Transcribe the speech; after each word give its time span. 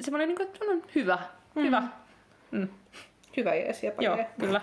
semmoinen 0.00 0.28
niin 0.28 0.36
kuin, 0.36 0.70
on 0.70 0.82
hyvä. 0.94 1.18
Mm. 1.54 1.62
Hyvä. 1.62 1.82
Mm. 2.50 2.68
Hyvä 3.36 3.54
jees, 3.54 3.82
jepa 3.84 4.02
Joo, 4.02 4.16
jee. 4.16 4.26
kyllä. 4.40 4.60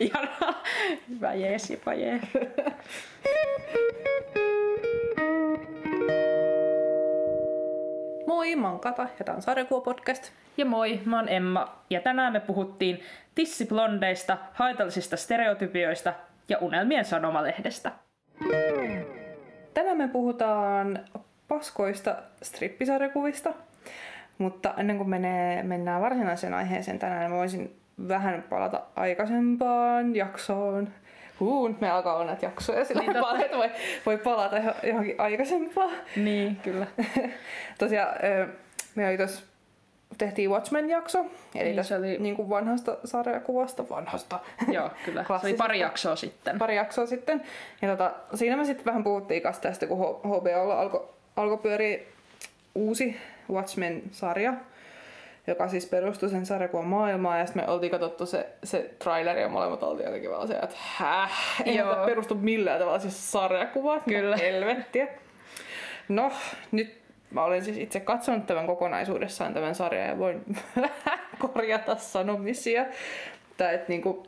Hyvä 1.10 1.34
jees, 1.34 1.70
jopa 1.70 1.94
jee. 1.94 2.20
Moi, 8.26 8.56
mä 8.56 8.70
oon 8.70 8.80
Kata 8.80 9.06
ja 9.18 9.24
tää 9.24 9.34
on 9.34 9.42
Sarjakuva 9.42 9.80
podcast. 9.80 10.32
Ja 10.56 10.64
moi, 10.64 11.00
mä 11.04 11.16
oon 11.16 11.28
Emma 11.28 11.76
ja 11.90 12.00
tänään 12.00 12.32
me 12.32 12.40
puhuttiin 12.40 13.00
tissiblondeista, 13.34 14.38
haitallisista 14.52 15.16
stereotypioista 15.16 16.12
ja 16.48 16.58
unelmien 16.60 17.04
sanomalehdestä. 17.04 17.92
Tänään 19.74 19.98
me 19.98 20.08
puhutaan 20.08 21.04
paskoista 21.48 22.16
strippisarjakuvista, 22.42 23.54
mutta 24.38 24.74
ennen 24.76 24.96
kuin 24.96 25.08
menee, 25.10 25.62
mennään 25.62 26.02
varsinaiseen 26.02 26.54
aiheeseen 26.54 26.98
tänään, 26.98 27.30
mä 27.30 27.36
voisin 27.36 27.76
vähän 28.08 28.44
palata 28.50 28.80
aikaisempaan 28.96 30.16
jaksoon. 30.16 30.88
Huu, 31.40 31.68
nyt 31.68 31.80
me 31.80 31.90
alkaa 31.90 32.14
olla 32.14 32.24
näitä 32.26 32.46
jaksoja 32.46 32.84
sillä 32.84 33.00
Niin 33.02 33.12
niin 33.12 33.20
paljon, 33.24 33.44
että 33.44 33.56
voi, 33.56 33.70
voi 34.06 34.18
palata 34.18 34.56
johon- 34.58 34.86
johonkin 34.88 35.14
aikaisempaan. 35.18 35.90
Niin, 36.16 36.56
kyllä. 36.56 36.86
Tosiaan 37.78 38.14
me 38.94 39.08
oli 39.08 39.16
tos, 39.18 39.44
tehtiin 40.18 40.50
Watchmen-jakso, 40.50 41.18
eli 41.18 41.28
Niin, 41.54 41.64
niin, 41.64 41.84
se 41.84 41.94
tästä 41.94 41.96
oli- 41.96 42.18
niin 42.18 42.36
kuin 42.36 42.48
vanhasta 42.50 42.96
sarjakuvasta, 43.04 43.88
vanhasta, 43.90 44.38
Joo, 44.68 44.90
kyllä. 45.04 45.24
Se 45.40 45.46
oli 45.46 45.54
pari 45.54 45.80
jaksoa 45.80 46.16
sitten. 46.16 46.58
pari 46.58 46.76
jaksoa 46.76 47.06
sitten. 47.06 47.42
Ja 47.82 47.88
tota, 47.88 48.12
siinä 48.34 48.56
me 48.56 48.64
sitten 48.64 48.84
vähän 48.86 49.04
puhuttiin 49.04 49.42
kanssa 49.42 49.62
tästä, 49.62 49.86
kun 49.86 49.98
HBOlla 50.24 50.80
alkoi 50.80 51.08
alko 51.36 51.56
pyöriä 51.56 51.98
uusi 52.74 53.16
Watchmen-sarja, 53.50 54.54
joka 55.46 55.68
siis 55.68 55.86
perustui 55.86 56.28
sen 56.28 56.46
sarjakuvan 56.46 56.86
maailmaan. 56.86 57.38
Ja 57.38 57.46
sitten 57.46 57.62
me 57.62 57.72
oltiin 57.72 57.90
katsottu 57.90 58.26
se, 58.26 58.46
se 58.64 58.90
traileri 58.98 59.40
ja 59.40 59.48
molemmat 59.48 59.82
oltiin 59.82 60.06
jotenkin 60.06 60.30
vaan 60.30 60.48
se, 60.48 60.54
että 60.54 60.76
häh, 60.78 61.62
ei 61.64 61.76
Joo. 61.76 62.06
perustu 62.06 62.34
millään 62.34 62.78
tavalla 62.80 62.98
siis 62.98 63.32
sarjakuvaan. 63.32 64.02
Kyllä. 64.08 64.36
Helvettiä. 64.36 65.08
No, 66.08 66.32
nyt 66.72 66.98
mä 67.30 67.44
olen 67.44 67.64
siis 67.64 67.76
itse 67.76 68.00
katsonut 68.00 68.46
tämän 68.46 68.66
kokonaisuudessaan 68.66 69.54
tämän 69.54 69.74
sarjan 69.74 70.08
ja 70.08 70.18
voin 70.18 70.44
korjata 71.52 71.96
sanomisia. 71.96 72.86
Tai 73.56 73.74
että 73.74 73.88
niinku, 73.88 74.26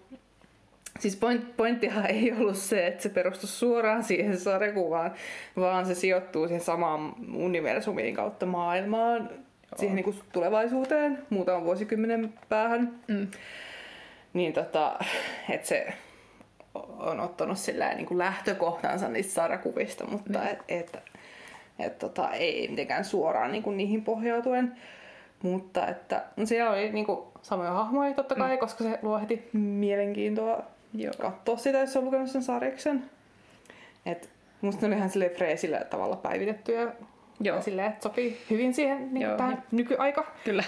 Siis 1.00 1.16
point, 1.16 1.56
pointtihan 1.56 2.06
ei 2.06 2.32
ollut 2.32 2.56
se, 2.56 2.86
että 2.86 3.02
se 3.02 3.08
perustui 3.08 3.48
suoraan 3.48 4.04
siihen 4.04 4.38
sarjakuvaan, 4.38 5.12
vaan 5.56 5.86
se 5.86 5.94
sijoittuu 5.94 6.46
siihen 6.46 6.64
samaan 6.64 7.14
universumiin 7.34 8.14
kautta 8.14 8.46
maailmaan, 8.46 9.30
siihen 9.76 9.96
niin 9.96 10.04
kuin 10.04 10.16
tulevaisuuteen, 10.32 11.18
muutaman 11.30 11.64
vuosikymmenen 11.64 12.34
päähän. 12.48 12.94
Mm. 13.08 13.26
Niin 14.32 14.52
tota, 14.52 14.98
että 15.48 15.68
se 15.68 15.86
on 16.98 17.20
ottanut 17.20 17.58
sillä 17.58 17.94
niin 17.94 18.06
kuin 18.06 18.18
lähtökohtansa 18.18 19.08
niistä 19.08 19.32
sarjakuvista, 19.32 20.06
mutta 20.06 20.38
Niin. 20.38 20.50
et, 20.50 20.58
et, 20.68 21.02
et, 21.78 21.98
tota, 21.98 22.30
ei 22.30 22.68
mitenkään 22.68 23.04
suoraan 23.04 23.52
niin 23.52 23.62
kuin 23.62 23.76
niihin 23.76 24.04
pohjautuen. 24.04 24.76
Mutta 25.42 25.86
että 25.86 26.24
no 26.36 26.46
siellä 26.46 26.70
oli 26.70 26.92
niin 26.92 27.06
kuin 27.06 27.20
samoja 27.42 27.72
hahmoja 27.72 28.14
totta 28.14 28.34
kai, 28.34 28.56
mm. 28.56 28.58
koska 28.58 28.84
se 28.84 28.98
luo 29.02 29.18
heti 29.20 29.48
mielenkiintoa 29.52 30.62
Joo. 30.94 31.12
katsoa 31.20 31.56
sitä, 31.56 31.78
jos 31.78 31.96
on 31.96 32.04
lukenut 32.04 32.30
sen 32.30 32.42
sarjaksen. 32.42 33.10
Et 34.06 34.30
musta 34.60 34.80
ne 34.80 34.86
oli 34.86 34.96
ihan 34.96 35.10
silleen 35.10 35.30
freesillä 35.30 35.78
tavalla 35.78 36.16
päivitettyjä. 36.16 36.92
Joo. 37.40 37.56
Ja 37.56 37.62
silleen, 37.62 37.88
että 37.88 38.02
sopii 38.02 38.40
hyvin 38.50 38.74
siihen 38.74 39.14
niin 39.14 39.22
Joo. 39.22 39.36
tähän 39.36 39.62
nykyaikaan. 39.70 40.26
Kyllä. 40.44 40.64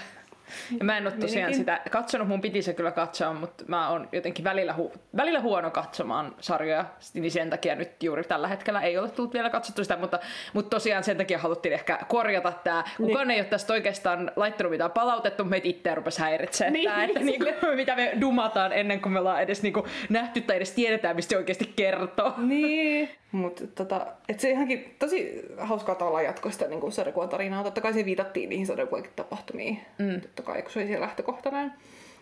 Ja 0.79 0.85
mä 0.85 0.97
en 0.97 1.07
ole 1.07 1.11
tosiaan 1.11 1.51
Mielenkiin- 1.51 1.57
sitä 1.57 1.81
katsonut, 1.91 2.27
mun 2.27 2.41
piti 2.41 2.61
se 2.61 2.73
kyllä 2.73 2.91
katsoa, 2.91 3.33
mutta 3.33 3.63
mä 3.67 3.89
oon 3.89 4.09
jotenkin 4.11 4.43
välillä, 4.45 4.75
hu- 4.77 4.97
välillä 5.17 5.39
huono 5.39 5.71
katsomaan 5.71 6.35
sarjoja, 6.39 6.85
niin 7.13 7.31
sen 7.31 7.49
takia 7.49 7.75
nyt 7.75 8.03
juuri 8.03 8.23
tällä 8.23 8.47
hetkellä 8.47 8.81
ei 8.81 8.97
ole 8.97 9.09
tullut 9.09 9.33
vielä 9.33 9.49
katsottu 9.49 9.83
sitä, 9.83 9.97
mutta, 9.97 10.19
mutta 10.53 10.69
tosiaan 10.69 11.03
sen 11.03 11.17
takia 11.17 11.37
haluttiin 11.37 11.73
ehkä 11.73 11.99
korjata 12.07 12.51
tämä. 12.63 12.83
Kukaan 12.97 13.31
ei 13.31 13.39
ole 13.39 13.45
tästä 13.47 13.73
oikeastaan 13.73 14.31
laittanut 14.35 14.71
mitään 14.71 14.91
palautetta, 14.91 15.43
mutta 15.43 15.49
meitä 15.49 15.67
itse 15.67 15.95
rupesi 15.95 16.21
häiritsemään, 16.21 16.73
Niin. 16.73 16.89
tää, 16.89 17.03
että 17.03 17.19
niinku, 17.19 17.45
mitä 17.75 17.95
me 17.95 18.13
dumataan 18.21 18.73
ennen 18.73 19.01
kuin 19.01 19.13
me 19.13 19.19
ollaan 19.19 19.41
edes 19.41 19.63
niinku 19.63 19.87
nähty 20.09 20.41
tai 20.41 20.55
edes 20.55 20.71
tiedetään, 20.71 21.15
mistä 21.15 21.29
se 21.29 21.37
oikeasti 21.37 21.73
kertoo. 21.75 22.33
Niin. 22.37 23.09
Mutta 23.33 23.67
tota, 23.67 24.07
et 24.29 24.39
se 24.39 24.49
ihankin 24.49 24.95
tosi 24.99 25.45
hauskaa 25.57 25.95
tavallaan 25.95 26.23
jatkoi 26.23 26.51
sitä 26.51 26.67
niin 26.67 26.91
sarjakuvan 26.91 27.29
tarinaa. 27.29 27.63
Totta 27.63 27.81
kai 27.81 27.93
se 27.93 28.05
viitattiin 28.05 28.49
niihin 28.49 28.67
sarjakuvankin 28.67 29.11
tapahtumiin. 29.15 29.79
Mm. 29.97 30.21
Totta 30.21 30.43
kai, 30.43 30.61
kun 30.61 30.71
se 30.71 30.79
oli 30.79 30.87
siellä 30.87 31.05
lähtökohtana. 31.05 31.71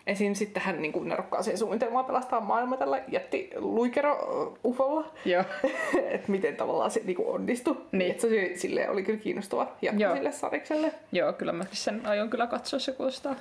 Esim. 0.06 0.34
sitten 0.34 0.62
hän 0.62 0.82
niin 0.82 1.08
nerokkaaseen 1.08 1.58
suunnitelmaan 1.58 2.04
pelastaa 2.04 2.40
maailma 2.40 2.76
tällä 2.76 3.02
jätti 3.08 3.50
luikero 3.56 4.18
ufolla. 4.64 5.12
Joo. 5.24 5.44
että 6.14 6.30
miten 6.30 6.56
tavallaan 6.56 6.90
se 6.90 7.00
niin 7.04 7.26
onnistui. 7.26 7.76
Niin. 7.92 8.10
Et 8.10 8.20
se 8.20 8.26
oli, 8.26 8.52
silleen, 8.56 8.90
oli 8.90 9.02
kyllä 9.02 9.18
kiinnostava 9.18 9.72
jatko 9.82 10.02
Joo. 10.02 10.14
sille 10.14 10.32
sarikselle. 10.32 10.92
Joo, 11.12 11.32
kyllä 11.32 11.52
mäkin 11.52 11.76
sen 11.76 12.06
aion 12.06 12.30
kyllä 12.30 12.46
katsoa, 12.46 12.78
se 12.78 12.92
kuulostaa 12.92 13.36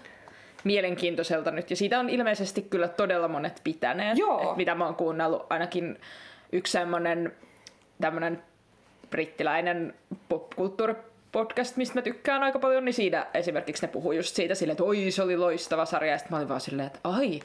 mielenkiintoiselta 0.64 1.52
nyt. 1.52 1.70
Ja 1.70 1.76
siitä 1.76 2.00
on 2.00 2.10
ilmeisesti 2.10 2.62
kyllä 2.62 2.88
todella 2.88 3.28
monet 3.28 3.62
pitäneet. 3.64 4.18
Joo. 4.18 4.52
Et 4.52 4.58
mitä 4.58 4.76
mä 4.76 4.86
oon 4.86 4.96
kuunnellut, 4.96 5.46
ainakin 5.50 5.98
yksi 6.52 6.72
semmonen 6.72 7.34
tämmönen 8.02 8.44
brittiläinen 9.10 9.94
popkulttuuripodcast, 10.30 11.78
mistä 11.78 11.96
mä 11.96 12.02
tykkään 12.02 12.44
aika 12.44 12.60
paljon, 12.60 12.86
niin 12.86 12.94
siinä 12.94 13.28
esimerkiksi 13.34 13.86
ne 13.86 13.92
puhuu 13.92 14.12
just 14.12 14.36
siitä 14.36 14.56
silleen, 14.56 14.74
että 14.74 14.84
oi 14.84 15.12
se 15.12 15.22
oli 15.24 15.38
loistava 15.38 15.86
sarja, 15.86 16.12
ja 16.12 16.18
sitten 16.18 16.32
mä 16.34 16.38
olin 16.38 16.50
vaan 16.50 16.62
silleen, 16.62 16.88
että 16.88 17.00
ai, 17.04 17.28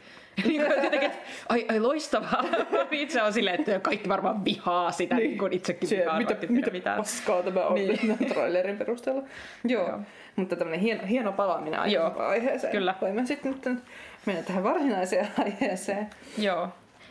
niin 0.47 0.63
kuin 0.67 0.85
jotenkin, 0.85 1.03
että 1.11 1.19
ai, 1.49 1.67
ai 1.69 1.81
loistavaa. 1.81 2.45
Itse 2.91 3.23
on 3.23 3.33
silleen, 3.33 3.61
että 3.61 3.81
kaikki 3.81 4.09
varmaan 4.09 4.45
vihaa 4.45 4.93
sitä, 4.93 5.15
niin, 5.15 5.29
niin 5.29 5.39
kuin 5.39 5.53
itsekin 5.53 5.89
Se, 5.89 5.97
vihaan, 5.97 6.19
mitä, 6.19 6.37
mitä 6.49 6.71
mitään. 6.71 6.97
paskaa 6.99 7.43
tämä 7.43 7.65
on 7.67 7.75
Niin. 7.75 7.99
niin. 8.03 8.29
trailerin 8.33 8.79
perusteella. 8.79 9.23
Joo. 9.65 9.89
Joo. 9.89 9.99
Mutta 10.37 10.57
tämmöinen 10.57 10.81
hieno, 10.81 11.03
hieno 11.09 11.33
palaaminen 11.33 11.81
aiheeseen. 12.19 12.71
Kyllä. 12.73 12.95
Voimme 13.01 13.27
sitten 13.27 13.53
nyt 13.53 13.79
mennä 14.27 14.43
tähän 14.43 14.65
varsinaiseen 14.65 15.29
aiheeseen. 15.39 16.11
Joo. 16.39 16.69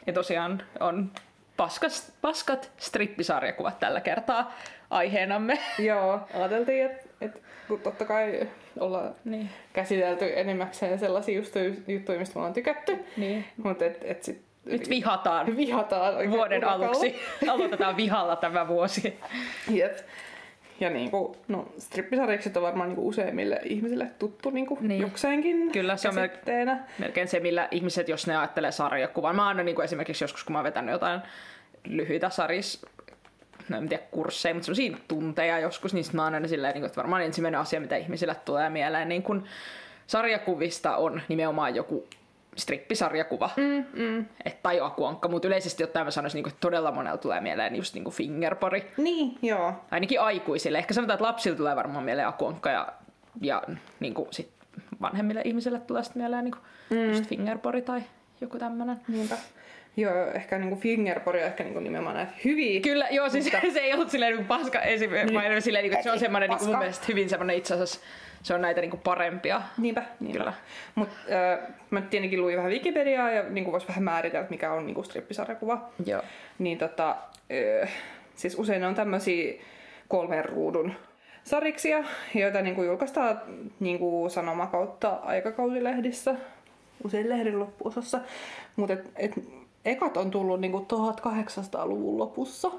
Ja 0.07 0.13
tosiaan 0.13 0.61
on 0.79 1.11
paskas, 1.57 2.11
paskat 2.21 2.71
strippisarjakuvat 2.77 3.79
tällä 3.79 4.01
kertaa 4.01 4.53
aiheenamme. 4.89 5.59
Joo, 5.79 6.19
ajateltiin, 6.33 6.85
että 6.85 7.03
et, 7.21 7.41
kun 7.67 7.79
totta 7.79 8.05
kai 8.05 8.47
ollaan 8.79 9.15
Niin. 9.25 9.49
käsitelty 9.73 10.31
enimmäkseen 10.39 10.99
sellaisia 10.99 11.35
just, 11.35 11.53
juttuja, 11.87 12.19
mistä 12.19 12.35
me 12.35 12.39
ollaan 12.39 12.53
tykätty. 12.53 13.05
Niin. 13.17 13.45
Mutta 13.63 13.85
et, 13.85 13.97
et 14.03 14.23
sit 14.23 14.41
Nyt 14.65 14.89
vihataan 14.89 15.57
vihataan 15.57 16.29
vuoden 16.31 16.57
urakalla. 16.57 16.85
aluksi. 16.85 17.15
Aloitetaan 17.49 17.97
vihalla 17.97 18.35
tämä 18.35 18.67
vuosi. 18.67 19.19
Jep. 19.69 19.97
Ja 20.79 20.89
niinku, 20.89 21.35
no 21.47 21.67
strippisarjakset 21.77 22.57
on 22.57 22.63
varmaan 22.63 22.89
niinku 22.89 23.07
useimmille 23.07 23.59
ihmisille 23.63 24.11
tuttu 24.19 24.49
niinku 24.49 24.75
Niin. 24.75 24.87
niin. 24.87 25.01
jokseenkin 25.01 25.71
Kyllä, 25.71 25.97
se 25.97 26.07
on 26.09 26.15
melkein-. 26.15 26.79
Melkein 26.99 27.27
se, 27.27 27.39
millä 27.39 27.67
ihmiset, 27.71 28.09
jos 28.09 28.27
ne 28.27 28.37
ajattelee 28.37 28.71
sarjakuvan. 28.71 29.35
Mä 29.35 29.49
annan 29.49 29.65
niin 29.65 29.75
kuin 29.75 29.83
esimerkiksi 29.83 30.23
joskus, 30.23 30.43
kun 30.43 30.53
mä 30.53 30.57
oon 30.57 30.63
vetänyt 30.63 30.91
jotain 30.91 31.21
lyhyitä 31.87 32.29
saris, 32.29 32.85
no 33.69 33.77
en 33.77 33.89
tiedä 33.89 34.03
kursseja, 34.11 34.53
mutta 34.53 34.65
sellaisia 34.65 34.97
tunteja 35.07 35.59
joskus, 35.59 35.93
niin 35.93 36.05
mä 36.13 36.25
annan 36.25 36.41
ne 36.41 36.47
silleen, 36.47 36.73
niin 36.73 36.81
kuin, 36.81 36.87
että 36.87 36.97
varmaan 36.97 37.23
ensimmäinen 37.23 37.59
asia, 37.59 37.81
mitä 37.81 37.95
ihmisille 37.97 38.35
tulee 38.45 38.69
mieleen, 38.69 39.09
niin 39.09 39.23
kun 39.23 39.43
sarjakuvista 40.07 40.95
on 40.95 41.21
nimenomaan 41.27 41.75
joku 41.75 42.07
strippisarjakuva. 42.55 43.49
Mm, 43.57 43.85
mm. 44.03 44.25
Et, 44.45 44.63
tai 44.63 44.79
akuankka, 44.81 45.27
mutta 45.27 45.47
yleisesti 45.47 45.83
ottaen 45.83 46.05
mä 46.05 46.11
sanoisin, 46.11 46.37
niin 46.37 46.47
että 46.47 46.59
todella 46.59 46.91
monella 46.91 47.17
tulee 47.17 47.41
mieleen 47.41 47.75
just 47.75 47.93
niin 47.93 48.03
kuin 48.03 48.13
fingerpori. 48.13 48.91
Niin, 48.97 49.37
joo. 49.41 49.73
Ainakin 49.91 50.21
aikuisille. 50.21 50.77
Ehkä 50.77 50.93
sanotaan, 50.93 51.15
että 51.15 51.25
lapsille 51.25 51.57
tulee 51.57 51.75
varmaan 51.75 52.03
mieleen 52.03 52.27
akuankka 52.27 52.69
ja, 52.69 52.93
ja 53.41 53.63
niin 53.99 54.13
kuin 54.13 54.27
sit 54.31 54.49
vanhemmille 55.01 55.41
ihmisille 55.45 55.79
tulee 55.79 56.03
sitten 56.03 56.21
mieleen 56.21 56.43
niin 56.43 56.55
kuin 56.55 56.63
mm. 56.99 57.09
just 57.09 57.25
fingerpori 57.25 57.81
tai 57.81 58.01
joku 58.41 58.59
tämmönen. 58.59 58.99
Niinpä. 59.07 59.35
Joo, 59.97 60.31
ehkä 60.33 60.57
niinku 60.57 60.75
fingerpori 60.75 61.39
on 61.39 61.45
ehkä 61.45 61.63
niinku 61.63 61.79
nimenomaan 61.79 62.15
näitä 62.15 62.31
hyviä. 62.45 62.81
Kyllä, 62.81 63.07
joo, 63.11 63.29
siis 63.29 63.45
se 63.73 63.79
ei 63.79 63.93
ollut 63.93 64.09
silleen 64.09 64.35
niin 64.35 64.45
paska 64.45 64.81
esimerkki, 64.81 65.37
niin. 65.37 65.61
silleen, 65.61 65.83
niin 65.83 65.91
kuin, 65.91 65.97
että 65.99 66.03
se 66.03 66.11
on 66.11 66.19
semmoinen 66.19 66.49
niin 66.49 66.59
kuin 66.59 66.69
mun 66.69 66.77
mielestä 66.77 67.05
hyvin 67.07 67.29
semmoinen 67.29 67.55
itse 67.55 67.73
asiassa, 67.73 67.99
se 68.45 68.53
on 68.53 68.61
näitä 68.61 68.81
niin 68.81 68.91
kuin 68.91 69.01
parempia. 69.03 69.61
Niinpä, 69.77 70.03
niinpä. 70.19 70.39
Kyllä. 70.39 70.53
Mut 70.95 71.09
äh, 71.09 71.67
mä 71.89 72.01
tietenkin 72.01 72.41
luin 72.41 72.57
vähän 72.57 72.71
Wikipediaa 72.71 73.31
ja 73.31 73.43
niinku 73.43 73.71
vois 73.71 73.87
vähän 73.87 74.03
määritellä, 74.03 74.47
mikä 74.49 74.73
on 74.73 74.85
niinku 74.85 75.03
strippisarjakuva. 75.03 75.89
Joo. 76.05 76.21
Niin 76.59 76.77
tota, 76.77 77.09
äh, 77.81 77.89
siis 78.35 78.59
usein 78.59 78.81
ne 78.81 78.87
on 78.87 78.95
tämmöisiä 78.95 79.53
kolmen 80.07 80.45
ruudun 80.45 80.93
sariksia, 81.43 82.03
joita 82.35 82.61
niinku 82.61 82.83
julkaistaan 82.83 83.41
niinku 83.79 84.29
sanoma 84.29 84.67
kautta 84.67 85.09
aikakausilehdissä, 85.09 86.35
usein 87.03 87.29
lehden 87.29 87.59
loppuosassa. 87.59 88.19
Mutta 88.75 88.93
et, 88.93 89.11
et, 89.15 89.31
ekat 89.85 90.17
on 90.17 90.31
tullut 90.31 90.61
niinku 90.61 90.87
1800-luvun 90.93 92.17
lopussa. 92.17 92.71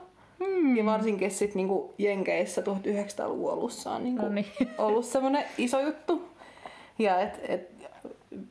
Hmm. 0.44 0.76
Ja 0.76 0.84
varsinkin 0.84 1.30
sit 1.30 1.54
niinku 1.54 1.94
Jenkeissä 1.98 2.60
1900-luvun 2.62 3.52
alussa 3.52 3.90
on 3.90 4.04
niinku 4.04 4.22
No 4.22 4.28
niin. 4.28 4.46
ollut 4.78 5.04
semmoinen 5.04 5.44
iso 5.58 5.80
juttu. 5.80 6.28
Ja 6.98 7.20
et, 7.20 7.40
et, 7.48 7.70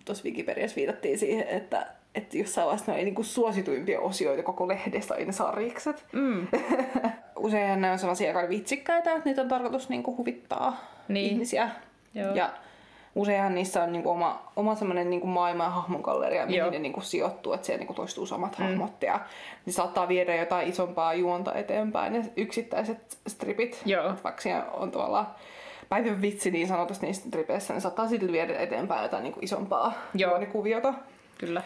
tuossa 0.06 0.24
Wikipediassa 0.26 0.76
viitattiin 0.76 1.20
siihen, 1.20 1.48
että 1.48 1.88
että 2.16 2.38
jossain 2.38 2.66
vaiheessa 2.66 2.92
ne 2.92 2.96
oli 2.98 3.06
niinku 3.06 3.24
suosituimpia 3.24 4.00
osioita 4.00 4.44
koko 4.44 4.68
lehdestä 4.68 5.14
oli 5.14 5.26
ne 5.26 5.32
sarjikset. 5.32 6.06
Mm. 6.12 6.48
Useinhan 7.40 7.82
ne 7.82 7.92
on 7.92 8.00
sellaisia 8.00 8.28
aika 8.38 8.50
vitsikkäitä, 8.50 9.12
että 9.12 9.30
niitä 9.30 9.42
on 9.42 9.48
tarkoitus 9.48 9.90
niinku 9.90 10.18
huvittaa 10.18 10.78
Niin. 11.08 11.32
ihmisiä. 11.32 11.70
Joo. 12.14 12.36
Ja 12.36 12.50
useinhan 13.16 13.56
niissä 13.56 13.84
on 13.84 13.92
niinku 13.92 14.10
oma, 14.10 14.52
oma 14.56 14.76
semmoinen 14.76 15.10
niinku 15.10 15.28
maailma 15.28 15.64
ja 15.64 15.70
hahmongalleria, 15.70 16.46
mihin 16.46 16.58
Joo. 16.60 16.70
ne 16.70 16.80
niinku 16.80 17.02
sijoittuu, 17.02 17.54
että 17.54 17.66
siellä 17.66 17.80
niinku 17.80 17.94
toistuu 17.94 18.26
samat 18.26 18.60
mm. 18.60 18.64
hahmot. 18.66 19.04
Ja 19.04 19.20
ne 19.66 19.72
saattaa 19.72 20.08
viedä 20.08 20.36
jotain 20.36 20.68
isompaa 20.70 21.14
juonta 21.14 21.54
eteenpäin, 21.54 22.14
ne 22.14 22.26
yksittäiset 22.38 23.18
stripit. 23.28 23.82
Joo. 23.86 24.14
Vaikka 24.24 24.42
siellä 24.42 24.66
on 24.72 24.92
tuolla 24.92 25.36
päivän 25.90 26.22
vitsi 26.22 26.52
niin 26.52 26.68
sanotusti 26.68 27.06
niissä 27.06 27.28
stripeissä, 27.28 27.74
ne 27.74 27.80
saattaa 27.80 28.08
sitten 28.08 28.32
viedä 28.32 28.60
eteenpäin 28.60 29.04
jotain 29.04 29.24
niinku 29.24 29.40
isompaa 29.42 29.94
juonikuviota. 30.14 30.94
Kyllä. 31.38 31.62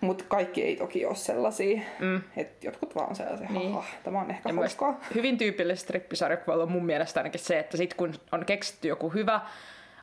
Mutta 0.00 0.24
kaikki 0.28 0.62
ei 0.62 0.76
toki 0.76 1.06
ole 1.06 1.14
sellaisia. 1.14 1.80
Mm. 1.98 2.20
Et 2.36 2.64
jotkut 2.64 2.94
vaan 2.94 3.08
on 3.08 3.16
sellaisia, 3.16 3.48
Niin. 3.50 3.72
niin. 3.72 3.84
tämä 4.04 4.20
on 4.20 4.30
ehkä 4.30 4.48
Ja 4.48 4.54
hauskaa. 4.54 5.00
hyvin 5.14 5.38
tyypillistä 5.38 5.82
strippisarjakuvalla 5.84 6.62
on 6.62 6.72
mun 6.72 6.86
mielestä 6.86 7.20
ainakin 7.20 7.40
se, 7.40 7.58
että 7.58 7.76
sit 7.76 7.94
kun 7.94 8.14
on 8.32 8.44
keksitty 8.46 8.88
joku 8.88 9.08
hyvä 9.08 9.40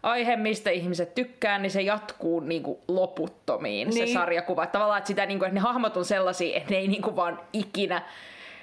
aihe, 0.04 0.36
mistä 0.36 0.70
ihmiset 0.70 1.16
tykkää, 1.16 1.60
niin 1.60 1.72
se 1.72 1.82
jatkuu 1.82 2.40
niinku 2.40 2.80
loputtomiin 2.88 3.88
niin. 3.88 3.94
se 3.98 4.04
Niin. 4.04 4.14
sarjakuva. 4.14 4.66
Tavallaan, 4.66 4.98
että, 4.98 5.08
sitä, 5.08 5.26
niinku, 5.26 5.46
että 5.46 5.56
ne 5.56 5.60
hahmot 5.62 5.98
on 5.98 6.06
sellaisia, 6.06 6.58
että 6.58 6.72
ne 6.72 6.78
ei 6.78 6.88
niinku 6.88 7.16
vaan 7.16 7.40
ikinä 7.54 8.02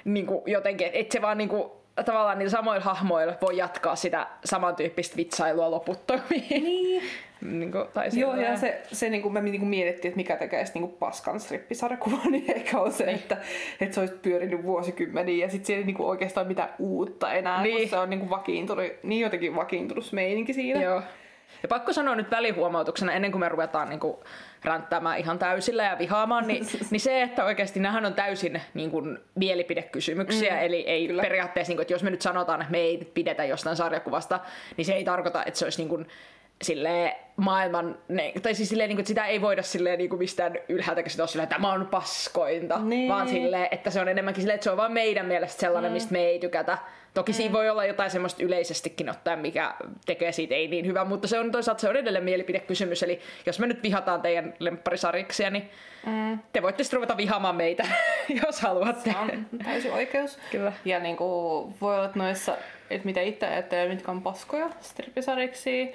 niinku 0.05 0.43
jotenkin, 0.45 0.89
että 0.93 1.13
se 1.13 1.21
vaan 1.21 1.37
niinku, 1.37 1.71
tavallaan 2.05 2.37
niillä 2.39 2.51
samoilla 2.51 2.83
hahmoilla 2.83 3.33
voi 3.41 3.57
jatkaa 3.57 3.95
sitä 3.95 4.27
samantyyppistä 4.45 5.17
vitsailua 5.17 5.71
loputtomiin. 5.71 6.63
Niin. 6.63 7.03
niinku, 7.41 7.77
tai 7.93 8.09
Joo, 8.13 8.35
ja 8.35 8.57
se, 8.57 8.81
se 8.91 9.09
niin 9.09 9.21
kuin 9.21 9.33
me 9.33 9.41
niin 9.41 9.59
kuin 9.59 9.69
mietittiin, 9.69 10.09
että 10.09 10.17
mikä 10.17 10.35
tekee 10.35 10.65
niin 10.73 10.95
paskan 10.99 11.39
strippisarjakuvan, 11.39 12.19
niin 12.31 12.51
ehkä 12.55 12.79
on 12.79 12.91
se, 12.93 13.05
Niin. 13.05 13.15
että, 13.15 13.37
että 13.81 13.95
se 13.95 13.99
olisi 13.99 14.15
pyörinyt 14.21 14.63
vuosikymmeniä 14.63 15.45
ja 15.45 15.51
sitten 15.51 15.65
siellä 15.65 15.79
ei 15.81 15.85
niin 15.85 15.95
kuin 15.95 16.09
oikeastaan 16.09 16.47
mitään 16.47 16.69
uutta 16.79 17.33
enää, 17.33 17.63
Niin. 17.63 17.77
kun 17.79 17.89
se 17.89 17.97
on 17.97 18.09
niin 18.09 18.19
kuin 18.19 18.29
vakiintunut, 18.29 18.85
niin 19.03 19.21
jotenkin 19.21 19.55
vakiintunut 19.55 20.11
meininki 20.11 20.53
siinä. 20.53 20.81
Joo. 20.81 21.01
Ja 21.63 21.67
pakko 21.67 21.93
sanoa 21.93 22.15
nyt 22.15 22.31
välihuomautuksena, 22.31 23.11
ennen 23.11 23.31
kuin 23.31 23.39
me 23.39 23.49
ruvetaan 23.49 23.89
niin 23.89 23.99
kuin 23.99 24.17
ränttämään 24.63 25.19
ihan 25.19 25.39
täysillä 25.39 25.83
ja 25.83 25.97
vihaamaan, 25.99 26.47
niin, 26.47 26.67
niin 26.91 26.99
se, 26.99 27.21
että 27.21 27.45
oikeasti 27.45 27.79
nämähän 27.79 28.05
on 28.05 28.13
täysin 28.13 28.61
niin 28.73 28.91
kuin, 28.91 29.19
mielipidekysymyksiä, 29.35 30.53
mm, 30.53 30.61
eli 30.61 30.81
ei 30.87 31.07
kyllä. 31.07 31.21
periaatteessa, 31.21 31.71
niin 31.71 31.77
kuin, 31.77 31.81
että 31.81 31.93
jos 31.93 32.03
me 32.03 32.09
nyt 32.09 32.21
sanotaan, 32.21 32.61
että 32.61 32.71
me 32.71 32.77
ei 32.77 33.11
pidetä 33.13 33.45
jostain 33.45 33.75
sarjakuvasta, 33.75 34.39
niin 34.77 34.85
se 34.85 34.93
ei 34.93 35.03
tarkoita, 35.03 35.45
että 35.45 35.59
se 35.59 35.65
olisi 35.65 35.81
niin 35.81 35.89
kuin, 35.89 36.07
silleen 36.61 37.11
maailman, 37.35 37.97
ne, 38.07 38.33
tai 38.41 38.55
siis 38.55 38.69
silleen, 38.69 38.87
niin 38.87 38.97
kuin, 38.97 39.01
että 39.01 39.07
sitä 39.07 39.25
ei 39.25 39.41
voida 39.41 39.63
silleen 39.63 39.97
niin 39.97 40.09
kuin 40.09 40.19
mistään 40.19 40.53
ylhäältä 40.69 41.03
käsitellä 41.03 41.27
silleen, 41.27 41.43
että 41.43 41.55
tämä 41.55 41.73
on 41.73 41.87
paskointa, 41.87 42.79
Niin. 42.79 43.09
vaan 43.09 43.27
silleen, 43.27 43.67
että 43.71 43.89
se 43.89 44.01
on 44.01 44.07
enemmänkin 44.07 44.41
silleen, 44.41 44.55
että 44.55 44.63
se 44.63 44.71
on 44.71 44.77
vaan 44.77 44.91
meidän 44.91 45.25
mielestä 45.25 45.59
sellainen, 45.59 45.91
mm. 45.91 45.93
mistä 45.93 46.11
me 46.11 46.19
ei 46.19 46.39
tykätä. 46.39 46.77
Toki 47.13 47.31
mm. 47.31 47.35
siinä 47.35 47.53
voi 47.53 47.69
olla 47.69 47.85
jotain 47.85 48.11
semmoista 48.11 48.43
yleisestikin 48.43 49.09
ottaen, 49.09 49.39
mikä 49.39 49.73
tekee 50.05 50.31
siitä 50.31 50.55
ei 50.55 50.67
niin 50.67 50.85
hyvä, 50.85 51.05
mutta 51.05 51.27
se 51.27 51.39
on 51.39 51.51
toisaalta 51.51 51.81
se 51.81 51.89
on 51.89 51.95
edelleen 51.95 52.23
mielipidekysymys, 52.23 53.03
eli 53.03 53.19
jos 53.45 53.59
me 53.59 53.67
nyt 53.67 53.83
vihataan 53.83 54.21
teidän 54.21 54.53
lempparisarjiksia, 54.59 55.49
niin 55.49 55.69
mm. 56.05 56.39
te 56.53 56.61
voitte 56.61 56.83
sitten 56.83 56.97
ruveta 56.97 57.17
vihaamaan 57.17 57.55
meitä, 57.55 57.87
jos 58.45 58.61
haluatte. 58.61 59.11
Se 59.11 59.17
on 59.17 59.47
täysin 59.63 59.93
oikeus. 59.93 60.39
Kyllä. 60.51 60.73
Ja 60.85 60.99
niin 60.99 61.17
kuin, 61.17 61.75
voi 61.81 61.95
olla, 61.95 62.05
että 62.05 62.19
noissa, 62.19 62.57
että 62.89 63.05
mitä 63.05 63.21
itse 63.21 63.47
ajattelee, 63.47 63.89
mitkä 63.89 64.11
on 64.11 64.21
paskoja 64.21 64.69
strippisariksi, 64.81 65.93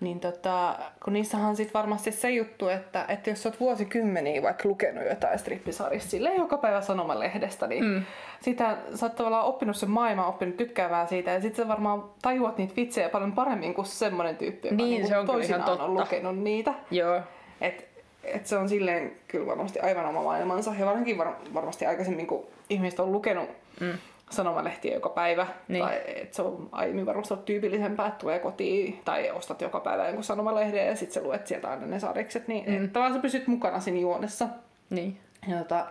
niin 0.00 0.20
tota, 0.20 0.78
kun 1.04 1.12
niissähän 1.12 1.48
on 1.48 1.56
sit 1.56 1.74
varmasti 1.74 2.12
se 2.12 2.30
juttu, 2.30 2.68
että, 2.68 3.04
että 3.08 3.30
jos 3.30 3.42
sä 3.42 3.48
oot 3.48 3.60
vuosikymmeniä 3.60 4.42
vaikka 4.42 4.68
lukenut 4.68 5.04
jotain 5.08 5.38
strippisarjista 5.38 6.10
silleen 6.10 6.36
joka 6.36 6.56
päivä 6.58 6.80
sanomalehdestä, 6.80 7.66
niin 7.66 7.84
mm. 7.84 8.02
sitä, 8.40 8.76
sä 8.94 9.06
oot 9.06 9.16
tavallaan 9.16 9.44
oppinut 9.46 9.76
sen 9.76 9.90
maailman, 9.90 10.26
oppinut 10.26 10.56
tykkäämään 10.56 11.08
siitä 11.08 11.30
ja 11.30 11.40
sitten 11.40 11.64
sä 11.64 11.68
varmaan 11.68 12.04
tajuat 12.22 12.58
niitä 12.58 12.76
vitsejä 12.76 13.08
paljon 13.08 13.32
paremmin 13.32 13.74
kuin 13.74 13.86
semmoinen 13.86 14.36
tyyppi, 14.36 14.68
joka 14.68 14.76
Niin, 14.76 14.90
niinku 14.90 15.08
se 15.08 15.18
on 15.18 15.26
kyllä 15.26 15.44
ihan 15.44 15.60
toisinaan 15.60 15.70
on 15.70 15.96
totta. 15.96 16.02
lukenut 16.02 16.38
niitä. 16.38 16.74
Joo, 16.90 17.20
Et, 17.60 17.88
et 18.24 18.46
se 18.46 18.56
on 18.56 18.68
silleen 18.68 19.12
kyllä 19.28 19.46
varmasti 19.46 19.80
aivan 19.80 20.06
oma 20.06 20.22
maailmansa. 20.22 20.74
Ja 20.78 20.86
varsinkin 20.86 21.18
var, 21.18 21.32
varmasti 21.54 21.86
aikaisemmin, 21.86 22.26
kun 22.26 22.46
ihmiset 22.70 23.00
on 23.00 23.12
lukenut 23.12 23.48
mm. 23.80 23.98
Sanomalehtiä 24.30 24.94
joka 24.94 25.08
päivä, 25.08 25.46
Niin. 25.68 25.84
tai 25.84 26.00
et 26.06 26.34
se 26.34 26.42
on 26.42 26.68
aiemmin 26.72 27.06
varmasti 27.06 27.34
ollut 27.34 27.44
tyypillisempää, 27.46 28.06
että 28.06 28.18
tulee 28.18 28.38
kotiin 28.38 29.00
tai 29.04 29.30
ostat 29.30 29.60
joka 29.60 29.80
päivä 29.80 30.04
jonkun 30.06 30.24
sanomalehden 30.24 30.86
ja 30.86 30.96
sitten 30.96 31.14
sä 31.14 31.26
luet 31.28 31.46
sieltä 31.46 31.70
aina 31.70 31.86
ne 31.86 32.00
sarjikset, 32.00 32.48
niin 32.48 32.70
mm. 32.80 32.90
tavallaan 32.90 33.14
sä 33.14 33.22
pysyt 33.22 33.46
mukana 33.46 33.80
siinä 33.80 34.00
juonessa. 34.00 34.48
niin. 34.90 35.18
Ja 35.48 35.58
tota, 35.58 35.86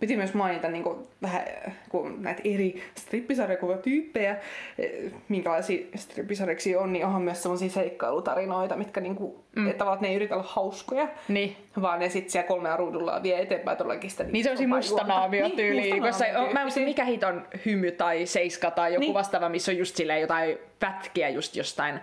piti 0.00 0.16
myös 0.16 0.34
mainita 0.34 0.68
niin 0.68 0.82
kuin, 0.84 0.98
vähän 1.22 1.42
kun 1.88 2.22
näitä 2.22 2.40
eri 2.44 2.82
strippisarjakuvatyyppejä, 2.94 4.36
eh, 4.78 5.12
minkälaisia 5.28 5.86
strippisarjiksi 5.94 6.76
on, 6.76 6.92
niin 6.92 7.06
onhan 7.06 7.22
myös 7.22 7.42
sellaisia 7.42 7.68
seikkailutarinoita, 7.70 8.76
mitkä 8.76 9.00
niin 9.00 9.16
kuin, 9.16 9.34
mm. 9.56 9.66
että 9.66 9.78
tavallaan 9.78 10.02
ne 10.02 10.08
ei 10.08 10.16
yritä 10.16 10.34
olla 10.34 10.46
hauskoja, 10.48 11.08
Niin. 11.28 11.56
vaan 11.82 11.98
ne 11.98 12.08
sitten 12.08 12.32
siellä 12.32 12.48
kolmella 12.48 12.76
ruudulla 12.76 13.22
vie 13.22 13.40
eteenpäin 13.42 13.78
todellakin 13.78 14.10
sitä 14.10 14.24
Niin 14.24 14.44
se 14.44 14.50
on 14.50 14.68
mustanaamio 14.68 15.48
tyyli. 15.50 15.90
koska 15.90 16.12
se, 16.12 16.36
on- 16.38 16.52
mä 16.52 16.62
en 16.62 16.84
mikä 16.84 17.04
hit 17.04 17.24
on 17.24 17.46
hymy 17.66 17.92
tai 17.92 18.26
seiska 18.26 18.70
tai 18.70 18.90
joku 18.90 19.00
Niin. 19.00 19.06
niin. 19.08 19.14
vastaava, 19.14 19.48
missä 19.48 19.72
on 19.72 19.78
just 19.78 19.96
silleen 19.96 20.20
jotain 20.20 20.58
pätkiä 20.80 21.28
just 21.28 21.56
jostain 21.56 22.00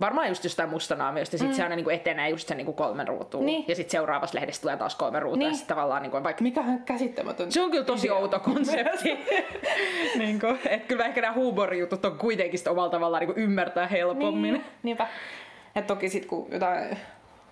Varmaan 0.00 0.28
just 0.28 0.44
jostain 0.44 0.68
mustanaamiosta, 0.70 1.34
ja 1.34 1.38
sitten 1.38 1.54
mm. 1.54 1.56
se 1.56 1.62
aina 1.62 1.76
niinku 1.76 1.90
etenee 1.90 2.30
just 2.30 2.48
sen 2.48 2.56
niinku 2.56 2.72
kolmen 2.72 3.08
ruutuun. 3.08 3.46
Niin. 3.46 3.64
Ja 3.68 3.74
sitten 3.74 3.90
seuraavassa 3.90 4.38
lehdessä 4.40 4.62
tulee 4.62 4.76
taas 4.76 4.94
kolme 4.94 5.20
ruutua, 5.20 5.38
Niin. 5.38 5.48
ja 5.48 5.54
sitten 5.54 5.76
tavallaan 5.76 6.02
niinku 6.02 6.22
vaikka... 6.22 6.42
Mikähän 6.42 6.82
käsittämätön. 6.84 7.52
Se 7.52 7.62
on 7.62 7.70
kyllä 7.70 7.84
tosi 7.84 8.06
idea. 8.06 8.16
outo 8.18 8.40
konsepti. 8.40 9.18
niinku, 10.18 10.46
et 10.68 10.84
kyllä 10.84 11.04
ehkä 11.04 11.20
nämä 11.20 11.34
huumorijutut 11.34 12.04
on 12.04 12.18
kuitenkin 12.18 12.58
sit 12.58 12.68
omalla 12.68 12.90
tavallaan 12.90 13.20
niinku 13.20 13.40
ymmärtää 13.40 13.86
helpommin. 13.86 14.52
Niin, 14.52 14.64
niinpä. 14.82 15.06
Ja 15.74 15.82
toki 15.82 16.08
sit 16.08 16.26
kun 16.26 16.46
jotain, 16.50 16.96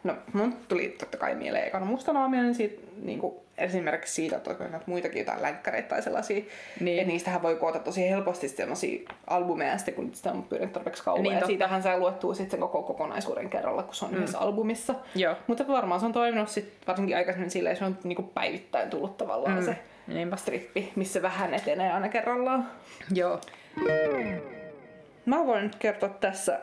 no 0.05 0.15
mun 0.33 0.57
tuli 0.69 0.89
totta 0.89 1.17
kai 1.19 1.35
mieleen 1.35 1.67
ekana 1.67 1.85
mustanaamio, 1.87 2.43
niin 2.43 2.55
siitä 2.55 2.83
niinku, 3.03 3.45
esimerkiksi 3.59 4.15
siitä, 4.15 4.37
että 4.37 4.51
onko 4.51 4.65
muitakin 4.87 5.19
jotain 5.19 5.43
länkkäreitä 5.43 5.89
tai 5.89 6.03
sellaisia. 6.03 6.45
Niin. 6.81 6.97
Ja 6.97 7.05
niistähän 7.05 7.43
voi 7.43 7.57
koota 7.57 7.79
tosi 7.79 8.11
helposti 8.11 8.49
sellaisia 8.49 9.11
albumeja 9.27 9.77
sitten, 9.77 9.95
kun 9.95 10.15
sitä 10.15 10.33
on 10.33 10.43
pyörinyt 10.43 10.73
tarpeeksi 10.73 11.05
kauan. 11.05 11.23
Niin, 11.23 11.33
ja 11.33 11.39
totta. 11.39 11.47
siitähän 11.47 11.83
saa 11.83 11.99
luettua 11.99 12.35
sitten 12.35 12.61
koko 12.61 12.83
kokonaisuuden 12.83 13.51
kerralla, 13.51 13.83
kun 13.83 13.95
se 13.95 14.05
on 14.05 14.11
mm. 14.11 14.17
yhdessä 14.17 14.39
albumissa. 14.39 14.95
Joo. 15.15 15.37
Mutta 15.47 15.69
varmaan 15.69 16.01
se 16.01 16.07
on 16.07 16.13
toiminut 16.13 16.49
sit, 16.49 16.73
varsinkin 16.87 17.17
aikaisemmin 17.17 17.51
silleen, 17.51 17.73
että 17.73 17.85
se 17.85 17.91
on 17.91 17.99
niinku 18.05 18.23
päivittäin 18.23 18.91
tullut 18.91 19.17
tavallaan 19.17 19.59
mm. 19.59 19.65
se 19.65 19.79
Niinpä. 20.07 20.37
strippi, 20.37 20.93
missä 20.97 21.23
vähän 21.23 21.55
etenee 21.55 21.93
aina 21.93 22.09
kerrallaan. 22.09 22.71
Joo. 23.13 23.41
Mä 25.27 25.47
voin 25.47 25.63
nyt 25.63 25.77
kertoa 25.77 26.09
tässä 26.09 26.61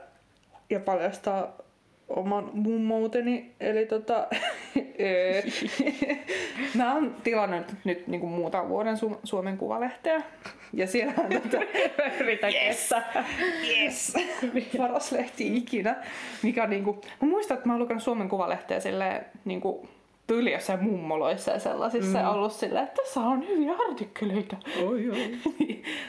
ja 0.69 0.79
paljastaa 0.79 1.57
oman 2.15 2.49
mummouteni. 2.53 3.51
Eli 3.59 3.85
tota, 3.85 4.27
mä 6.77 6.93
oon 6.93 7.15
tilannut 7.23 7.65
nyt 7.83 8.07
niinku 8.07 8.27
muutaman 8.27 8.69
vuoden 8.69 8.95
Su- 8.95 9.19
Suomen 9.23 9.57
Kuvalehteä. 9.57 10.21
Ja 10.73 10.87
siellä 10.87 11.13
on 11.17 11.41
tota, 11.41 11.63
Yritä 12.19 12.51
kestää. 12.51 13.25
yes, 13.69 14.13
paras 14.77 15.11
lehti 15.11 15.57
ikinä. 15.57 15.95
Mikä 16.43 16.63
on 16.63 16.69
niinku, 16.69 17.01
mä 17.21 17.27
muistan, 17.27 17.57
että 17.57 17.67
mä 17.67 17.73
oon 17.73 17.81
lukenut 17.81 18.03
Suomen 18.03 18.29
Kuvalehteä 18.29 18.79
silleen 18.79 19.25
niinku 19.45 19.89
tyyli 20.27 20.51
jossain 20.51 20.83
mummoloissa 20.83 21.51
ja 21.51 21.59
sellaisissa 21.59 22.19
mm. 22.19 22.29
ollut 22.29 22.51
silleen, 22.51 22.83
että 22.83 23.01
tässä 23.01 23.19
on 23.19 23.47
hyviä 23.47 23.73
artikkeleita. 23.89 24.57
Oi, 24.85 25.09
oi. 25.09 25.37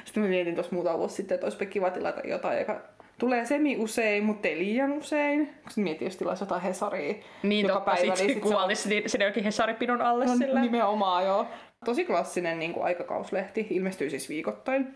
Sitten 0.04 0.23
mä 0.23 0.28
mietin 0.28 0.54
tuossa 0.54 0.75
muutama 0.75 0.99
vuosi 0.99 1.14
sitten, 1.14 1.35
että 1.35 1.47
olisipa 1.47 1.64
kiva 1.64 1.90
tilata 1.90 2.21
jotain, 2.25 2.59
joka 2.59 2.80
tulee 3.22 3.44
semi 3.46 3.76
usein, 3.76 4.24
mutta 4.24 4.48
ei 4.48 4.58
liian 4.58 4.92
usein. 4.92 5.50
Sitten 5.68 5.84
mietin, 5.84 6.06
jos 6.06 6.16
tilaisi 6.16 6.42
jotain 6.42 6.62
Hesaria 6.62 7.14
Niin 7.42 7.66
joka 7.66 7.74
totta, 7.74 7.90
päivä, 7.90 8.16
sit 8.16 8.26
niin 8.26 8.34
sit 8.34 8.42
se 8.42 8.48
on 8.48 8.52
kuolisi 8.54 8.88
niin 8.88 9.10
sinne 9.10 9.24
jokin 9.24 9.44
Hesaripidon 9.44 10.00
alle 10.00 10.26
No, 10.26 10.36
sillä. 10.36 10.60
nimenomaan 10.60 11.24
joo. 11.24 11.46
Tosi 11.84 12.04
klassinen 12.04 12.58
niin 12.58 12.72
kuin 12.72 12.84
aikakauslehti, 12.84 13.66
ilmestyy 13.70 14.10
siis 14.10 14.28
viikoittain. 14.28 14.94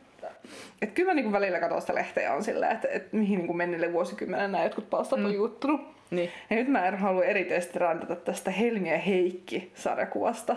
Et 0.83 0.93
kyllä 0.93 1.11
mä 1.11 1.15
niin 1.15 1.25
kuin 1.25 1.33
välillä 1.33 1.61
katson 1.61 1.81
sitä 1.81 1.95
lehteä 1.95 2.35
on 2.35 2.45
sillä, 2.45 2.71
että, 2.71 2.89
että 2.89 3.17
mihin 3.17 3.39
niin 3.39 3.47
kuin 3.47 3.57
menneille 3.57 3.93
vuosikymmenen 3.93 4.53
nämä 4.53 4.65
jotkut 4.65 4.91
palstat 4.91 5.19
on 5.19 5.35
juuttunut. 5.35 5.81
Niin. 6.11 6.31
Ja 6.51 6.57
nyt 6.57 6.69
mä 6.69 6.87
en 6.87 6.99
halua 6.99 7.25
erityisesti 7.25 7.79
rantata 7.79 8.17
tästä 8.17 8.51
Helmi 8.51 8.91
ja 8.91 8.99
Heikki-sarjakuvasta, 8.99 10.57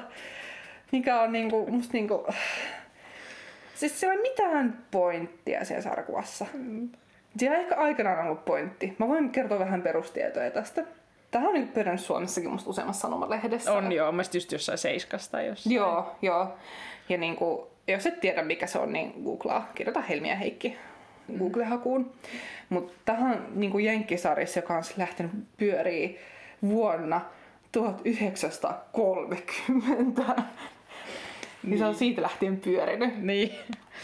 mikä 0.91 1.21
on 1.21 1.31
niinku, 1.31 1.67
musta 1.71 1.93
niinku... 1.93 2.27
Siis 3.75 3.99
siellä 3.99 4.13
ei 4.13 4.19
ole 4.19 4.29
mitään 4.29 4.77
pointtia 4.91 5.65
siellä 5.65 5.81
sarjakuvassa. 5.81 6.45
Siellä 7.39 7.57
ehkä 7.57 7.75
aikanaan 7.75 8.25
ollut 8.25 8.45
pointti. 8.45 8.95
Mä 8.97 9.07
voin 9.07 9.29
kertoa 9.29 9.59
vähän 9.59 9.81
perustietoja 9.81 10.51
tästä. 10.51 10.83
Tähän 11.31 11.47
on 11.47 11.53
niinku 11.53 11.73
pyörinyt 11.73 12.01
Suomessakin 12.01 12.51
musta 12.51 12.69
useammassa 12.69 13.01
sanomalehdessä. 13.01 13.73
On 13.73 13.91
joo, 13.91 14.11
mä 14.11 14.21
just 14.33 14.51
jossain 14.51 14.77
seiskasta 14.77 15.41
jossain. 15.41 15.75
Joo, 15.75 16.15
joo. 16.21 16.57
Ja 17.09 17.17
niinku, 17.17 17.67
jos 17.87 18.05
et 18.05 18.19
tiedä 18.19 18.43
mikä 18.43 18.67
se 18.67 18.79
on, 18.79 18.93
niin 18.93 19.13
googlaa, 19.23 19.71
kirjoita 19.75 20.01
Helmi 20.01 20.29
ja 20.29 20.35
Heikki. 20.35 20.77
Google-hakuun. 21.37 22.11
Mutta 22.69 22.93
tähän 23.05 23.45
niin 23.55 23.79
Jenkkisarissa, 23.79 24.59
joka 24.59 24.77
on 24.77 24.83
lähtenyt 24.97 25.31
pyörii 25.57 26.19
vuonna 26.61 27.21
1930. 27.71 30.23
Niin. 31.63 31.63
niin 31.63 31.79
se 31.79 31.85
on 31.85 31.95
siitä 31.95 32.21
lähtien 32.21 32.59
pyörinyt. 32.59 33.17
Niin. 33.17 33.55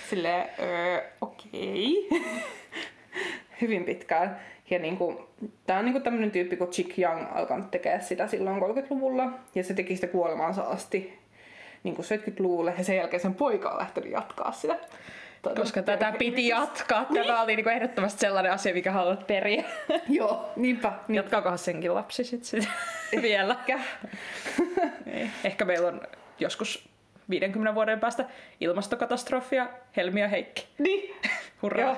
Silleen, 0.10 0.50
öö, 0.60 1.02
okei. 1.22 2.08
Okay. 2.12 2.22
Hyvin 3.62 3.84
pitkään. 3.84 4.40
Ja 4.70 4.80
niinku, 4.80 5.30
tää 5.68 5.80
on 5.80 5.86
niinku 5.86 6.00
tämmönen 6.00 6.32
tyyppi 6.32 6.58
kuin 6.58 6.70
Chick 6.70 7.00
Young 7.00 7.26
alkanut 7.32 7.72
tekemään 7.72 8.04
sitä 8.04 8.28
silloin 8.28 8.62
30-luvulla. 8.62 9.32
Ja 9.56 9.64
se 9.64 9.74
teki 9.74 9.96
sitä 9.96 10.08
kuolemaansa 10.08 10.62
asti 10.62 11.20
niin 11.84 11.96
70-luvulle. 11.96 12.74
Ja 12.78 12.84
sen 12.84 12.98
jälkeen 12.98 13.22
sen 13.22 13.36
poika 13.36 13.70
on 13.70 13.80
lähtenyt 13.80 14.12
jatkaa 14.12 14.52
sitä. 14.52 14.76
Koska 15.56 15.82
tätä 15.82 16.14
piti 16.18 16.48
jatkaa. 16.48 17.06
Niin. 17.10 17.26
Tämä 17.26 17.42
oli 17.42 17.56
niinku 17.56 17.70
ehdottomasti 17.70 18.20
sellainen 18.20 18.52
asia, 18.52 18.74
mikä 18.74 18.92
haluat 18.92 19.28
periä. 19.28 19.64
Joo, 20.10 20.50
niinpä. 20.56 20.88
niinpä. 20.88 21.14
Jatkaakohan 21.14 21.58
senkin 21.58 21.96
lapsi 21.96 22.24
sitten 22.24 22.62
sit 22.62 22.70
vielä? 23.22 23.54
Ehkä. 23.60 23.80
Niin. 25.06 25.32
Ehkä 25.44 25.66
meillä 25.66 25.88
on 25.88 26.02
joskus 26.40 26.90
50 27.30 27.76
vuoden 27.76 28.00
päästä 28.00 28.26
ilmastokatastrofia, 28.60 29.68
Helmi 29.98 30.22
ja 30.22 30.28
Heikki. 30.28 30.68
Niin. 30.78 31.16
Hurraa. 31.62 31.86
Joo. 31.86 31.98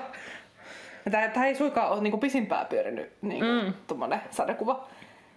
Tämä, 1.10 1.28
tämä 1.28 1.46
ei 1.46 1.54
suinkaan 1.54 1.90
ole 1.90 2.02
niinku 2.02 2.18
pisimpää 2.18 2.64
pyörinyt 2.64 3.12
niin 3.22 3.44
mm. 3.44 3.72
tuommoinen 3.86 4.20
sadekuva, 4.30 4.88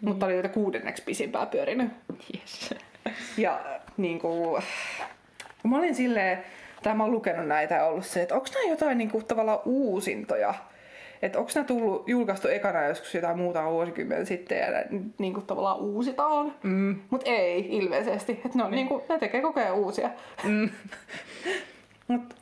mm. 0.02 0.10
mutta 0.10 0.26
oli 0.26 0.50
kuudenneksi 0.54 1.04
pisimpää 1.04 1.46
pyörinyt. 1.46 1.92
Yes. 2.36 2.76
Ja 3.38 3.60
niin 3.98 4.20
kuin, 4.20 4.64
mä 5.64 5.78
olin 5.78 5.96
silleen, 5.96 6.44
tai 6.84 6.96
mä 6.96 7.04
oon 7.04 7.12
lukenut 7.12 7.48
näitä 7.48 7.76
ja 7.76 7.86
ollut 7.86 8.06
se, 8.06 8.22
että 8.22 8.36
onko 8.36 8.48
nämä 8.54 8.70
jotain 8.70 8.98
niin 8.98 9.10
kuin, 9.10 9.26
tavallaan 9.26 9.60
uusintoja. 9.66 10.54
Että 11.22 11.40
onko 11.40 11.52
nämä 11.56 11.68
tullut 11.68 12.08
julkaistu 12.08 12.48
ekana 12.48 12.86
joskus 12.86 13.16
jotain 13.16 13.38
muuta 13.38 13.72
vuosikymmentä 13.72 14.26
sitten 14.26 14.58
ja 14.58 14.72
ne, 14.72 14.86
niin 15.18 15.34
kuin, 15.34 15.46
tavallaan 15.46 15.80
uusitaan. 15.80 16.54
Mm. 16.64 17.00
Mutta 17.10 17.30
ei 17.30 17.78
ilmeisesti. 17.78 18.32
Että 18.32 18.58
ne, 18.58 18.64
on, 18.64 18.72
niin 18.72 18.88
kuin, 18.88 19.04
ne 19.10 19.18
tekee 19.18 19.42
koko 19.42 19.60
ajan 19.60 19.76
uusia. 19.76 20.10
Mm. 20.44 20.70
Mutta 22.08 22.36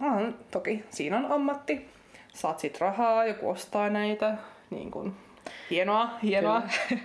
toki 0.51 0.83
siinä 0.89 1.17
on 1.17 1.31
ammatti. 1.31 1.89
Saat 2.39 2.59
sit 2.59 2.81
rahaa, 2.81 3.25
joku 3.25 3.49
ostaa 3.49 3.89
näitä. 3.89 4.37
Niin 4.69 4.91
kuin, 4.91 5.15
hienoa, 5.69 6.09
hienoa. 6.23 6.61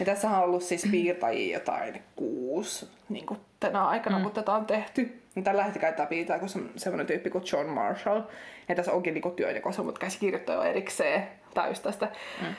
Ja 0.00 0.06
tässä 0.06 0.30
on 0.30 0.44
ollut 0.44 0.62
siis 0.62 0.88
piirtäjiä 0.90 1.58
jotain 1.58 2.02
kuusi 2.16 2.88
niin 3.08 3.26
kuin 3.26 3.40
tänä 3.60 3.86
aikana, 3.88 4.18
mm. 4.18 4.22
kun 4.22 4.32
tätä 4.32 4.52
on 4.52 4.66
tehty. 4.66 5.22
Ja 5.36 5.42
tällä 5.42 5.62
hetkellä 5.62 5.80
käytetään 5.80 6.08
piirtää 6.08 6.38
kuin 6.38 6.50
semmoinen 6.76 7.06
tyyppi 7.06 7.30
kuin 7.30 7.44
John 7.52 7.68
Marshall. 7.68 8.20
Ja 8.68 8.74
tässä 8.74 8.92
onkin 8.92 9.14
niin 9.14 9.34
työnjako, 9.36 9.70
mutta 9.84 10.00
käsikirjoittaja 10.00 10.60
on 10.60 10.66
erikseen 10.66 11.28
täys 11.54 11.80
tästä 11.80 12.08
mm. 12.42 12.54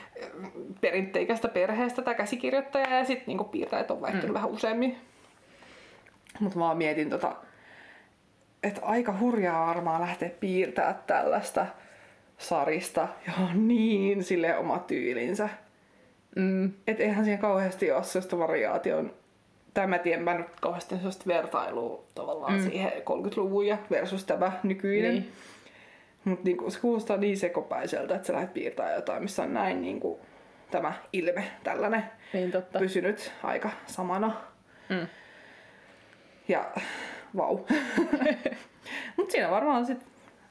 perinteikästä 0.80 1.48
perheestä 1.48 2.02
tämä 2.02 2.14
käsikirjoittaja 2.14 2.98
ja 2.98 3.04
sitten 3.04 3.36
niin 3.36 3.48
piirtäjät 3.48 3.90
on 3.90 4.00
vaihtunut 4.00 4.28
mm. 4.28 4.34
vähän 4.34 4.50
useammin. 4.50 4.98
Mutta 6.40 6.58
mä 6.58 6.74
mietin 6.74 7.10
tota, 7.10 7.36
että 8.62 8.80
aika 8.84 9.14
hurjaa 9.20 9.66
varmaan 9.66 10.00
lähteä 10.00 10.30
piirtää 10.40 11.02
tällaista 11.06 11.66
sarista, 12.38 13.08
johon 13.26 13.50
on 13.50 13.68
niin 13.68 14.24
sille 14.24 14.56
oma 14.56 14.78
tyylinsä. 14.78 15.48
Mm. 16.36 16.72
Et 16.86 17.00
eihän 17.00 17.24
siihen 17.24 17.40
kauheasti 17.40 17.92
ole 17.92 18.04
sellaista 18.04 18.38
variaation. 18.38 19.14
Tai 19.74 19.86
mä 19.86 19.98
tiedän, 19.98 20.24
mä 20.24 20.34
nyt 20.34 20.60
kauheasti 20.60 20.96
sellaista 20.96 21.24
vertailua 21.26 22.04
tavallaan 22.14 22.54
mm. 22.54 22.70
siihen 22.70 22.92
30-luvun 22.92 23.66
ja 23.66 23.78
versus 23.90 24.24
tämä 24.24 24.52
nykyinen. 24.62 25.14
Niin. 25.14 25.32
Mutta 26.24 26.44
niinku, 26.44 26.70
se 26.70 26.80
kuulostaa 26.80 27.16
niin 27.16 27.36
sekopäiseltä, 27.36 28.14
että 28.14 28.26
sä 28.26 28.32
lähdet 28.32 28.54
piirtää 28.54 28.94
jotain, 28.94 29.22
missä 29.22 29.42
on 29.42 29.54
näin 29.54 29.82
niinku, 29.82 30.20
tämä 30.70 30.92
ilme, 31.12 31.44
tällainen, 31.64 32.04
niin, 32.32 32.52
totta. 32.52 32.78
pysynyt 32.78 33.32
aika 33.42 33.70
samana. 33.86 34.32
Mm. 34.88 35.06
Ja 36.48 36.64
vau. 37.36 37.58
Mutta 39.16 39.32
siinä 39.32 39.50
varmaan 39.50 39.86
sit, 39.86 39.98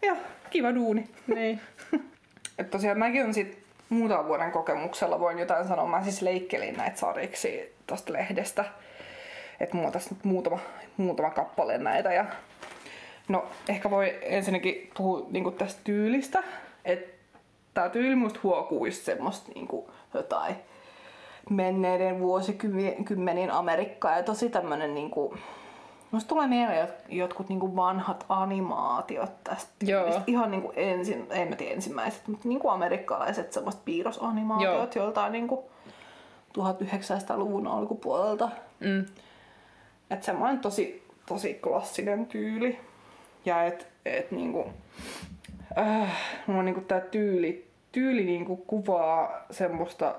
ja 0.08 0.16
kiva 0.50 0.76
duuni. 0.76 1.10
Niin. 1.28 1.62
Et 2.60 2.70
tosiaan 2.70 3.00
mäkin 3.00 3.26
on 3.26 3.34
sit 3.34 3.60
muutaman 3.90 4.28
vuoden 4.28 4.52
kokemuksella 4.52 5.20
voin 5.20 5.40
jotain 5.40 5.68
sanoa. 5.68 5.88
Mä 5.88 6.04
siis 6.04 6.22
leikkelin 6.22 6.78
näitä 6.78 6.98
sariksi 6.98 7.76
tosta 7.88 8.14
lehdestä. 8.14 8.66
Että 9.60 9.78
mulla 9.78 9.92
tässä 9.92 10.16
nyt 10.16 10.24
muutama, 10.24 10.60
muutama 10.98 11.30
kappale 11.30 11.78
näitä. 11.78 12.14
Ja 12.14 12.26
no 13.28 13.46
ehkä 13.70 13.90
voi 13.90 14.18
ensinnäkin 14.22 14.92
puhua 14.98 15.28
niinku 15.30 15.52
tästä 15.52 15.82
tyylistä. 15.84 16.44
Että 16.86 17.18
tää 17.74 17.90
tyyli 17.90 18.16
musta 18.16 18.40
huokuu 18.44 18.86
just 18.86 19.04
semmoista 19.04 19.52
niinku 19.56 19.92
jotain 20.14 20.56
menneiden 21.50 22.20
vuosikymmenien 22.20 23.52
Amerikkaa 23.52 24.18
ja 24.18 24.24
tosi 24.24 24.50
tämmönen 24.50 24.94
niinku 24.94 25.38
Musta 26.12 26.28
tulee 26.28 26.48
mieleen 26.48 26.88
jotkut 27.10 27.50
niinku 27.50 27.76
vanhat 27.76 28.26
animaatiot 28.30 29.44
tästä. 29.44 29.72
Joo. 29.86 30.22
Ihan 30.28 30.52
niinku 30.52 30.74
ensin, 30.76 31.28
en 31.30 31.48
mä 31.48 31.56
tiedä 31.56 31.74
ensimmäiset, 31.74 32.28
mutta 32.28 32.48
niinku 32.48 32.70
amerikkalaiset 32.70 33.54
semmoista 33.54 33.82
piirrosanimaatiot 33.86 34.96
Joo. 34.96 35.06
joltain 35.06 35.32
niinku 35.32 35.70
1900-luvun 36.58 37.68
alkupuolelta. 37.68 38.50
Mm. 38.80 39.06
Että 40.10 40.26
semmoinen 40.26 40.60
tosi, 40.60 41.04
tosi 41.26 41.54
klassinen 41.54 42.26
tyyli. 42.26 42.80
Ja 43.46 43.64
et, 43.64 43.88
et 44.06 44.32
niinku, 44.32 44.66
äh, 45.78 46.12
mulla 46.48 46.64
niinku 46.64 46.82
tää 46.82 47.00
tyyli, 47.00 47.68
tyyli 47.92 48.24
niinku 48.24 48.56
kuvaa 48.56 49.46
semmoista 49.52 50.16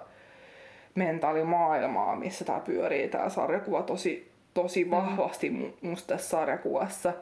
mentaalimaailmaa, 0.95 2.17
missä 2.17 2.45
tää 2.45 2.61
pyörii 2.61 3.09
tää 3.09 3.29
sarjakuva 3.29 3.83
tosi 3.83 4.28
tosi 4.63 4.85
mm. 4.85 4.91
vahvasti 4.91 5.75
musta 5.83 6.07
tässä 6.15 6.29
sarjakuvassa, 6.29 7.13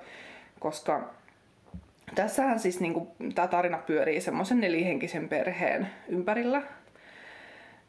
koska 0.60 1.10
tässähän 2.14 2.60
siis 2.60 2.80
niinku, 2.80 3.16
tämä 3.34 3.48
tarina 3.48 3.78
pyörii 3.78 4.20
semmoisen 4.20 4.60
nelihenkisen 4.60 5.28
perheen 5.28 5.88
ympärillä, 6.08 6.62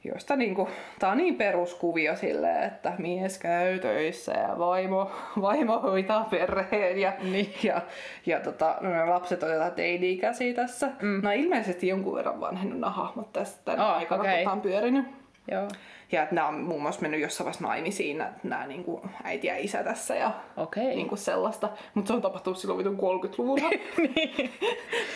josta 0.03 0.35
niinku, 0.35 0.69
tää 0.99 1.11
on 1.11 1.17
niin 1.17 1.35
peruskuvio 1.35 2.15
silleen, 2.15 2.63
että 2.63 2.93
mies 2.97 3.37
käy 3.37 3.79
töissä 3.79 4.31
ja 4.31 4.59
vaimo, 4.59 5.11
vaimo 5.41 5.79
hoitaa 5.79 6.27
perheen 6.31 6.99
ja, 6.99 7.13
niin. 7.23 7.53
ja, 7.63 7.81
ja 8.25 8.39
tota, 8.39 8.75
no, 8.81 9.09
lapset 9.09 9.43
on 9.43 9.51
jotain 9.53 9.73
teini-ikäisiä 9.73 10.53
tässä. 10.53 10.89
Mm. 11.01 11.21
No 11.23 11.31
ilmeisesti 11.31 11.87
jonkun 11.87 12.15
verran 12.15 12.41
vanhennut 12.41 12.79
nämä 12.79 12.91
hahmot 12.91 13.33
tästä 13.33 13.71
oh, 13.71 13.79
aikana, 13.79 14.21
okay. 14.21 14.35
kun 14.35 14.43
tämä 14.43 14.53
on 14.53 14.61
pyörinyt. 14.61 15.26
Joo. 15.51 15.67
Ja 16.11 16.23
että 16.23 16.35
nämä 16.35 16.47
on 16.47 16.59
muun 16.59 16.81
muassa 16.81 17.01
mennyt 17.01 17.21
jossain 17.21 17.45
vaiheessa 17.45 17.67
naimisiin, 17.67 18.23
nämä 18.43 18.67
niin 18.67 18.83
kuin 18.83 19.01
äiti 19.23 19.47
ja 19.47 19.57
isä 19.57 19.83
tässä 19.83 20.15
ja 20.15 20.31
okay. 20.57 20.83
niin 20.83 21.07
kuin 21.07 21.19
sellaista. 21.19 21.69
Mutta 21.93 22.07
se 22.07 22.13
on 22.13 22.21
tapahtunut 22.21 22.57
silloin 22.57 22.77
vitun 22.77 22.99
30-luvulla. 22.99 23.69
niin. 24.15 24.51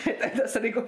että 0.06 0.42
tässä, 0.42 0.60
niin 0.60 0.74
kuin, 0.74 0.86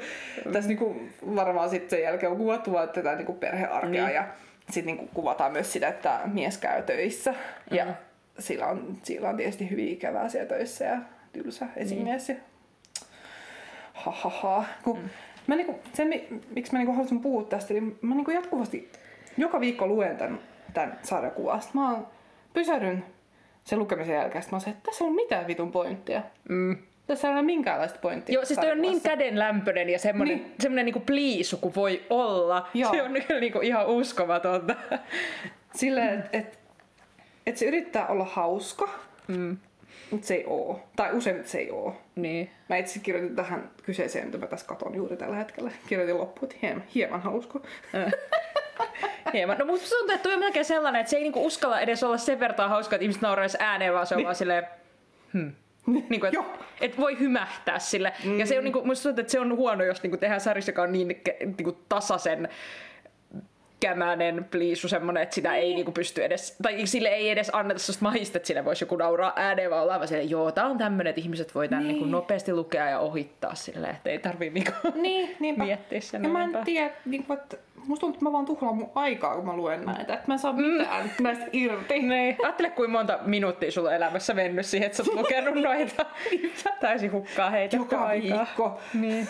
tässä 0.53 0.69
niin 0.69 0.79
kuin 0.79 1.13
varmaan 1.37 1.71
sitten 1.71 1.91
sen 1.91 2.03
jälkeen 2.03 2.33
on 2.33 2.39
kuvattu 2.39 2.73
vaan 2.73 2.89
tätä 2.89 3.15
niin 3.15 3.27
kuin 3.27 3.39
perhearkea 3.39 4.07
niin. 4.07 4.15
ja 4.15 4.25
sitten 4.71 4.97
niin 4.97 5.09
kuvataan 5.15 5.53
myös 5.53 5.73
sitä, 5.73 5.89
että 5.89 6.21
mies 6.25 6.59
käy 6.59 6.83
töissä. 6.83 7.31
Mm-hmm. 7.31 7.77
Ja 7.77 7.87
sillä 8.39 8.67
on, 8.67 8.99
sillä 9.03 9.29
on 9.29 9.37
tietysti 9.37 9.71
hyvin 9.71 9.89
ikävää 9.89 10.29
siellä 10.29 10.49
töissä 10.49 10.85
ja 10.85 10.99
tylsä 11.33 11.67
esimies. 11.77 12.29
Niin. 12.29 12.41
Ha, 13.93 14.11
ha, 14.11 14.31
ha. 14.31 14.65
Kun 14.83 14.99
mm. 14.99 15.09
mä 15.47 15.57
niinku, 15.57 15.79
sen, 15.93 16.15
miksi 16.55 16.73
mä 16.73 16.79
niinku 16.79 16.93
haluaisin 16.93 17.21
puhua 17.21 17.45
tästä, 17.45 17.75
niin 17.75 17.99
mä 18.03 18.15
niinku 18.15 18.31
jatkuvasti 18.31 18.91
joka 19.37 19.61
viikko 19.61 19.87
luen 19.87 20.17
tämän, 20.17 20.39
tämän 20.75 20.99
sarjakuvan. 21.03 21.63
Sitten 21.63 21.81
mä 21.81 21.97
pysähdyn 22.53 23.05
sen 23.65 23.79
lukemisen 23.79 24.15
jälkeen. 24.15 24.45
Mä 24.53 24.59
oon 24.59 24.69
että 24.69 24.83
tässä 24.91 25.05
ei 25.05 25.09
ole 25.09 25.17
mitään 25.17 25.47
vitun 25.47 25.73
pointtia. 25.73 26.23
Mm. 26.49 26.77
Tässä 27.07 27.29
ei 27.29 27.35
ole 27.35 27.43
minkäänlaista 27.43 27.99
pointtia. 28.03 28.35
Joo, 28.35 28.45
siis 28.45 28.59
toi 28.59 28.71
on 28.71 28.83
niin 28.83 29.01
kädenlämpöinen 29.01 29.91
ja 29.91 29.99
semmoinen, 29.99 30.37
niin. 30.37 30.55
semmoinen 30.61 30.85
niinku 30.85 31.01
pliisu 31.01 31.57
kuin 31.57 31.75
voi 31.75 32.03
olla. 32.11 32.69
Joo. 32.75 32.91
Se 32.91 33.03
on 33.03 33.13
kyllä 33.13 33.41
niinku 33.41 33.61
ihan 33.61 33.87
uskomatonta. 33.87 34.75
Silleen, 35.75 36.19
että 36.19 36.39
et, 36.39 36.59
et 37.47 37.57
se 37.57 37.67
yrittää 37.67 38.07
olla 38.07 38.25
hauska, 38.25 38.89
mm. 39.29 39.57
mutta 40.11 40.27
se 40.27 40.35
ei 40.35 40.45
oo. 40.47 40.81
Tai 40.97 41.13
usein 41.13 41.45
se 41.45 41.59
ei 41.59 41.71
oo. 41.71 41.97
Niin. 42.17 42.51
Mä 42.69 42.77
itse 42.77 42.99
kirjoitin 42.99 43.37
tähän 43.37 43.71
kyseiseen, 43.83 44.27
mitä 44.27 44.39
mä 44.39 44.47
tässä 44.47 44.67
katon 44.67 44.95
juuri 44.95 45.17
tällä 45.17 45.37
hetkellä. 45.37 45.71
Kirjoitin 45.87 46.19
loppuun, 46.19 46.53
että 46.53 46.67
hieman, 46.67 46.85
hieman 46.95 47.23
hauska. 47.23 47.61
Hieman. 49.35 49.59
No 49.59 49.65
musta 49.65 49.89
tuntuu, 49.89 50.15
että 50.15 50.23
toi 50.23 50.35
on 50.35 50.41
melkein 50.41 50.65
sellainen, 50.65 51.01
että 51.01 51.11
se 51.11 51.17
ei 51.17 51.23
niinku 51.23 51.47
uskalla 51.47 51.81
edes 51.81 52.03
olla 52.03 52.19
sen 52.19 52.41
verran 52.41 52.71
hauska, 52.71 52.97
että 52.97 53.03
ihmiset 53.03 53.23
nauraisi 53.23 53.57
ääneen, 53.61 53.95
vaan 53.95 54.07
se 54.07 54.15
on 54.15 54.17
niin. 54.17 54.25
vaan 54.25 54.35
silleen, 54.35 54.67
hmm. 55.33 55.53
niin 56.09 56.21
kuin, 56.21 56.27
että 56.27 56.65
et 56.81 56.99
voi 56.99 57.19
hymähtää 57.19 57.79
sille. 57.79 58.13
Mm. 58.25 58.39
Ja 58.39 58.47
se 58.47 58.59
on, 58.59 58.65
niin 58.65 58.73
kuin, 58.73 58.87
musta 58.87 59.03
tuntuu, 59.03 59.21
että 59.21 59.33
se 59.33 59.41
on 59.41 59.57
huono, 59.57 59.85
jos 59.85 60.03
niin 60.03 60.11
kuin 60.11 60.21
tehdään 60.21 60.41
sarjassa, 60.41 60.71
joka 60.71 60.83
on 60.83 60.93
niin, 60.93 61.09
niin 61.41 61.65
kuin 61.65 61.77
tasaisen 61.89 62.49
pitkämäinen 63.89 64.45
pliisu 64.51 64.89
semmonen, 64.89 65.23
että 65.23 65.35
sitä 65.35 65.55
ei 65.55 65.75
niinku 65.75 65.93
pysty 65.93 66.25
edes, 66.25 66.57
tai 66.63 66.87
sille 66.87 67.09
ei 67.09 67.31
edes 67.31 67.51
anneta 67.53 67.81
sellaista 67.81 68.03
mahista, 68.05 68.39
että 68.39 68.47
sille 68.47 68.65
voisi 68.65 68.85
joku 68.85 68.97
nauraa 68.97 69.33
ääneen, 69.37 69.71
vaan 69.71 69.83
olla 69.83 69.95
vaan 69.97 70.09
silleen, 70.09 70.31
joo, 70.31 70.53
tää 70.53 70.67
on 70.67 70.79
tämmönen, 70.79 71.11
että 71.11 71.21
ihmiset 71.21 71.55
voi 71.55 71.69
tän 71.69 71.79
Niin. 71.79 71.89
niinku 71.89 72.05
nopeasti 72.05 72.53
lukea 72.53 72.89
ja 72.91 72.99
ohittaa 72.99 73.55
silleen, 73.55 73.95
että 73.97 74.11
ei 74.11 74.19
tarvii 74.19 74.51
niinku 74.51 74.71
Niin, 74.95 75.37
niinpä. 75.41 75.65
miettiä 75.65 76.01
sen 76.01 76.23
Ja 76.23 76.29
mä 76.29 76.39
en 76.39 76.43
enempää. 76.43 76.65
tiedä, 76.65 76.91
niin 77.05 77.25
kuin, 77.25 77.39
että 77.39 77.57
musta 77.77 78.01
tuntuu, 78.01 78.17
että 78.17 78.25
mä 78.25 78.33
vaan 78.33 78.45
tuhlaan 78.47 78.77
mun 78.77 78.91
aikaa, 78.95 79.37
kun 79.37 79.47
mä 79.47 79.57
luen 79.57 79.85
näitä. 79.85 80.15
Että 80.15 80.25
mä 80.27 80.35
en 80.35 80.39
saa 80.39 80.53
mitään 80.53 81.11
näistä 81.23 81.45
irti. 81.53 81.99
Niin. 82.09 82.37
Ajattele, 82.43 82.71
kuinka 82.71 82.93
monta 82.93 83.19
minuuttia 83.27 83.71
sulla 83.71 83.89
on 83.89 83.95
elämässä 83.95 84.35
mennyt 84.35 84.67
siihen, 84.67 84.87
että 84.87 84.97
sä 84.97 85.03
oot 85.11 85.15
lukenut 85.21 85.55
noita. 85.63 86.07
Täysin 86.81 87.13
hukkaa 87.13 87.51
heitetty 87.51 87.77
Joka 87.77 88.07
aikaa. 88.07 88.39
viikko. 88.39 88.81
Niin. 88.95 89.29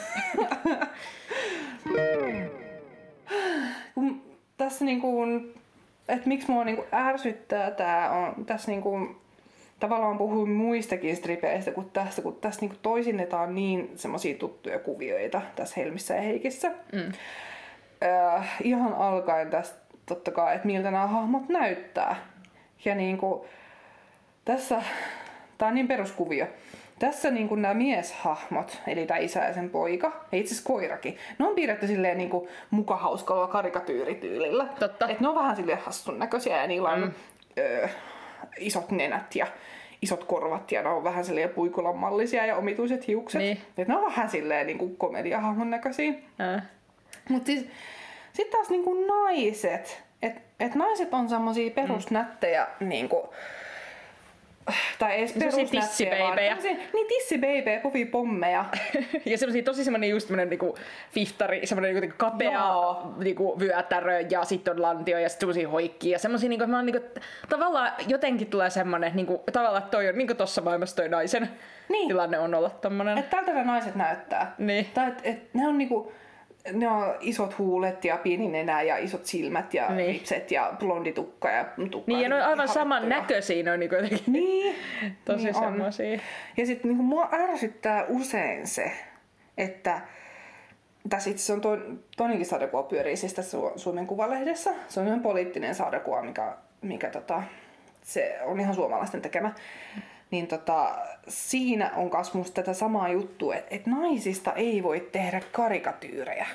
Kun 3.95 4.24
tässä 4.57 4.85
niin 4.85 5.01
kuin, 5.01 5.55
että 6.09 6.29
miksi 6.29 6.51
mua 6.51 6.65
niin 6.65 6.77
kuin 6.77 6.89
ärsyttää 6.93 7.71
tää 7.71 8.11
on, 8.11 8.45
tässä 8.45 8.71
niin 8.71 8.83
kuin, 8.83 9.17
tavallaan 9.81 10.19
puhuin 10.19 10.51
muistakin 10.51 11.17
stripeistä 11.17 11.71
kuin 11.71 11.91
tästä, 11.91 12.23
kun 12.23 12.37
tässä 12.41 12.61
niin 12.61 12.69
kuin 12.69 12.81
toisinnetaan 12.83 13.55
niin 13.55 13.93
semmoisia 13.97 14.39
tuttuja 14.39 14.79
kuvioita 14.79 15.43
tässä 15.57 15.75
Helmissä 15.81 16.15
ja 16.15 16.23
Heikissä. 16.23 16.71
Mm. 16.93 17.13
Öö, 18.03 18.43
ihan 18.63 18.95
alkaen 18.95 19.51
tästä 19.51 19.79
totta 20.07 20.31
kai, 20.31 20.55
että 20.55 20.67
miltä 20.67 20.91
nämä 20.91 21.07
hahmot 21.07 21.49
näyttää. 21.49 22.17
Ja 22.85 22.95
niin 22.95 23.19
kuin, 23.19 23.49
tässä, 24.45 24.83
tää 25.59 25.69
on 25.69 25.75
niin 25.75 25.89
peruskuvio. 25.89 26.47
Tässä 26.99 27.31
niin 27.31 27.49
kuin 27.49 27.63
nämä 27.63 27.75
mieshahmot, 27.75 28.83
eli 28.87 29.07
tämä 29.07 29.19
isä 29.19 29.45
ja 29.45 29.55
sen 29.55 29.71
poika, 29.71 30.13
ja 30.33 30.39
itse 30.39 30.55
asiassa 30.55 30.69
koirakin, 30.69 31.19
ne 31.39 31.47
on 31.47 31.55
piirretty 31.55 31.87
silleen 31.87 32.19
niin 32.19 32.31
kuin 32.31 32.49
muka 32.71 32.97
hauskalla 32.97 33.47
karikatyyrityylillä. 33.47 34.67
Totta. 34.79 35.09
Et 35.09 35.21
ne 35.21 35.29
on 35.29 35.35
vähän 35.35 35.57
silleen 35.57 35.79
hassun 35.79 36.19
näköisiä 36.19 36.61
ja 36.61 36.67
niillä 36.67 36.89
on 36.89 37.01
mm. 37.01 37.13
öö, 37.59 37.89
isot 38.59 38.91
nenät 38.91 39.37
ja 39.37 39.47
isot 40.03 40.25
korvat 40.25 40.73
ja 40.73 40.83
ne 40.83 40.89
on 40.89 41.05
vähän 41.05 41.25
silleen 41.25 41.51
puikulan 41.51 41.97
mallisia 41.97 42.47
ja 42.47 42.57
omituiset 42.57 43.07
hiukset. 43.09 43.41
Niin. 43.41 43.59
Et 43.79 43.89
ne 43.89 43.97
on 43.97 44.05
vähän 44.05 44.31
silleen 44.31 44.67
niin 44.67 44.79
kuin 44.79 44.97
komediahahmon 44.97 45.71
näköisiä. 45.71 46.13
Äh. 46.41 46.63
Mutta 47.29 47.47
siis, 47.47 47.67
sitten 48.33 48.53
taas 48.53 48.71
niinku 48.71 49.07
naiset, 49.07 50.03
että 50.23 50.41
et 50.61 50.75
naiset 50.75 51.15
on 51.15 51.29
semmosia 51.29 51.71
perusnättejä 51.71 52.67
mm. 52.81 52.89
niinku, 52.89 53.35
tai 54.99 55.13
ei 55.13 55.19
edes 55.19 55.33
tämmösiä- 55.33 56.77
Niin 56.93 57.07
tissibeibejä, 57.09 57.81
povipommeja. 57.81 58.65
Ja 59.27 59.39
semmosia 59.39 59.63
tosi 59.63 59.85
semmonen 59.85 60.11
just 60.11 60.27
semmonen 60.29 60.49
niinku 60.51 60.75
fiftari, 61.13 61.67
semmonen 61.67 61.95
niinku 61.95 62.15
kapea 62.19 62.53
Joo. 62.53 63.15
niinku 63.25 63.61
vyötärö 63.61 64.21
ja 64.31 64.45
sitten 64.45 64.75
on 64.75 64.83
lantio 64.83 65.19
ja 65.19 65.29
sitten 65.29 65.41
semmosia 65.41 65.69
hoikkia 65.69 66.13
ja 66.13 66.19
semmosia 66.19 66.49
niinku, 66.49 66.65
että 66.65 66.77
mä 66.77 66.83
niinku, 66.83 67.01
tavallaan 67.49 67.93
jotenkin 68.09 68.47
tulee 68.47 68.71
semmonen, 68.71 69.07
että 69.07 69.17
niinku, 69.17 69.43
tavallaan 69.53 69.83
että 69.83 69.91
toi 69.97 70.09
on 70.09 70.19
niinku 70.19 70.35
tossa 70.35 70.63
maailmassa 70.63 70.97
toi 70.97 71.09
naisen 71.09 71.49
Niin. 71.89 72.09
tilanne 72.09 72.39
on 72.39 72.55
olla 72.55 72.71
tommonen. 72.71 73.19
että 73.19 73.37
tältä 73.37 73.53
ne 73.53 73.65
naiset 73.65 73.95
näyttää. 73.95 74.55
Niin. 74.59 74.87
Tai 74.95 75.09
et, 75.09 75.21
et 75.25 75.55
ne 75.55 75.69
on 75.69 75.79
niinku, 75.79 76.13
ne 76.73 76.89
on 76.89 77.15
isot 77.21 77.59
huulet 77.59 78.05
ja 78.05 78.17
pieni 78.17 78.49
nenä 78.49 78.83
ja 78.83 78.97
isot 78.97 79.27
silmät 79.27 79.75
ja 79.75 79.87
Niin. 79.89 79.97
niin. 79.97 80.13
lipset 80.15 80.51
ja 80.51 80.73
blondi 80.79 81.13
tukka 81.13 81.51
ja 81.51 81.65
tukka. 81.91 82.09
Niin 82.13 82.21
ja 82.23 82.29
ne 82.29 82.35
on 82.35 82.41
aivan 82.43 82.55
ihan 82.55 82.69
saman 82.69 83.09
näköisiä, 83.09 83.63
ne 83.63 83.73
on 83.73 83.81
niinku 83.81 83.95
jotenkin 83.95 84.23
Niin. 84.33 84.75
tosi 85.25 85.45
niin 85.45 85.57
on. 85.57 85.63
semmosia. 85.63 86.21
Ja 86.57 86.67
sitten 86.67 86.89
niinku 86.89 87.03
mua 87.03 87.29
ärsyttää 87.33 88.05
usein 88.09 88.67
se, 88.67 88.93
että 89.59 90.01
tässä 91.09 91.31
itse 91.31 91.53
on 91.53 91.61
to, 91.61 91.79
toinenkin 92.17 92.47
sarjakuva 92.47 92.83
pyörii 92.83 93.17
siis 93.17 93.35
tässä 93.35 93.59
Su- 93.59 93.73
Suomen 93.79 94.07
Kuvalehdessä. 94.07 94.71
Se 94.71 94.77
on 94.79 94.89
semmoinen 94.91 95.23
poliittinen 95.23 95.75
sarjakuva, 95.75 96.23
mikä, 96.23 96.57
mikä 96.83 97.11
tota, 97.11 97.43
se 98.03 98.39
on 98.45 98.61
ihan 98.61 98.75
suomalaisten 98.75 99.23
tekemä. 99.23 99.53
Niin 100.31 100.47
tota, 100.47 100.95
siinä 101.29 101.91
on 101.97 102.11
kas 102.11 102.35
musta 102.35 102.55
tätä 102.55 102.73
samaa 102.75 103.09
juttua, 103.09 103.55
että 103.55 103.75
et 103.75 103.87
naisista 103.87 104.53
ei 104.53 104.83
voi 104.83 105.09
tehdä 105.13 105.41
karikatyyrejä. 105.53 106.47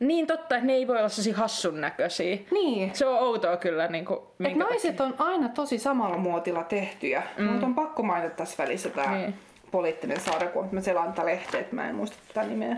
Niin 0.00 0.26
totta, 0.26 0.56
että 0.56 0.66
ne 0.66 0.72
ei 0.72 0.86
voi 0.86 0.98
olla 0.98 1.08
sellaisia 1.08 1.36
hassun 1.36 1.80
näköisiä. 1.80 2.38
Niin. 2.50 2.90
Se 2.94 3.06
on 3.06 3.18
outoa 3.18 3.56
kyllä. 3.56 3.88
Niinku, 3.88 4.14
Et 4.14 4.38
minkä 4.38 4.64
naiset 4.64 5.00
on 5.00 5.14
aina 5.18 5.48
tosi 5.48 5.78
samalla 5.78 6.16
muotilla 6.16 6.64
tehtyjä. 6.64 7.22
Mm. 7.38 7.44
Mutta 7.44 7.66
on 7.66 7.74
pakko 7.74 8.02
mainita 8.02 8.34
tässä 8.36 8.62
välissä 8.64 8.88
tämä 8.90 9.10
Niin. 9.12 9.20
niin. 9.22 9.34
poliittinen 9.70 10.20
sarjakuva. 10.20 10.68
Mä 10.72 10.80
selaan 10.80 11.12
tätä 11.12 11.26
lehteä, 11.26 11.60
että 11.60 11.74
mä 11.76 11.88
en 11.88 11.94
muista 11.94 12.16
tätä 12.28 12.46
nimeä. 12.46 12.76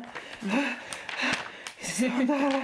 Se 1.81 2.07
on 2.20 2.27
täällä. 2.27 2.59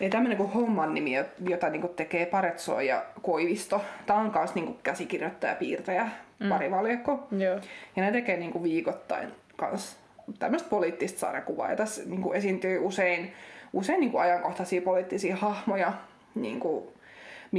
Eli 0.00 0.10
tämmönen 0.10 0.36
kuin 0.36 0.50
homman 0.50 0.94
nimi, 0.94 1.12
jota 1.48 1.68
niinku 1.68 1.88
tekee 1.88 2.26
Paretso 2.26 2.80
ja 2.80 3.04
Koivisto. 3.22 3.80
Tää 4.06 4.16
on 4.16 4.30
kanssa 4.30 4.54
niinku 4.54 4.76
käsikirjoittaja, 4.82 5.54
piirtäjä, 5.54 6.08
mm. 6.40 6.48
parivaljakko. 6.48 7.28
Joo. 7.30 7.60
Ja 7.96 8.02
ne 8.02 8.12
tekee 8.12 8.36
niinku 8.36 8.62
viikoittain 8.62 9.28
kans 9.56 9.96
tämmöistä 10.38 10.68
poliittista 10.68 11.20
sarjakuvaa. 11.20 11.70
Ja 11.70 11.76
tässä 11.76 12.02
niinku 12.06 12.32
esiintyy 12.32 12.78
usein, 12.78 13.32
usein 13.72 14.00
niinku 14.00 14.18
ajankohtaisia 14.18 14.82
poliittisia 14.82 15.36
hahmoja, 15.36 15.92
niinku 16.34 16.95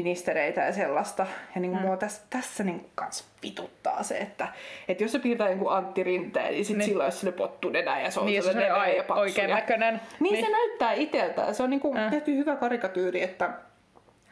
ministereitä 0.04 0.62
ja 0.62 0.74
sellaista. 0.74 1.28
Ja 1.56 1.62
niinku 1.62 1.78
mm. 1.78 1.86
mua 1.86 1.98
tässä, 1.98 2.22
tässä 2.30 2.64
niinku 2.64 2.90
kans 2.96 3.26
vituttaa 3.44 4.04
se, 4.04 4.18
että, 4.18 4.48
että 4.88 5.04
jos 5.04 5.12
se 5.12 5.20
piirtää 5.20 5.50
jonkun 5.50 5.74
Antti 5.74 6.04
Rinteen, 6.04 6.52
niin 6.52 6.66
sit 6.66 6.74
Niin. 6.78 6.80
niin. 6.80 6.90
sillä 6.90 7.04
olisi 7.04 7.18
sille 7.18 7.32
pottunenä 7.32 8.00
ja 8.02 8.12
se 8.12 8.20
on 8.20 8.26
Niin, 8.26 8.44
se 8.44 8.50
on 8.50 8.54
sellainen 8.54 8.82
ai- 8.82 8.98
ja 8.98 9.04
paksu 9.04 9.22
oikein 9.22 9.50
näköinen. 9.50 10.02
Niin, 10.20 10.34
niin, 10.34 10.46
se 10.46 10.52
näyttää 10.52 10.94
itseltään. 10.94 11.56
Se 11.56 11.64
on 11.64 11.70
niinku 11.70 11.94
Äh. 11.98 12.04
äh. 12.06 12.12
tehty 12.12 12.36
hyvä 12.38 12.56
karikatyyri, 12.56 13.24
että 13.24 13.50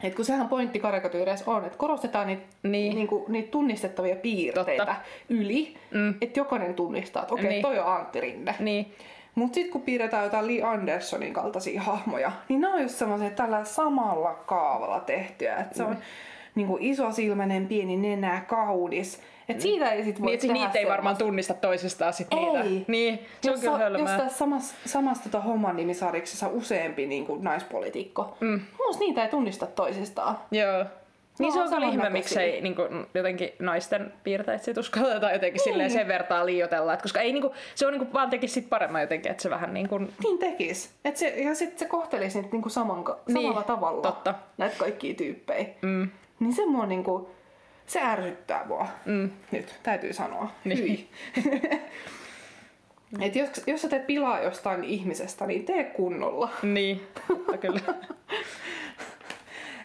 et 0.02 0.14
kun 0.14 0.24
sehän 0.24 0.48
pointti 0.48 0.80
karikatyyreissä 0.80 1.50
on, 1.50 1.64
että 1.64 1.78
korostetaan 1.78 2.26
niitä, 2.26 2.42
Niin. 2.62 2.94
niinku, 2.94 3.24
niitä 3.28 3.50
tunnistettavia 3.50 4.16
piirteitä 4.16 4.84
Totta. 4.84 5.00
yli, 5.28 5.74
Mm. 5.90 5.98
mm. 6.00 6.14
että 6.20 6.40
jokainen 6.40 6.74
tunnistaa, 6.74 7.22
että 7.22 7.34
okei, 7.34 7.44
Niin. 7.44 7.52
niin. 7.52 7.62
toi 7.62 7.78
on 7.78 7.86
Antti 7.86 8.20
Rinne. 8.20 8.54
Niin. 8.58 8.94
Mutta 9.36 9.54
sitten 9.54 9.72
kun 9.72 9.82
piirretään 9.82 10.24
jotain 10.24 10.46
Lee 10.46 10.62
Andersonin 10.62 11.32
kaltaisia 11.32 11.82
hahmoja, 11.82 12.32
niin 12.48 12.60
ne 12.60 12.68
on 12.68 12.82
just 12.82 12.94
semmoisia 12.94 13.30
tällä 13.30 13.64
samalla 13.64 14.34
kaavalla 14.46 15.00
tehtyä. 15.00 15.56
Että 15.56 15.76
se 15.76 15.82
on 15.82 15.96
niinku 16.54 16.78
isosilmäinen, 16.80 17.66
pieni 17.66 17.96
nenä, 17.96 18.42
kaunis. 18.48 19.20
Et 19.48 19.60
siitä 19.60 19.90
ei 19.92 20.04
sit 20.04 20.20
voi 20.20 20.26
Niin, 20.30 20.40
tehdä 20.40 20.54
niitä 20.54 20.78
ei 20.78 20.86
varmaan 20.88 21.16
tunnista 21.16 21.54
toisistaan 21.54 22.12
sit 22.12 22.28
niitä. 22.34 22.60
Ei. 22.62 22.84
Niin, 22.88 23.18
se 23.40 23.50
on 23.50 23.52
jos, 23.54 23.60
kyllä 23.60 23.76
sa- 23.78 23.82
jos 23.84 23.92
hölmää. 23.92 24.18
tässä 24.18 24.38
samassa, 24.38 24.74
samassa 24.86 25.24
tota 25.24 25.40
homman 25.40 25.76
nimisarjiksessa 25.76 26.48
useampi 26.48 27.06
niin 27.06 27.26
kuin 27.26 27.44
naispoliitikko, 27.44 28.36
mm. 28.40 28.60
niitä 28.98 29.22
ei 29.24 29.28
tunnista 29.30 29.66
toisistaan. 29.66 30.38
Joo. 30.50 30.84
Niin 31.38 31.52
se 31.52 31.60
on 31.60 31.68
kyllä 31.70 31.86
ihme, 31.86 32.10
miksei 32.10 32.60
niin 32.60 32.74
kuin, 32.74 33.06
jotenkin 33.14 33.52
naisten 33.58 34.12
piirteet 34.24 34.62
sit 34.62 34.78
uskalletaan 34.78 35.32
jotenkin 35.32 35.58
niin. 35.58 35.72
silleen 35.72 35.90
sen 35.90 36.08
vertaa 36.08 36.46
liioitella. 36.46 36.94
Et 36.94 37.02
koska 37.02 37.20
ei, 37.20 37.32
niin 37.32 37.42
kuin, 37.42 37.52
se 37.74 37.86
on 37.86 37.92
niin 37.92 38.00
kuin, 38.00 38.12
vaan 38.12 38.30
tekisi 38.30 38.54
sit 38.54 38.68
paremmin 38.68 39.00
jotenkin, 39.00 39.30
että 39.30 39.42
se 39.42 39.50
vähän 39.50 39.74
niin 39.74 39.88
kuin, 39.88 40.12
Niin 40.24 40.38
tekis. 40.38 40.90
Et 41.04 41.16
se, 41.16 41.28
ja 41.28 41.54
sitten 41.54 41.78
se 41.78 41.84
kohtelisi 41.86 42.38
niitä 42.38 42.52
niinku 42.52 42.68
saman, 42.68 43.04
Niin, 43.26 43.42
samalla 43.42 43.62
tavalla. 43.62 44.02
totta. 44.02 44.34
Näitä 44.58 44.76
kaikkia 44.78 45.14
tyyppejä. 45.14 45.66
mm, 45.82 46.08
Niin 46.40 46.52
se 46.52 46.66
mua 46.66 46.86
niinku, 46.86 47.30
se 47.86 48.00
ärsyttää 48.02 48.64
mua. 48.66 48.86
mm, 49.04 49.30
Nyt, 49.50 49.74
täytyy 49.82 50.12
sanoa. 50.12 50.50
Niin. 50.64 51.08
Et 53.20 53.36
jos, 53.36 53.48
jos 53.66 53.82
sä 53.82 53.88
teet 53.88 54.06
pilaa 54.06 54.40
jostain 54.40 54.84
ihmisestä, 54.84 55.46
niin 55.46 55.64
tee 55.64 55.84
kunnolla. 55.84 56.48
niin, 56.62 57.06
totta 57.28 57.56
kyllä. 57.58 57.80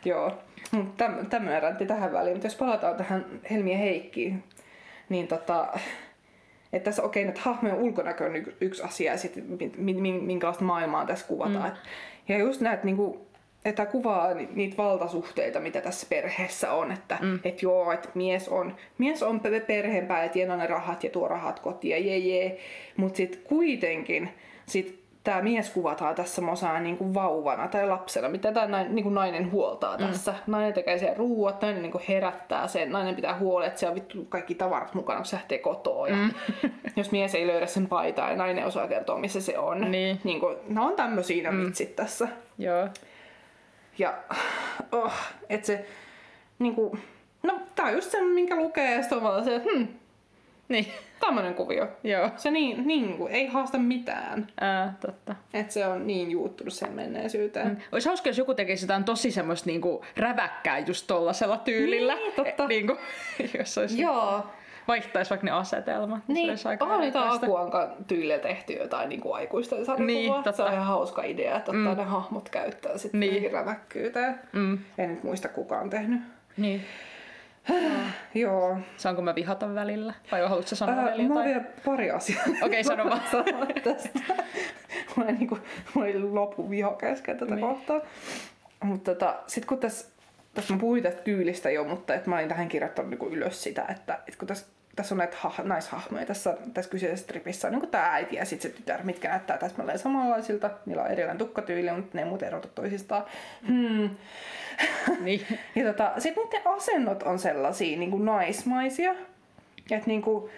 Joo, 0.05 0.31
täm, 0.97 1.25
tämmöinen 1.25 1.61
räntti 1.61 1.85
tähän 1.85 2.13
väliin. 2.13 2.33
Mutta 2.33 2.47
jos 2.47 2.55
palataan 2.55 2.95
tähän 2.95 3.25
Helmi 3.51 3.71
ja 3.71 3.77
Heikkiin, 3.77 4.43
niin 5.09 5.27
tota, 5.27 5.67
että 6.73 6.85
tässä 6.85 7.03
okei, 7.03 7.23
okay, 7.23 7.29
että 7.29 7.41
hahmojen 7.43 7.77
ulkonäkö 7.77 8.25
on 8.25 8.35
yksi 8.61 8.83
asia 8.83 9.11
ja 9.11 9.17
sitten 9.17 9.43
mi- 9.77 9.93
mi- 9.93 10.19
minkälaista 10.19 10.63
maailmaa 10.63 11.05
tässä 11.05 11.27
kuvataan. 11.27 11.69
Mm. 11.69 11.77
Ja 12.27 12.37
just 12.37 12.61
näet 12.61 12.83
niinku, 12.83 13.27
että 13.65 13.85
kuvaa 13.85 14.33
ni- 14.33 14.49
niitä 14.53 14.77
valtasuhteita, 14.77 15.59
mitä 15.59 15.81
tässä 15.81 16.07
perheessä 16.09 16.73
on, 16.73 16.91
että 16.91 17.17
mm. 17.21 17.39
et 17.43 17.61
joo, 17.61 17.91
että 17.91 18.09
mies 18.13 18.49
on, 18.49 18.75
mies 18.97 19.23
on 19.23 19.39
pe- 19.39 19.59
perheenpää 19.59 20.23
ja 20.23 20.29
tienaa 20.29 20.57
ne 20.57 20.67
rahat 20.67 21.03
ja 21.03 21.09
tuo 21.09 21.27
rahat 21.27 21.59
kotiin 21.59 21.91
ja 21.91 21.97
jee 21.97 22.17
jee, 22.17 22.59
mutta 22.97 23.17
sitten 23.17 23.41
kuitenkin 23.43 24.29
sit 24.65 25.00
tämä 25.23 25.41
mies 25.41 25.69
kuvataan 25.69 26.15
tässä 26.15 26.35
semmoisena 26.35 26.79
niin 26.79 27.13
vauvana 27.13 27.67
tai 27.67 27.87
lapsena, 27.87 28.29
mitä 28.29 28.51
tämä 28.51 28.67
nainen, 28.67 28.95
niin 28.95 29.13
nainen 29.13 29.51
huoltaa 29.51 29.97
mm. 29.97 30.07
tässä. 30.07 30.33
Nainen 30.47 30.73
tekee 30.73 30.97
sen 30.97 31.17
ruuat, 31.17 31.61
nainen 31.61 31.81
niin 31.81 31.93
herättää 32.07 32.67
sen, 32.67 32.91
nainen 32.91 33.15
pitää 33.15 33.37
huolen, 33.37 33.67
että 33.67 33.79
siellä 33.79 33.91
on 33.91 33.95
vittu 33.95 34.25
kaikki 34.25 34.55
tavarat 34.55 34.93
mukana, 34.93 35.19
kun 35.19 35.25
se 35.25 35.35
lähtee 35.35 35.57
kotoa. 35.57 36.07
Ja 36.07 36.15
Mm. 36.15 36.31
jos 36.95 37.11
mies 37.11 37.35
ei 37.35 37.47
löydä 37.47 37.65
sen 37.65 37.87
paitaa 37.87 38.29
ja 38.29 38.35
nainen 38.35 38.65
osaa 38.65 38.87
kertoa, 38.87 39.19
missä 39.19 39.41
se 39.41 39.57
on. 39.57 39.91
Niin. 39.91 40.21
Niin 40.23 40.39
kuin, 40.39 40.57
nämä 40.67 40.85
on 40.85 40.95
tämmöisiä 40.95 41.51
mm. 41.51 41.65
vitsit 41.65 41.95
tässä. 41.95 42.27
Joo. 42.57 42.87
Ja 43.97 44.13
oh, 44.91 45.13
että 45.49 45.67
se, 45.67 45.85
niin 46.59 46.75
kuin, 46.75 46.99
no 47.43 47.59
tää 47.75 47.85
on 47.85 47.93
just 47.93 48.11
se, 48.11 48.21
minkä 48.21 48.55
lukee 48.55 48.95
ja 48.95 49.01
sitten 49.01 49.17
on 49.17 49.23
vaan 49.23 49.43
se, 49.43 49.55
että 49.55 49.69
hmm, 49.73 49.87
Niin, 50.71 50.85
Tämmönen 51.19 51.53
kuvio. 51.53 51.87
joo. 52.03 52.29
Se 52.35 52.51
niin, 52.51 52.87
niin 52.87 53.17
kuin, 53.17 53.31
ei 53.33 53.47
haasta 53.47 53.77
mitään. 53.77 54.47
Ää, 54.61 54.93
totta. 55.01 55.35
Että 55.53 55.73
se 55.73 55.85
on 55.87 56.07
niin 56.07 56.31
juuttunut 56.31 56.73
sen 56.73 56.93
menneisyyteen. 56.93 57.67
Mm. 57.67 57.77
Olisi 57.91 58.07
hauska, 58.09 58.29
jos 58.29 58.37
joku 58.37 58.53
tekisi 58.53 58.83
jotain 58.85 59.03
tosi 59.03 59.31
semmoista 59.31 59.69
niinku 59.69 60.05
räväkkää 60.17 60.79
just 60.79 61.07
tollasella 61.07 61.57
tyylillä. 61.57 62.15
Niin, 62.15 62.33
totta. 62.33 62.63
E, 62.63 62.67
niinku, 62.73 62.97
jos 63.57 63.77
olisi, 63.77 64.01
Joo. 64.01 64.45
vaihtaisi 64.87 65.29
vaikka 65.29 65.45
ne 65.45 65.51
asetelmat. 65.51 66.19
Se 66.27 66.33
Niin, 66.33 66.57
aika 66.65 66.85
onhan 66.85 67.01
erikoista. 67.03 67.45
Akuankan 67.45 67.89
tyylillä 68.07 68.39
tehty 68.39 68.73
jotain 68.73 69.09
niin 69.09 69.21
kuin 69.21 69.35
aikuisten 69.35 69.85
sarjakuvaa. 69.85 70.05
Niin, 70.05 70.33
se 70.33 70.43
totta. 70.43 70.65
on 70.65 70.73
ihan 70.73 70.85
hauska 70.85 71.23
idea, 71.23 71.57
että 71.57 71.71
ottaa 71.71 71.93
mm. 71.93 71.97
ne 71.99 72.03
hahmot 72.03 72.49
käyttää 72.49 72.97
sitten 72.97 73.19
Niin. 73.19 73.33
niin. 73.41 73.51
räväkkyyteen. 73.51 74.35
Mm. 74.53 74.79
En 74.97 75.09
nyt 75.09 75.23
muista 75.23 75.47
kuka 75.47 75.79
on 75.79 75.89
tehnyt. 75.89 76.21
Niin. 76.57 76.81
Joo. 78.33 78.77
Saanko 78.97 79.21
mä 79.21 79.35
vihata 79.35 79.75
välillä? 79.75 80.13
Vai 80.31 80.41
haluatko 80.47 80.75
sanoa 80.75 80.95
Ää, 80.95 81.05
vielä 81.17 81.29
mä 81.29 81.35
oon 81.35 81.45
vielä 81.45 81.63
pari 81.85 82.11
asiaa. 82.11 82.43
Okei, 82.61 82.83
sano 82.83 83.05
vaan. 83.05 83.21
tästä. 83.83 84.19
mulla, 85.15 85.29
ei, 85.29 85.35
niinku, 85.35 85.57
mulla 85.93 86.07
ei 86.07 86.19
lopu 86.19 86.69
viho 86.69 86.91
kesken 86.91 87.37
tätä 87.37 87.55
Niin. 87.55 87.65
niin. 87.65 87.75
kohtaa. 87.75 88.01
Mutta 88.83 89.11
tota, 89.13 89.35
sit 89.47 89.65
kun 89.65 89.77
tässä, 89.79 90.07
tässä 90.53 90.73
mä 90.73 90.79
puhuin 90.79 91.03
tästä 91.03 91.21
tyylistä 91.21 91.69
jo, 91.69 91.83
mutta 91.83 92.13
et 92.15 92.27
mä 92.27 92.35
olin 92.35 92.49
tähän 92.49 92.69
kirjoittanut 92.69 93.09
niinku 93.09 93.27
ylös 93.27 93.63
sitä, 93.63 93.85
että 93.89 94.19
et 94.27 94.35
kun 94.35 94.47
tässä, 94.47 94.65
tässä 94.95 95.15
on 95.15 95.17
näitä 95.17 95.37
ha- 95.39 95.63
naishahmoja 95.63 96.25
tässä, 96.25 96.57
tässä 96.73 96.91
kyseisessä 96.91 97.23
stripissä 97.23 97.67
on 97.67 97.73
niin 97.73 97.89
tämä 97.89 98.13
äiti 98.13 98.35
ja 98.35 98.45
sitten 98.45 98.71
se 98.71 98.77
tytär, 98.77 99.03
mitkä 99.03 99.29
näyttää 99.29 99.57
täsmälleen 99.57 99.99
samanlaisilta. 99.99 100.69
Niillä 100.85 101.03
on 101.03 101.11
erilainen 101.11 101.37
tukkatyyli, 101.37 101.91
mutta 101.91 102.09
ne 102.13 102.21
ei 102.21 102.29
muuten 102.29 102.47
erotu 102.47 102.67
toisistaan. 102.75 103.25
Hmm. 103.67 104.09
Niin. 105.19 105.47
Ja 105.75 105.85
tota, 105.85 106.11
sitten 106.17 106.43
niiden 106.43 106.67
asennot 106.67 107.23
on 107.23 107.39
sellaisia 107.39 107.97
niin 107.97 108.11
kuin 108.11 108.25
naismaisia. 108.25 109.15
Että 109.91 110.07
niin 110.07 110.21
kuin, 110.21 110.51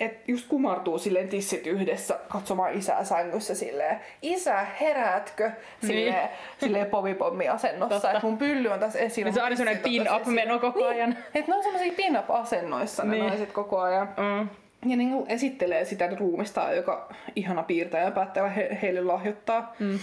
et 0.00 0.28
just 0.28 0.48
kumartuu 0.48 0.98
silleen 0.98 1.28
tissit 1.28 1.66
yhdessä 1.66 2.18
katsomaan 2.28 2.74
isää 2.74 3.04
sängyssä 3.04 3.54
silleen, 3.54 4.00
isä, 4.22 4.66
heräätkö? 4.80 5.50
Silleen, 5.86 6.14
niin. 6.14 6.28
silleen 6.58 6.86
povipommi 6.86 7.48
asennossa. 7.48 7.94
Totta. 7.94 8.12
Että 8.12 8.26
mun 8.26 8.38
pylly 8.38 8.68
on 8.68 8.80
tässä 8.80 8.98
esillä. 8.98 9.24
Niin 9.26 9.34
se 9.34 9.40
on 9.40 9.44
aina 9.44 9.56
semmoinen 9.56 9.82
tässä 9.82 9.90
pin-up-meno 9.90 10.54
esillä. 10.54 10.72
koko 10.72 10.84
ajan. 10.86 11.10
Niin. 11.10 11.24
Että 11.34 11.52
ne 11.52 11.56
on 11.56 11.62
semmoisia 11.62 11.92
pin-up-asennoissa 11.96 13.04
ne 13.04 13.10
Niin. 13.10 13.26
naiset 13.26 13.52
koko 13.52 13.80
ajan. 13.80 14.08
Mm. 14.16 14.48
Ja 14.90 14.96
niin 14.96 15.10
kuin 15.10 15.30
esittelee 15.30 15.84
sitä 15.84 16.10
ruumista, 16.18 16.72
joka 16.72 17.14
ihana 17.36 17.62
piirtäjä 17.62 18.10
päättää 18.10 18.48
he, 18.48 18.78
heille 18.82 19.00
lahjoittaa. 19.00 19.74
Mm. 19.78 19.98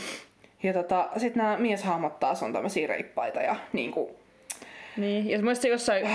Ja 0.63 0.73
tota, 0.73 1.09
sitten 1.17 1.43
nämä 1.43 1.57
mieshahmot 1.57 2.19
taas 2.19 2.43
on 2.43 2.53
tämmöisiä 2.53 2.87
reippaita 2.87 3.41
ja 3.41 3.55
niin 3.73 3.91
kuin, 3.91 4.09
Niin, 4.97 5.29
ja 5.29 5.41
mun 5.43 5.55
se 5.55 5.67
jossain, 5.69 6.09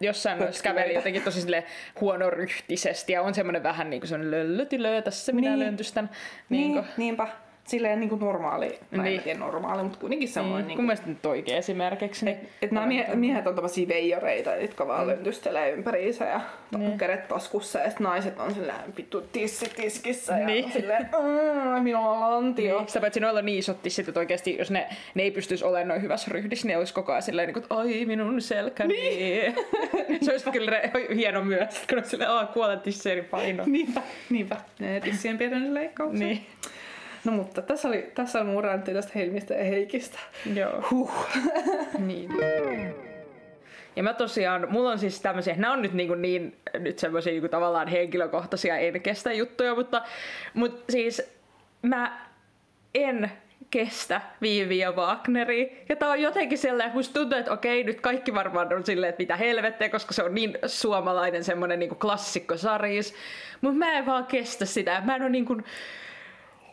jossain 0.00 0.38
myös 0.38 0.62
käveli 0.62 0.94
jotenkin 0.94 1.22
tosi 1.22 1.40
sille 1.40 1.64
huonoryhtisesti 2.00 3.12
ja 3.12 3.22
on 3.22 3.34
semmoinen 3.34 3.62
vähän 3.62 3.90
niin 3.90 4.00
kuin 4.00 4.08
semmoinen 4.08 4.30
löllötilö, 4.30 5.02
tässä 5.02 5.32
minä 5.32 5.50
Niin. 5.50 5.58
löntystän. 5.60 6.10
Niin, 6.48 6.60
Niin, 6.72 6.74
niin 6.74 6.84
niinpä. 6.96 7.28
Silleen 7.68 8.00
niin 8.00 8.08
kuin 8.10 8.20
normaali, 8.20 8.68
niin. 8.90 9.02
Niin. 9.02 9.16
en 9.16 9.22
tiedä 9.22 9.38
normaali, 9.38 9.82
mutta 9.82 9.98
kuitenkin 9.98 10.28
semmoinen. 10.28 10.58
niin, 10.58 10.68
Niin 10.68 10.78
mun 10.78 10.86
mielestä 10.86 11.06
nyt 11.08 11.26
oikein 11.26 11.58
esimerkiksi. 11.58 12.24
Niin, 12.24 12.36
et, 12.36 12.48
et 12.62 12.70
nämä 12.72 12.86
mie- 12.86 13.08
miehet 13.14 13.46
on 13.46 13.54
tämmöisiä 13.54 13.88
veijareita, 13.88 14.56
jotka 14.56 14.86
vaan 14.86 15.00
mm. 15.02 15.06
löntystelee 15.06 15.70
ympäriinsä 15.70 16.24
ja 16.24 16.40
Niin. 16.70 16.80
niin. 16.88 16.98
kädet 16.98 17.28
taskussa. 17.28 17.78
Ja 17.78 17.90
naiset 17.98 18.38
on 18.40 18.54
silleen 18.54 18.96
vittu 18.96 19.20
tissitiskissä 19.20 20.32
ja 20.32 20.46
Niin. 20.46 20.62
niin. 20.62 20.72
silleen, 20.72 21.02
"Mm, 21.76 21.82
minulla 21.82 22.08
on 22.08 22.20
lantio. 22.20 22.84
Sitä 22.86 23.00
paitsi 23.00 23.20
noilla 23.20 23.38
on 23.38 23.44
niin 23.46 23.58
isot 23.58 23.82
tissit, 23.82 24.08
että 24.08 24.20
oikeasti 24.20 24.56
jos 24.58 24.70
ne, 24.70 24.86
ne 25.14 25.22
ei 25.22 25.30
pystyisi 25.30 25.64
olemaan 25.64 25.88
noin 25.88 26.02
hyvässä 26.02 26.30
ryhdissä, 26.30 26.66
niin 26.66 26.72
ne 26.74 26.78
olisi 26.78 26.94
koko 26.94 27.12
ajan 27.12 27.22
silleen, 27.22 27.46
niin 27.46 27.54
kuin, 27.54 27.62
että 27.62 27.74
ai 27.74 28.04
minun 28.04 28.40
selkäni. 28.40 28.94
Niin. 28.94 29.54
se 30.24 30.30
olisi 30.32 30.50
kyllä 30.50 30.70
re- 30.80 31.14
hieno 31.14 31.44
myös, 31.44 31.82
kun 31.88 31.98
on 31.98 32.04
silleen, 32.04 32.30
aah 32.30 32.52
kuolen 32.52 32.80
tisseeni 32.80 33.22
paino. 33.22 33.62
Niinpä, 33.66 34.02
niinpä. 34.30 34.56
Ne 34.78 35.00
tissien 35.00 35.38
pienen 35.38 35.74
leikkauksen. 35.74 36.28
Niin, 36.28 36.46
No 37.24 37.32
mutta 37.32 37.62
tässä 37.62 37.88
oli, 37.88 38.10
tässä 38.14 38.38
oli 38.38 38.48
mun 38.48 38.64
rantti 38.64 38.92
tästä 38.92 39.12
Helmistä 39.14 39.54
ja 39.54 39.64
Heikistä. 39.64 40.18
joo. 40.54 40.84
Huh. 40.90 41.12
Niin. 42.06 42.30
Ja 43.96 44.02
mä 44.02 44.14
tosiaan, 44.14 44.66
mulla 44.70 44.90
on 44.90 44.98
siis 44.98 45.20
tämmöisiä, 45.20 45.54
nämä 45.56 45.72
on 45.72 45.82
nyt 45.82 45.92
niin, 45.92 46.08
kuin 46.08 46.22
niin 46.22 46.56
nyt 46.78 46.98
semmoisia 46.98 47.32
niin 47.32 47.50
tavallaan 47.50 47.88
henkilökohtaisia 47.88 48.76
en 48.76 49.02
kestä 49.02 49.32
juttuja, 49.32 49.74
mutta, 49.74 50.02
mutta 50.54 50.92
siis 50.92 51.22
mä 51.82 52.28
en 52.94 53.30
kestä 53.70 54.20
Viivi 54.42 54.78
ja 54.78 54.92
Wagneri. 54.92 55.84
Ja 55.88 55.96
tää 55.96 56.10
on 56.10 56.22
jotenkin 56.22 56.58
sellainen, 56.58 56.86
että 56.86 56.96
musta 56.96 57.14
tuntuu, 57.14 57.38
että 57.38 57.52
okei, 57.52 57.84
nyt 57.84 58.00
kaikki 58.00 58.34
varmaan 58.34 58.72
on 58.72 58.86
silleen, 58.86 59.08
että 59.08 59.22
mitä 59.22 59.36
helvettiä, 59.36 59.88
koska 59.88 60.14
se 60.14 60.22
on 60.22 60.34
niin 60.34 60.58
suomalainen 60.66 61.44
semmonen 61.44 61.78
niin 61.78 61.96
klassikko 61.96 62.56
saris. 62.56 63.14
Mutta 63.60 63.78
mä 63.78 63.92
en 63.92 64.06
vaan 64.06 64.26
kestä 64.26 64.64
sitä. 64.64 65.02
Mä 65.04 65.16
en 65.16 65.22
ole 65.22 65.30
niin 65.30 65.44
kuin, 65.44 65.64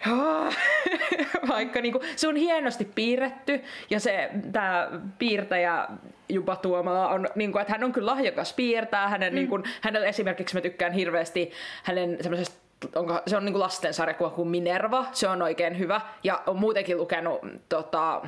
vaikka 1.49 1.81
niinku, 1.81 2.01
se 2.15 2.27
on 2.27 2.35
hienosti 2.35 2.85
piirretty 2.95 3.63
ja 3.89 3.99
se 3.99 4.29
tää 4.51 4.89
piirtäjä 5.19 5.87
Jupa 6.29 6.55
Tuomala 6.55 7.07
on, 7.07 7.27
niinku, 7.35 7.57
että 7.57 7.73
hän 7.73 7.83
on 7.83 7.93
kyllä 7.93 8.11
lahjakas 8.11 8.53
piirtää. 8.53 9.09
Hänen, 9.09 9.33
mm. 9.33 9.35
niinku, 9.35 9.59
hänellä 9.81 10.07
esimerkiksi 10.07 10.55
mä 10.55 10.61
tykkään 10.61 10.93
hirveästi 10.93 11.51
hänen 11.83 12.17
semmoisesta 12.21 12.65
onko, 12.95 13.21
se 13.27 13.37
on 13.37 13.45
niinku 13.45 13.59
lastensarjakuva 13.59 14.29
kuin 14.29 14.47
Minerva, 14.47 15.05
se 15.11 15.27
on 15.27 15.41
oikein 15.41 15.79
hyvä. 15.79 16.01
Ja 16.23 16.43
on 16.47 16.59
muutenkin 16.59 16.97
lukenut 16.97 17.41
tota, 17.69 18.21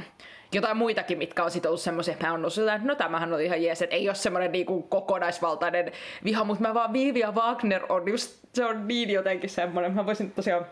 jotain 0.51 0.77
muitakin, 0.77 1.17
mitkä 1.17 1.43
on 1.43 1.51
sitten 1.51 1.69
ollut 1.69 1.81
semmoisia, 1.81 2.11
että 2.11 2.25
mä 2.25 2.31
oon 2.31 2.45
ollut 2.45 2.83
no 2.83 2.95
tämähän 2.95 3.33
oli 3.33 3.45
ihan 3.45 3.63
jees, 3.63 3.81
että 3.81 3.95
ei 3.95 4.09
ole 4.09 4.15
semmoinen 4.15 4.51
niinku 4.51 4.81
kokonaisvaltainen 4.81 5.91
viha, 6.23 6.43
mutta 6.43 6.61
mä 6.61 6.73
vaan 6.73 6.93
Viivi 6.93 7.19
ja 7.19 7.31
Wagner 7.31 7.85
on 7.89 8.07
just, 8.07 8.39
se 8.53 8.65
on 8.65 8.87
niin 8.87 9.09
jotenkin 9.09 9.49
semmoinen, 9.49 9.91
mä 9.91 10.05
voisin 10.05 10.31
tosiaan 10.31 10.65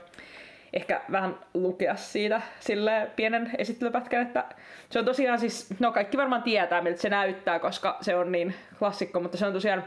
ehkä 0.76 1.02
vähän 1.12 1.40
lukea 1.54 1.96
siitä 1.96 2.42
sille 2.60 3.08
pienen 3.16 3.52
esittelypätkän, 3.58 4.22
että 4.22 4.44
se 4.90 5.00
on 5.00 5.06
tosiaan 5.06 5.40
siis, 5.40 5.68
no 5.80 5.92
kaikki 5.92 6.18
varmaan 6.18 6.44
tietää 6.44 6.82
miltä 6.82 7.02
se 7.02 7.10
näyttää, 7.10 7.60
koska 7.60 7.98
se 8.02 8.16
on 8.16 8.32
niin 8.32 8.54
klassikko, 8.80 9.20
mutta 9.20 9.38
se 9.38 9.46
on 9.46 9.54
tosiaan 9.54 9.84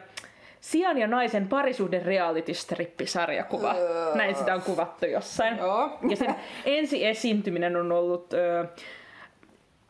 Sian 0.60 0.98
ja 0.98 1.06
naisen 1.06 1.48
parisuhden 1.48 2.02
reality-strippisarjakuva. 2.02 3.74
Öö. 3.74 4.14
Näin 4.14 4.34
sitä 4.34 4.54
on 4.54 4.62
kuvattu 4.62 5.06
jossain. 5.06 5.58
Joo. 5.58 5.98
Ja 6.10 6.16
sen 6.16 6.34
ensi 6.64 7.06
esiintyminen 7.06 7.76
on 7.76 7.92
ollut 7.92 8.32
ö, 8.32 8.64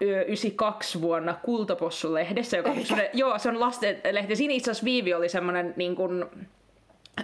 ö, 0.02 0.22
92 0.22 1.00
vuonna 1.00 1.34
Kultapossu-lehdessä, 1.42 2.56
joka 2.56 2.70
on 2.70 2.76
joo, 3.12 3.38
se 3.38 3.48
on 3.48 3.60
lastenlehti. 3.60 4.36
Siinä 4.36 4.54
itse 4.54 4.70
asiassa 4.70 4.84
Viivi 4.84 5.14
oli 5.14 5.28
semmoinen 5.28 5.74
niin 5.76 5.96
kuin, 5.96 6.24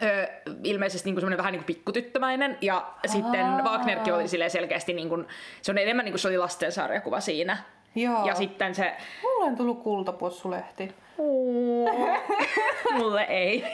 Öö, 0.02 0.26
ilmeisesti 0.64 1.11
niin 1.11 1.16
semmoinen 1.16 1.38
vähän 1.38 1.52
niin 1.52 1.61
kuin 1.61 1.76
pikkutyttömäinen 1.76 2.59
ja 2.61 2.92
sitten 3.07 3.46
Wagnerkin 3.64 4.14
oli 4.14 4.28
silleen 4.28 4.50
selkeästi 4.50 4.92
niin 4.92 5.09
kuin, 5.09 5.26
se 5.62 5.72
on 5.72 5.78
enemmän 5.78 6.04
niin 6.04 6.12
kuin 6.12 6.20
se 6.20 6.28
oli 6.28 6.38
lastensarjakuva 6.38 7.20
siinä. 7.20 7.57
Joo. 7.94 8.26
Ja 8.26 8.35
sitten 8.35 8.74
se, 8.74 8.92
Mulle 9.22 9.44
on 9.44 9.57
tullut 9.57 9.83
kultapossulehti. 9.83 10.94
mulle 12.98 13.22
ei. 13.22 13.64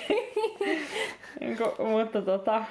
niin 1.40 1.56
kuin, 1.56 1.88
mutta 1.90 2.22
tota, 2.22 2.64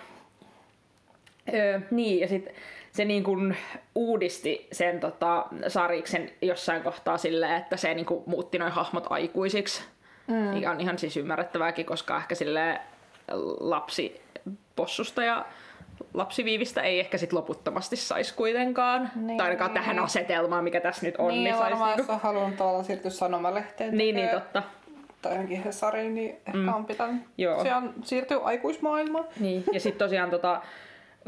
öö, 1.54 1.80
niin 1.92 2.20
ja 2.20 2.28
sitten 2.28 2.54
se 2.92 3.06
niin 3.06 3.24
kuin 3.24 3.58
uudisti 3.96 4.68
sen 4.72 5.00
tota, 5.00 5.46
sariksen 5.68 6.32
jossain 6.42 6.84
kohtaa 6.84 7.18
silleen, 7.18 7.56
että 7.56 7.78
se 7.78 7.94
niin 7.94 8.06
kuin 8.06 8.24
muutti 8.26 8.60
noin 8.60 8.72
hahmot 8.72 9.08
aikuisiksi. 9.10 9.84
Mm. 10.28 10.36
Mikä 10.36 10.72
on 10.72 10.82
ihan 10.82 11.00
siis 11.00 11.18
ymmärrettävääkin, 11.18 11.86
koska 11.86 12.18
ehkä 12.18 12.36
sille 12.36 12.80
lapsi 13.60 14.22
possusta 14.76 15.24
ja 15.24 15.46
lapsiviivistä 16.14 16.82
ei 16.82 17.00
ehkä 17.00 17.18
sit 17.18 17.34
loputtomasti 17.34 17.96
saisi 17.96 18.34
kuitenkaan. 18.34 19.12
Niin. 19.16 19.38
Tai 19.38 19.46
ainakaan 19.46 19.72
tähän 19.72 20.00
asetelmaan, 20.00 20.64
mikä 20.64 20.82
tässä 20.82 21.06
nyt 21.06 21.16
on. 21.18 21.28
Niin, 21.28 21.44
niin 21.44 21.58
varmaan 21.58 21.98
niinku- 21.98 22.12
jos 22.12 22.16
on 22.16 22.22
halunnut 22.24 22.58
tavallaan 22.58 22.86
siirtyä 22.86 23.12
sanomalehteen 23.12 23.98
niin, 23.98 24.16
niin 24.16 24.30
totta. 24.30 24.64
tai 25.22 25.32
johonkin 25.32 25.64
Hesariin, 25.64 26.16
niin 26.16 26.30
ehkä 26.30 26.58
mm. 26.58 26.74
on 26.74 26.86
pitänyt 26.86 27.22
Joo. 27.38 27.64
Se 27.64 27.76
on 27.76 27.94
siirtyy 28.04 28.40
aikuismaailmaan. 28.44 29.26
Niin. 29.40 29.64
Ja 29.72 29.80
sitten 29.80 30.00
tosiaan 30.00 30.30
tota, 30.30 30.62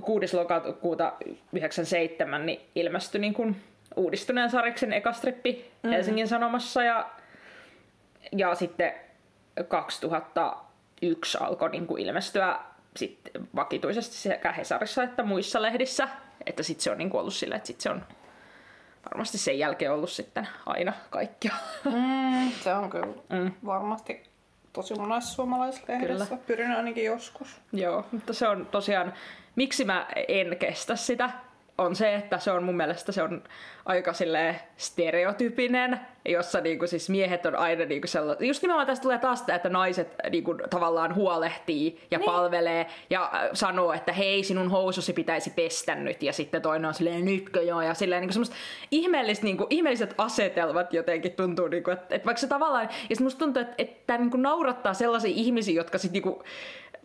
6. 0.01 0.37
lokakuuta 0.37 1.13
97 1.53 2.45
niin 2.45 2.61
ilmestyi 2.75 3.21
niin 3.21 3.33
kun 3.33 3.55
uudistuneen 3.95 4.49
sariksen 4.49 4.93
ekastrippi 4.93 5.71
mm. 5.83 5.89
Helsingin 5.89 6.27
Sanomassa 6.27 6.83
ja, 6.83 7.09
ja 8.37 8.55
sitten 8.55 8.93
2001 11.01 11.37
alkoi 11.41 11.69
niin 11.69 11.87
kuin 11.87 12.03
ilmestyä 12.03 12.59
sit 12.97 13.19
vakituisesti 13.55 14.15
sekä 14.15 14.51
Hesarissa 14.51 15.03
että 15.03 15.23
muissa 15.23 15.61
lehdissä. 15.61 16.07
Että 16.45 16.63
sitten 16.63 16.83
se 16.83 16.91
on 16.91 16.97
niin 16.97 17.09
kuin 17.09 17.21
ollut 17.21 17.33
silleen, 17.33 17.57
että 17.57 17.67
sit 17.67 17.81
se 17.81 17.89
on 17.89 18.05
varmasti 19.11 19.37
sen 19.37 19.59
jälkeen 19.59 19.93
ollut 19.93 20.09
sitten 20.09 20.47
aina 20.65 20.93
kaikkia. 21.09 21.53
Mm, 21.85 22.51
se 22.63 22.73
on 22.73 22.89
kyllä 22.89 23.07
mm. 23.29 23.51
varmasti 23.65 24.23
tosi 24.73 24.95
monessa 24.95 25.35
suomalaislehdessä. 25.35 26.25
Kyllä. 26.25 26.41
Pyrin 26.47 26.71
ainakin 26.71 27.05
joskus. 27.05 27.61
Joo, 27.73 28.05
mutta 28.11 28.33
se 28.33 28.47
on 28.47 28.65
tosiaan, 28.65 29.13
miksi 29.55 29.85
mä 29.85 30.07
en 30.27 30.57
kestä 30.57 30.95
sitä, 30.95 31.29
on 31.81 31.95
se, 31.95 32.15
että 32.15 32.39
se 32.39 32.51
on 32.51 32.63
mun 32.63 32.77
mielestä 32.77 33.11
se 33.11 33.23
on 33.23 33.43
aika 33.85 34.13
silleen 34.13 34.55
stereotypinen, 34.77 35.99
jossa 36.25 36.61
niinku 36.61 36.87
siis 36.87 37.09
miehet 37.09 37.45
on 37.45 37.55
aina 37.55 37.85
niinku 37.85 38.07
sellainen, 38.07 38.47
just 38.47 38.61
nimenomaan 38.61 38.87
tästä 38.87 39.03
tulee 39.03 39.17
taas 39.17 39.39
sitä, 39.39 39.55
että 39.55 39.69
naiset 39.69 40.15
niinku 40.29 40.55
tavallaan 40.69 41.15
huolehtii 41.15 42.01
ja 42.11 42.17
niin. 42.17 42.25
palvelee 42.25 42.87
ja 43.09 43.31
äh, 43.33 43.49
sanoo, 43.53 43.93
että 43.93 44.13
hei 44.13 44.43
sinun 44.43 44.71
housusi 44.71 45.13
pitäisi 45.13 45.49
pestä 45.49 45.95
nyt 45.95 46.23
ja 46.23 46.33
sitten 46.33 46.61
toinen 46.61 46.85
on 46.87 46.93
silleen 46.93 47.25
nytkö 47.25 47.61
joo 47.61 47.81
ja 47.81 47.93
silleen 47.93 48.21
niinku 48.21 48.33
semmoista 48.33 48.55
ihmeellistä, 48.91 49.45
niinku, 49.45 49.67
ihmeelliset 49.69 50.15
asetelmat 50.17 50.93
jotenkin 50.93 51.31
tuntuu, 51.31 51.67
niinku, 51.67 51.91
että, 51.91 52.15
että 52.15 52.25
vaikka 52.25 52.41
se 52.41 52.47
tavallaan, 52.47 52.89
ja 53.09 53.15
musta 53.19 53.39
tuntuu, 53.39 53.61
että, 53.61 53.75
että 53.77 54.03
tämä 54.07 54.19
niinku 54.19 54.37
naurattaa 54.37 54.93
sellaisia 54.93 55.33
ihmisiä, 55.35 55.75
jotka 55.75 55.97
sitten 55.97 56.21
niinku, 56.23 56.43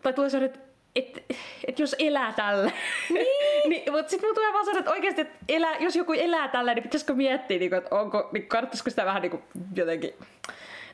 tai 0.03 0.13
tulee 0.13 0.29
sellainen, 0.29 0.55
että 0.55 0.66
että 0.97 1.21
et 1.67 1.79
jos 1.79 1.95
elää 1.99 2.33
tällä. 2.33 2.71
Niin. 3.09 3.25
niin 3.69 3.91
mutta 3.91 4.09
sitten 4.09 4.35
tulee 4.35 4.53
vaan 4.53 4.65
sanoa, 4.65 4.79
että 4.79 4.91
oikeasti, 4.91 5.21
että 5.21 5.37
elää, 5.49 5.77
jos 5.79 5.95
joku 5.95 6.13
elää 6.13 6.47
tällä, 6.47 6.73
niin 6.73 6.83
pitäisikö 6.83 7.13
miettiä, 7.13 7.59
niin 7.59 7.69
kuin, 7.69 7.77
että 7.77 7.95
onko, 7.95 8.29
niin 8.31 8.47
kannattaisiko 8.47 8.89
sitä 8.89 9.05
vähän 9.05 9.21
niin 9.21 9.31
kuin, 9.31 9.43
jotenkin 9.75 10.13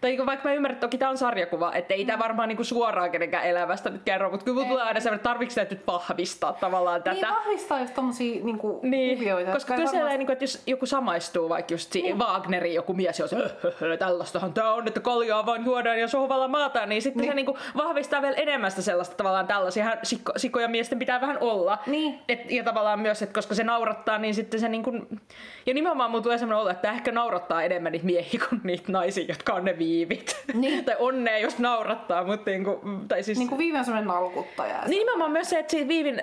tai 0.04 0.12
niin 0.12 0.26
vaikka 0.26 0.50
mä 0.50 0.56
ymmärrän, 0.56 0.76
että 0.76 0.88
toki 0.88 0.98
tämä 0.98 1.12
on 1.12 1.18
sarjakuva, 1.18 1.74
että 1.74 1.94
ei 1.94 2.06
tämä 2.06 2.18
mm. 2.18 2.24
varmaan 2.24 2.50
niin 2.50 2.66
suoraan 2.66 3.12
kenenkään 3.12 3.46
elämästä 3.46 3.90
nyt 3.90 4.02
kerro, 4.06 4.32
mutta 4.32 4.46
kyllä 4.46 4.66
tulee 4.66 4.84
aina 4.84 5.00
sellainen, 5.00 5.16
että 5.16 5.30
tarvitsetko 5.30 5.76
nyt 5.76 5.88
vahvistaa 5.88 6.54
tavallaan 6.54 7.04
tätä. 7.04 7.16
Niin 7.16 7.36
vahvistaa 7.36 7.80
just 7.80 7.94
tommosia 7.94 8.44
niin 8.44 8.58
kuin 8.58 8.80
niin, 8.82 9.18
kuvioita. 9.18 9.52
Koska 9.52 9.76
kyllä 9.76 9.92
varmasti... 9.92 10.18
niin 10.18 10.26
kuin, 10.26 10.34
että 10.34 10.44
jos 10.44 10.64
joku 10.68 10.86
samaistuu 10.86 11.50
vaikka 11.50 11.74
just 11.74 11.94
niin. 11.94 12.20
Wagnerin 12.20 12.74
joku 12.74 12.94
mies, 12.94 13.20
jos 13.20 13.36
tällaistahan 14.00 14.54
tämä 14.54 14.74
on, 14.74 14.88
että 14.88 15.00
kaljaa 15.00 15.46
vaan 15.46 15.66
juodaan 15.66 16.00
ja 16.00 16.08
sohvalla 16.08 16.48
maataan, 16.48 16.90
niin 16.90 17.02
sitten 17.02 17.22
niin. 17.22 17.32
se 17.32 17.36
niin 17.36 17.46
kuin 17.46 17.58
vahvistaa 17.78 18.22
vielä 18.22 18.36
enemmän 18.36 18.72
sitä 18.72 18.82
sellaista 18.82 19.16
tavallaan 19.16 19.48
tällaisia 19.48 19.96
sikko, 20.04 20.32
sikkoja 20.38 20.68
miesten 20.68 21.00
pitää 21.00 21.22
vähän 21.22 21.38
olla. 21.42 21.78
Niin. 21.88 22.20
Et, 22.30 22.52
ja 22.52 22.64
tavallaan 22.64 23.00
myös, 23.00 23.22
että 23.22 23.34
koska 23.34 23.56
se 23.56 23.64
naurattaa, 23.64 24.18
niin 24.18 24.34
sitten 24.34 24.60
se 24.60 24.70
niin 24.70 24.84
kuin... 24.84 25.20
Ja 25.66 25.74
nimenomaan 25.74 26.12
mun 26.12 26.24
tulee 26.24 26.38
sellainen 26.38 26.62
olo, 26.62 26.70
että 26.70 26.92
ehkä 26.92 27.12
naurattaa 27.12 27.64
enemmän 27.64 27.92
niitä 27.92 28.06
miehiä 28.06 28.40
kuin 28.50 28.62
niitä 28.64 28.92
naisia, 28.92 29.26
jotka 29.28 29.54
on 29.54 29.66
ne 29.66 29.78
viime 29.78 29.93
viivit. 29.94 30.44
Niin. 30.54 30.86
tai 30.86 30.96
onnea, 31.00 31.38
jos 31.38 31.60
naurattaa, 31.60 32.24
mutta 32.24 32.50
niinku, 32.50 32.82
tai 33.08 33.24
siis... 33.24 33.38
Niinku 33.38 33.58
viivi 33.58 33.78
on 33.78 33.86
semmoinen 33.86 34.08
nalkuttaja. 34.08 34.82
Niin 34.88 35.00
nimenomaan 35.00 35.32
myös 35.32 35.50
se, 35.50 35.60
että 35.60 35.78
viivin, 35.88 36.22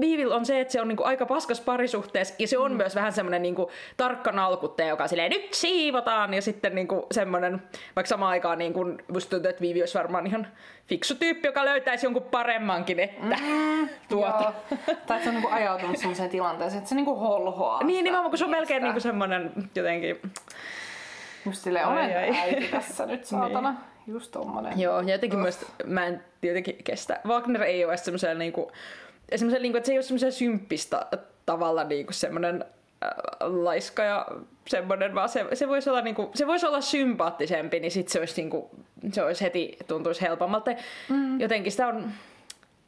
viivil 0.00 0.32
on 0.32 0.46
se, 0.46 0.60
että 0.60 0.72
se 0.72 0.80
on 0.80 0.88
niinku 0.88 1.04
aika 1.04 1.26
paskas 1.26 1.60
parisuhteessa 1.60 2.34
ja 2.38 2.48
se 2.48 2.58
on 2.58 2.70
mm. 2.70 2.76
myös 2.76 2.94
vähän 2.94 3.12
semmoinen 3.12 3.42
niinku 3.42 3.70
tarkka 3.96 4.32
nalkuttaja, 4.32 4.88
joka 4.88 5.08
silleen 5.08 5.30
nyt 5.30 5.54
siivotaan 5.54 6.34
ja 6.34 6.42
sitten 6.42 6.74
niinku 6.74 7.06
semmoinen, 7.12 7.62
vaikka 7.96 8.08
samaan 8.08 8.30
aikaan 8.30 8.58
niinku, 8.58 8.84
musta 9.12 9.30
tuntuu, 9.30 9.50
että 9.50 9.62
Viivi 9.62 9.82
olisi 9.82 9.98
varmaan 9.98 10.26
ihan 10.26 10.46
fiksu 10.86 11.14
tyyppi, 11.14 11.48
joka 11.48 11.64
löytäisi 11.64 12.06
jonkun 12.06 12.22
paremmankin, 12.22 13.00
että 13.00 13.36
mm, 13.42 13.88
tuota. 14.08 14.52
tai 15.06 15.22
se 15.22 15.28
on 15.28 15.34
niinku 15.34 15.50
ajautunut 15.52 15.96
semmoiseen 15.96 16.30
tilanteeseen, 16.30 16.78
että 16.78 16.88
se 16.88 16.94
niinku 16.94 17.14
holhoaa. 17.14 17.84
Niin, 17.84 18.04
nimenomaan, 18.04 18.30
kun 18.30 18.38
se 18.38 18.44
on 18.44 18.50
melkein 18.50 18.82
niinku 18.82 19.00
semmoinen 19.00 19.52
jotenkin 19.74 20.20
Just 21.46 21.62
silleen, 21.62 21.86
olen 21.86 21.98
ai, 21.98 22.14
ai. 22.14 22.38
äiti 22.38 22.68
tässä 22.68 23.06
nyt, 23.06 23.24
saatana. 23.26 23.70
niin. 23.70 23.80
Just 24.06 24.32
tommonen. 24.32 24.80
Joo, 24.80 25.00
ja 25.00 25.12
jotenkin 25.12 25.38
myös, 25.38 25.66
mä 25.84 26.06
en 26.06 26.24
jotenkin 26.42 26.76
kestä. 26.84 27.20
Wagner 27.26 27.62
ei 27.62 27.84
ole 27.84 27.96
semmoisen 27.96 28.38
niinku, 28.38 28.72
semmoisen, 29.36 29.62
niinku, 29.62 29.78
että 29.78 29.86
se 29.86 29.92
ei 29.92 29.98
ole 29.98 30.02
semmoisen 30.02 30.32
symppistä 30.32 31.06
tavalla 31.46 31.84
niinku 31.84 32.12
semmoinen 32.12 32.64
äh, 33.04 33.10
laiska 33.40 34.02
ja 34.02 34.26
semmoinen, 34.68 35.14
vaan 35.14 35.28
se, 35.28 35.46
se, 35.54 35.68
voisi 35.68 35.90
olla, 35.90 36.00
niinku, 36.00 36.30
se 36.34 36.46
voisi 36.46 36.66
olla 36.66 36.80
sympaattisempi, 36.80 37.80
niin 37.80 37.90
sit 37.90 38.08
se 38.08 38.18
olisi, 38.18 38.40
niinku, 38.42 38.70
se 39.12 39.22
olisi 39.22 39.44
heti 39.44 39.76
tuntuisi 39.88 40.22
helpommalta. 40.22 40.70
Mm. 41.08 41.40
Jotenkin 41.40 41.72
sitä 41.72 41.86
on, 41.86 42.12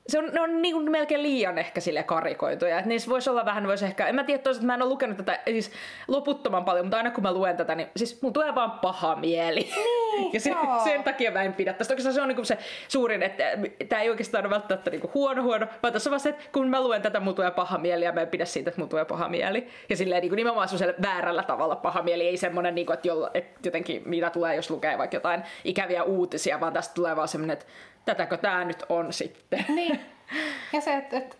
se 0.09 0.19
on, 0.19 0.31
ne 0.33 0.41
on 0.41 0.63
niin 0.63 0.75
kuin 0.75 0.91
melkein 0.91 1.23
liian 1.23 1.59
ehkä 1.59 1.81
sille 1.81 2.03
karikoituja. 2.03 2.79
Että 2.79 2.89
niissä 2.89 3.11
voisi 3.11 3.31
olla 3.31 3.45
vähän, 3.45 3.67
voisi 3.67 3.85
ehkä, 3.85 4.07
en 4.07 4.15
mä 4.15 4.25
tiedä 4.25 4.43
toisaalta, 4.43 4.67
mä 4.67 4.75
en 4.75 4.83
ole 4.83 4.91
lukenut 4.91 5.17
tätä 5.17 5.41
siis 5.47 5.71
loputtoman 6.09 6.65
paljon, 6.65 6.87
mutta 6.87 6.97
aina 6.97 7.11
kun 7.11 7.23
mä 7.23 7.33
luen 7.33 7.57
tätä, 7.57 7.75
niin 7.75 7.89
siis 7.97 8.23
mun 8.23 8.33
tulee 8.33 8.55
vaan 8.55 8.71
paha 8.71 9.17
mieli. 9.17 9.61
Niin, 9.61 10.31
ja 10.35 10.41
sen, 10.41 10.57
sen, 10.85 11.05
takia 11.05 11.31
mä 11.31 11.43
en 11.43 11.55
pidä 11.55 11.73
tästä. 11.73 11.93
Oikeastaan 11.93 12.15
se 12.15 12.23
on 12.23 12.29
niin 12.29 12.47
se 12.47 12.59
suurin, 12.89 13.23
että 13.23 13.45
tämä 13.89 14.03
ei 14.03 14.11
oikeastaan 14.11 14.47
ole 14.47 14.55
välttämättä 14.55 14.91
niin 14.91 15.11
huono 15.15 15.43
huono, 15.43 15.67
vaan 15.83 15.93
tässä 15.93 16.11
on 16.11 16.13
vaan 16.13 16.21
se, 16.21 16.29
että 16.29 16.45
kun 16.53 16.69
mä 16.69 16.83
luen 16.83 17.03
tätä, 17.03 17.21
mun 17.21 17.35
tulee 17.35 17.51
paha 17.51 17.79
mieli 17.79 18.05
ja 18.05 18.13
mä 18.13 18.21
en 18.21 18.29
pidä 18.29 18.45
siitä, 18.45 18.71
että 18.71 18.81
mun 18.81 18.89
tulee 18.89 19.05
paha 19.05 19.29
mieli. 19.29 19.69
Ja 19.89 19.97
silleen 19.97 20.21
niin 20.21 20.31
kuin 20.31 20.37
nimenomaan 20.37 20.69
väärällä 21.03 21.43
tavalla 21.43 21.77
paha 21.77 22.03
mieli, 22.03 22.29
ei 22.29 22.37
semmoinen, 22.37 22.75
niin 22.75 22.87
kuin, 22.87 22.95
että, 22.95 23.09
jolla, 23.09 23.31
että 23.35 23.61
jotenkin 23.65 24.03
mitä 24.05 24.31
tulee, 24.31 24.57
jos 24.57 24.71
lukee 24.71 24.99
vaikka 24.99 25.17
jotain 25.17 25.43
ikäviä 25.65 26.03
uutisia, 26.03 26.61
vaan 26.61 26.73
tästä 26.73 26.95
tulee 26.95 27.17
vaan 27.17 27.29
semmoinen, 27.29 27.53
että 27.53 27.67
tätäkö 28.09 28.37
tämä 28.37 28.65
nyt 28.65 28.83
on 28.89 29.13
sitten. 29.13 29.65
Niin. 29.69 30.01
Ja 30.73 30.81
se, 30.81 30.95
että 30.95 31.17
et, 31.17 31.39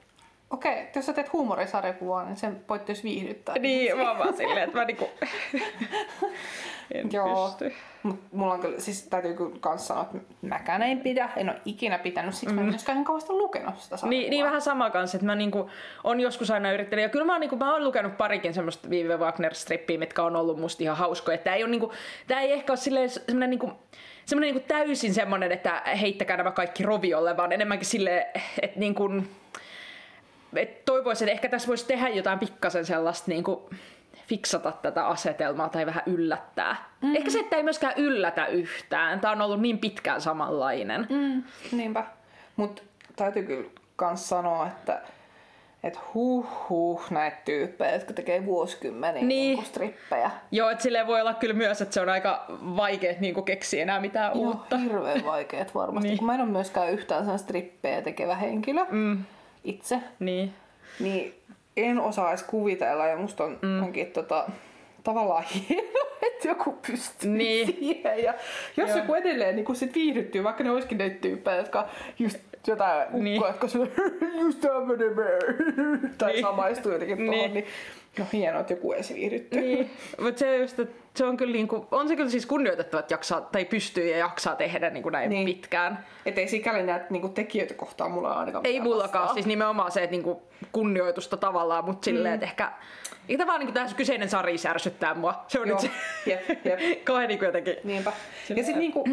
okei, 0.51 0.73
okay, 0.73 0.87
jos 0.95 1.07
sä 1.07 1.13
teet 1.13 1.33
huumorisarjakuvaa, 1.33 2.25
niin 2.25 2.37
sen 2.37 2.65
voit 2.69 2.83
viihdyttää. 3.05 3.55
Niin, 3.59 3.97
mä 3.97 4.19
vaan 4.19 4.37
silleen, 4.37 4.65
että 4.65 4.79
mä 4.79 4.85
niinku... 4.85 5.11
en 6.95 7.13
Joo. 7.13 7.49
pysty. 7.49 7.75
Mut 8.03 8.21
mulla 8.33 8.55
on 8.55 8.61
kyllä, 8.61 8.81
siis 8.81 9.03
täytyy 9.03 9.35
kyllä 9.35 9.57
kans 9.61 9.89
sanoa, 9.89 10.03
että 10.03 10.35
mäkään 10.43 10.83
en 10.83 11.01
pidä, 11.01 11.31
en 11.37 11.51
ole 11.51 11.61
ikinä 11.65 11.99
pitänyt, 11.99 12.35
sit 12.35 12.49
mm. 12.49 12.55
mä 12.55 12.61
en 12.61 12.67
mm. 12.67 12.71
myöskään 12.71 13.05
kauheasti 13.05 13.33
lukenut 13.33 13.79
sitä 13.79 13.97
sarjakuvaa. 13.97 14.11
Niin, 14.11 14.31
niin 14.31 14.45
vähän 14.45 14.61
sama 14.61 14.91
kanssa, 14.91 15.17
että 15.17 15.27
mä 15.27 15.35
niinku, 15.35 15.71
on 16.05 16.21
joskus 16.21 16.51
aina 16.51 16.73
yrittänyt, 16.73 17.03
ja 17.03 17.09
kyllä 17.09 17.25
mä 17.25 17.33
oon, 17.33 17.41
niinku, 17.41 17.57
mä 17.57 17.73
oon 17.73 17.85
lukenut 17.85 18.19
parikin 18.19 18.55
semmoista 18.55 18.91
Viive 18.91 19.17
Wagner-strippiä, 19.17 19.99
mitkä 19.99 20.23
on 20.23 20.37
ollut 20.37 20.61
musta 20.61 20.83
ihan 20.83 20.97
hauskoja, 20.97 21.35
että 21.35 21.45
tää 21.45 21.55
ei, 21.55 21.67
niinku, 21.67 21.93
tää 22.27 22.41
ei 22.41 22.53
ehkä 22.53 22.73
ole 22.73 22.77
silleen 22.77 23.11
semmonen 23.11 23.51
niinku, 23.51 23.73
semmoinen 24.25 24.55
niin 24.55 24.65
täysin 24.69 25.15
semmoinen, 25.15 25.53
että 25.53 25.83
heittäkää 26.01 26.37
nämä 26.37 26.51
kaikki 26.51 26.83
roviolle, 26.83 27.37
vaan 27.37 27.53
enemmänkin 27.53 27.87
sille, 27.87 28.27
että 28.63 28.81
niin 28.81 28.95
että 30.57 30.83
toivoisin, 30.85 31.29
että 31.29 31.35
ehkä 31.35 31.49
tässä 31.49 31.69
voisi 31.69 31.87
tehdä 31.87 32.09
jotain 32.09 32.39
pikkasen 32.39 32.87
sellaista 32.87 33.31
niin 33.31 33.45
kuin, 33.45 33.61
fiksata 34.29 34.73
tätä 34.73 35.07
asetelmaa 35.07 35.69
tai 35.69 35.87
vähän 35.87 36.03
yllättää. 36.07 36.73
Mm-hmm. 36.73 37.17
Ehkä 37.17 37.31
se, 37.31 37.39
että 37.39 37.57
ei 37.57 37.63
myöskään 37.63 37.95
yllätä 37.97 38.47
yhtään. 38.47 39.21
Tämä 39.21 39.33
on 39.33 39.43
ollut 39.43 39.61
niin 39.61 39.79
pitkään 39.79 40.21
samanlainen. 40.21 41.07
Mm, 41.11 41.43
niinpä. 41.73 42.05
Mutta 42.57 42.83
täytyy 43.17 43.43
kyllä 43.43 43.71
myös 44.01 44.29
sanoa, 44.29 44.67
että 44.67 45.03
että 45.83 45.99
huh 46.15 46.47
huh 46.69 47.11
näitä 47.11 47.37
tyyppejä, 47.45 47.95
jotka 47.95 48.13
tekee 48.13 48.47
vuosikymmeniä 48.47 49.23
niin. 49.23 49.57
niin 49.57 49.65
strippejä. 49.65 50.31
Joo, 50.51 50.71
että 50.71 50.83
silleen 50.83 51.07
voi 51.07 51.21
olla 51.21 51.35
kyllä 51.35 51.55
myös, 51.55 51.81
että 51.81 51.95
se 51.95 52.01
on 52.01 52.09
aika 52.09 52.45
vaikea 52.77 53.15
niin 53.21 53.45
keksiä 53.45 53.83
enää 53.83 54.01
mitään 54.01 54.33
Joo, 54.35 54.45
uutta. 54.45 54.77
hirveän 54.77 55.25
vaikeet 55.25 55.75
varmasti, 55.75 56.09
niin. 56.09 56.19
kun 56.19 56.27
mä 56.27 56.35
en 56.35 56.41
ole 56.41 56.49
myöskään 56.49 56.93
yhtään 56.93 57.25
sen 57.25 57.39
strippejä 57.39 58.03
tekevä 58.03 58.35
henkilö 58.35 58.85
mm. 58.91 59.25
Itse. 59.65 60.01
Niin. 60.19 60.55
Niin 61.01 61.35
en 61.77 62.01
osaa 62.01 62.29
edes 62.29 62.43
kuvitella 62.43 63.07
ja 63.07 63.17
musta 63.17 63.45
on, 63.45 63.59
mm. 63.63 63.83
onkin 63.83 64.07
tota, 64.07 64.51
tavallaan 65.05 65.45
hienoa, 65.45 66.09
että 66.23 66.49
joku 66.49 66.79
pystyy 66.87 67.31
niin. 67.31 67.67
siihen. 67.67 68.23
Ja 68.23 68.35
jos 68.77 68.89
Joo. 68.89 68.99
joku 68.99 69.15
edelleen 69.15 69.57
niin 69.57 69.77
sit 69.77 69.95
viihdyttyy, 69.95 70.45
vaikka 70.45 70.65
ne 70.65 70.71
olisikin 70.71 70.99
ne 70.99 71.11
tyyppejä, 71.11 71.57
jotka 71.57 71.89
just 72.19 72.39
jotain 72.67 73.03
ukkoa, 73.07 73.21
niin. 73.21 73.43
jotka 73.43 73.69
se 73.69 73.79
just 74.41 74.61
tämmönen 74.61 75.15
tai 76.19 76.33
niin. 76.33 76.43
samaistuu 76.43 76.93
jotenkin 76.93 77.17
tuohon, 77.17 77.35
niin. 77.35 77.55
niin 77.55 77.67
No 78.19 78.25
hienoa, 78.33 78.61
että 78.61 78.73
joku 78.73 78.93
edes 78.93 79.15
viihdytty. 79.15 79.61
Niin, 79.61 79.91
mutta 80.21 80.39
se, 80.39 80.57
just, 80.57 80.79
että 80.79 81.03
se 81.15 81.25
on 81.25 81.37
kyllä 81.37 81.53
niinku, 81.53 81.87
on 81.91 82.09
se 82.09 82.17
kyllä 82.17 82.31
siis 82.31 82.47
kunnioitettava, 82.47 83.01
että 83.01 83.15
jaksaa, 83.15 83.41
tai 83.41 83.65
pystyy 83.65 84.11
ja 84.11 84.19
jaksaa 84.19 84.57
tehdä 84.57 84.91
niinku 84.91 85.11
näin 85.11 85.31
niin. 85.31 85.45
pitkään. 85.45 86.05
Että 86.27 86.41
ei 86.41 86.49
sikäli 86.49 86.83
näitä 86.83 87.07
niinku 87.11 87.29
tekijöitä 87.29 87.75
kohtaan 87.75 88.11
mulla 88.11 88.33
ainakaan 88.33 88.67
Ei 88.67 88.81
mullakaan, 88.81 89.23
vastaa. 89.23 89.35
siis 89.35 89.47
nimenomaan 89.47 89.93
se, 89.93 90.03
että 90.03 90.11
niinku 90.11 90.43
kunnioitusta 90.73 91.37
tavallaan, 91.37 91.85
mutta 91.85 92.05
silleen, 92.05 92.33
mm. 92.33 92.35
että 92.35 92.47
ehkä 92.47 92.73
eikä 93.29 93.47
vaan 93.47 93.61
niinku 93.61 93.73
tämä 93.73 93.87
kyseinen 93.97 94.29
sari 94.29 94.59
särsyttää 94.59 95.15
mua. 95.15 95.45
Se 95.49 95.61
on 95.61 95.69
Joo. 95.69 95.81
nyt 95.83 95.91
se 95.91 96.31
jep, 96.31 96.67
jep. 96.67 96.81
kauhean 97.05 97.29
niinku 97.29 97.45
jotenkin. 97.45 97.77
Niinpä. 97.85 98.13
Ja 98.49 98.55
sitten 98.55 98.79
niinku, 98.79 99.05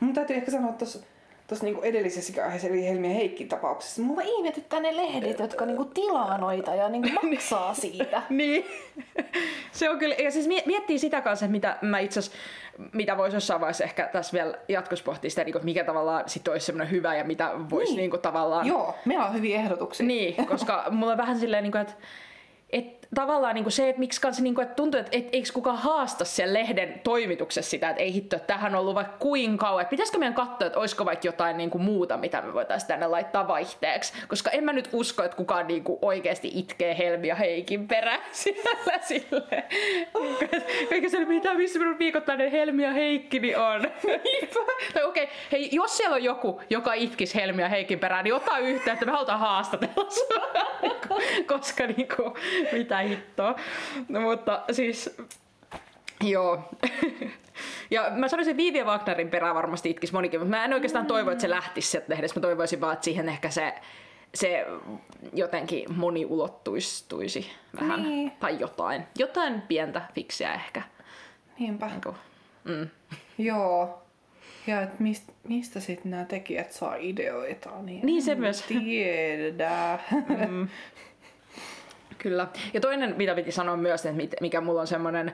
mun 0.00 0.14
täytyy 0.14 0.36
ehkä 0.36 0.50
sanoa 0.50 0.72
tuossa 0.72 0.98
tuossa 1.46 1.64
niinku 1.64 1.82
edellisessä 1.82 2.44
aiheessa, 2.44 2.68
eli 2.68 2.88
Helmi 2.88 3.08
ja 3.08 3.14
Heikki 3.14 3.44
tapauksessa, 3.44 4.02
mua 4.02 4.22
ihmetyttää 4.22 4.80
ne 4.80 4.96
lehdet, 4.96 5.38
jotka 5.38 5.66
niinku 5.66 5.84
tilaa 5.84 6.38
noita 6.38 6.74
ja 6.74 6.88
niinku 6.88 7.08
maksaa 7.30 7.74
siitä. 7.74 8.22
niin. 8.30 8.64
Se 9.72 9.90
on 9.90 9.98
kyllä, 9.98 10.14
ja 10.14 10.30
siis 10.30 10.48
miettii 10.66 10.98
sitä 10.98 11.20
kanssa, 11.20 11.48
mitä 11.48 11.78
mä 11.82 11.98
itse 11.98 12.20
mitä 12.92 13.16
voisi 13.16 13.36
jossain 13.36 13.60
vaiheessa 13.60 13.84
ehkä 13.84 14.08
tässä 14.12 14.32
vielä 14.32 14.54
jatkossa 14.68 15.04
pohtia 15.04 15.30
sitä, 15.30 15.44
niin 15.44 15.54
mikä 15.62 15.84
tavallaan 15.84 16.24
sit 16.26 16.48
olisi 16.48 16.66
semmoinen 16.66 16.90
hyvä 16.90 17.14
ja 17.14 17.24
mitä 17.24 17.50
voisi 17.70 17.96
niin. 17.96 18.10
niin 18.10 18.20
tavallaan... 18.20 18.66
Joo, 18.66 18.94
meillä 19.04 19.26
on 19.26 19.34
hyviä 19.34 19.56
ehdotuksia. 19.56 20.06
Niin, 20.06 20.46
koska 20.46 20.84
mulla 20.90 21.12
on 21.12 21.18
vähän 21.18 21.38
silleen, 21.38 21.62
niin 21.62 21.72
kuin, 21.72 21.82
että 21.82 21.94
tavallaan 23.14 23.54
niinku 23.54 23.70
se, 23.70 23.88
että 23.88 24.00
miksi 24.00 24.20
kanssa 24.20 24.42
niinku, 24.42 24.60
että 24.60 24.74
tuntuu, 24.74 25.00
että 25.00 25.16
et, 25.18 25.28
eikö 25.32 25.48
kukaan 25.54 25.78
haasta 25.78 26.24
siellä 26.24 26.54
lehden 26.54 27.00
toimituksessa 27.04 27.70
sitä, 27.70 27.90
että 27.90 28.02
ei 28.02 28.14
hitto, 28.14 28.36
että 28.36 28.46
tähän 28.46 28.74
on 28.74 28.80
ollut 28.80 28.94
vaikka 28.94 29.16
kuinka 29.18 29.66
kauan, 29.66 29.82
että 29.82 29.90
pitäisikö 29.90 30.18
meidän 30.18 30.34
katsoa, 30.34 30.66
että 30.66 30.78
olisiko 30.78 31.04
vaikka 31.04 31.28
jotain 31.28 31.56
niinku 31.56 31.78
muuta, 31.78 32.16
mitä 32.16 32.42
me 32.42 32.54
voitaisiin 32.54 32.88
tänne 32.88 33.06
laittaa 33.06 33.48
vaihteeksi, 33.48 34.12
koska 34.28 34.50
en 34.50 34.64
mä 34.64 34.72
nyt 34.72 34.88
usko, 34.92 35.22
että 35.22 35.36
kukaan 35.36 35.66
niinku 35.66 35.98
oikeasti 36.02 36.50
itkee 36.54 36.98
Helmi 36.98 37.28
ja 37.28 37.34
Heikin 37.34 37.88
perä 37.88 38.18
siellä 38.32 38.98
silleen. 39.00 39.64
Eikä 40.90 41.08
se 41.08 41.24
mitä, 41.24 41.54
missä 41.54 41.78
minun 41.78 41.98
viikoittainen 41.98 42.50
Helmi 42.50 42.82
ja 42.82 42.92
niin 42.92 43.58
on. 43.58 43.82
tai 44.94 45.04
okei, 45.04 45.24
okay, 45.24 45.36
hei, 45.52 45.68
jos 45.72 45.96
siellä 45.96 46.14
on 46.14 46.24
joku, 46.24 46.60
joka 46.70 46.94
itkisi 46.94 47.34
Helmi 47.34 47.62
ja 47.62 47.68
Heikin 47.68 47.98
perään, 47.98 48.24
niin 48.24 48.34
ota 48.34 48.58
yhteyttä, 48.58 49.06
me 49.06 49.12
halutaan 49.12 49.38
haastatella 49.38 49.94
koska 51.52 51.86
niinku, 51.86 52.36
mitä 52.72 53.00
hittoa. 53.08 53.56
No, 54.08 54.20
mutta 54.20 54.62
siis, 54.72 55.16
joo. 56.22 56.60
Ja 57.90 58.10
mä 58.10 58.28
sanoisin, 58.28 58.50
että 58.50 58.62
Vivian 58.62 58.86
Wagnerin 58.86 59.30
perään 59.30 59.54
varmasti 59.54 59.90
itkisi 59.90 60.12
monikin, 60.12 60.40
mutta 60.40 60.56
mä 60.56 60.64
en 60.64 60.72
oikeastaan 60.72 61.06
toivo, 61.06 61.30
että 61.30 61.42
se 61.42 61.50
lähtisi 61.50 61.88
sieltä 61.88 62.06
lehdessä. 62.12 62.40
Mä 62.40 62.42
toivoisin 62.42 62.80
vaan, 62.80 62.92
että 62.92 63.04
siihen 63.04 63.28
ehkä 63.28 63.50
se, 63.50 63.74
se 64.34 64.66
jotenkin 65.32 65.92
moniulottuistuisi 65.96 67.50
vähän. 67.80 68.02
Niin. 68.02 68.30
Tai 68.40 68.56
jotain. 68.60 69.02
Jotain 69.18 69.60
pientä 69.62 70.02
fiksiä 70.14 70.54
ehkä. 70.54 70.82
Niinpä. 71.58 71.86
Niin 71.86 72.00
kuin, 72.00 72.16
mm. 72.64 72.88
Joo. 73.46 74.02
Ja 74.66 74.82
et 74.82 75.00
mist, 75.00 75.30
mistä 75.48 75.80
sitten 75.80 76.10
nämä 76.10 76.24
tekijät 76.24 76.72
saa 76.72 76.94
ideoita, 76.98 77.70
niin, 77.82 78.06
Niin 78.06 78.22
se 78.22 78.34
myös. 78.34 78.62
tiedä. 78.62 79.98
Mm. 80.48 80.68
Kyllä. 82.24 82.46
Ja 82.74 82.80
toinen, 82.80 83.14
mitä 83.16 83.34
piti 83.34 83.52
sanoa 83.52 83.76
myös, 83.76 84.06
että 84.06 84.36
mikä 84.40 84.60
mulla 84.60 84.80
on 84.80 84.86
semmoinen, 84.86 85.32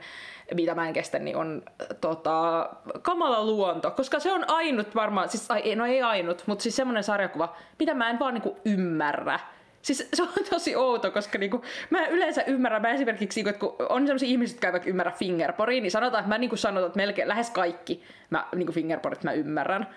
mitä 0.55 0.75
mä 0.75 0.87
en 0.87 0.93
kestä, 0.93 1.19
niin 1.19 1.35
on 1.35 1.63
tota, 2.01 2.69
kamala 3.01 3.45
luonto. 3.45 3.91
Koska 3.91 4.19
se 4.19 4.31
on 4.31 4.49
ainut 4.49 4.95
varmaan, 4.95 5.29
siis, 5.29 5.51
ai, 5.51 5.75
no 5.75 5.85
ei 5.85 6.01
ainut, 6.01 6.43
mutta 6.45 6.63
siis 6.63 6.75
semmoinen 6.75 7.03
sarjakuva, 7.03 7.55
mitä 7.79 7.93
mä 7.93 8.09
en 8.09 8.19
vaan 8.19 8.33
niinku 8.33 8.57
ymmärrä. 8.65 9.39
Siis 9.81 10.09
se 10.13 10.23
on 10.23 10.29
tosi 10.49 10.75
outo, 10.75 11.11
koska 11.11 11.37
niinku, 11.37 11.61
mä 11.89 12.05
en 12.05 12.11
yleensä 12.11 12.43
ymmärrän, 12.47 12.81
mä 12.81 12.89
esimerkiksi, 12.89 13.37
niinku, 13.37 13.49
että 13.49 13.59
kun 13.59 13.75
on 13.89 14.07
sellaisia 14.07 14.29
ihmisiä, 14.29 14.55
jotka 14.55 14.67
eivät 14.67 14.87
ymmärrä 14.87 15.11
fingerporia, 15.11 15.81
niin 15.81 15.91
sanotaan, 15.91 16.21
että 16.21 16.35
mä 16.35 16.37
niinku 16.37 16.57
sanotaan, 16.57 16.87
että 16.87 16.99
melkein 16.99 17.27
lähes 17.27 17.49
kaikki 17.49 18.03
mä, 18.29 18.47
niinku 18.55 18.73
fingerporit 18.73 19.23
mä 19.23 19.33
ymmärrän. 19.33 19.87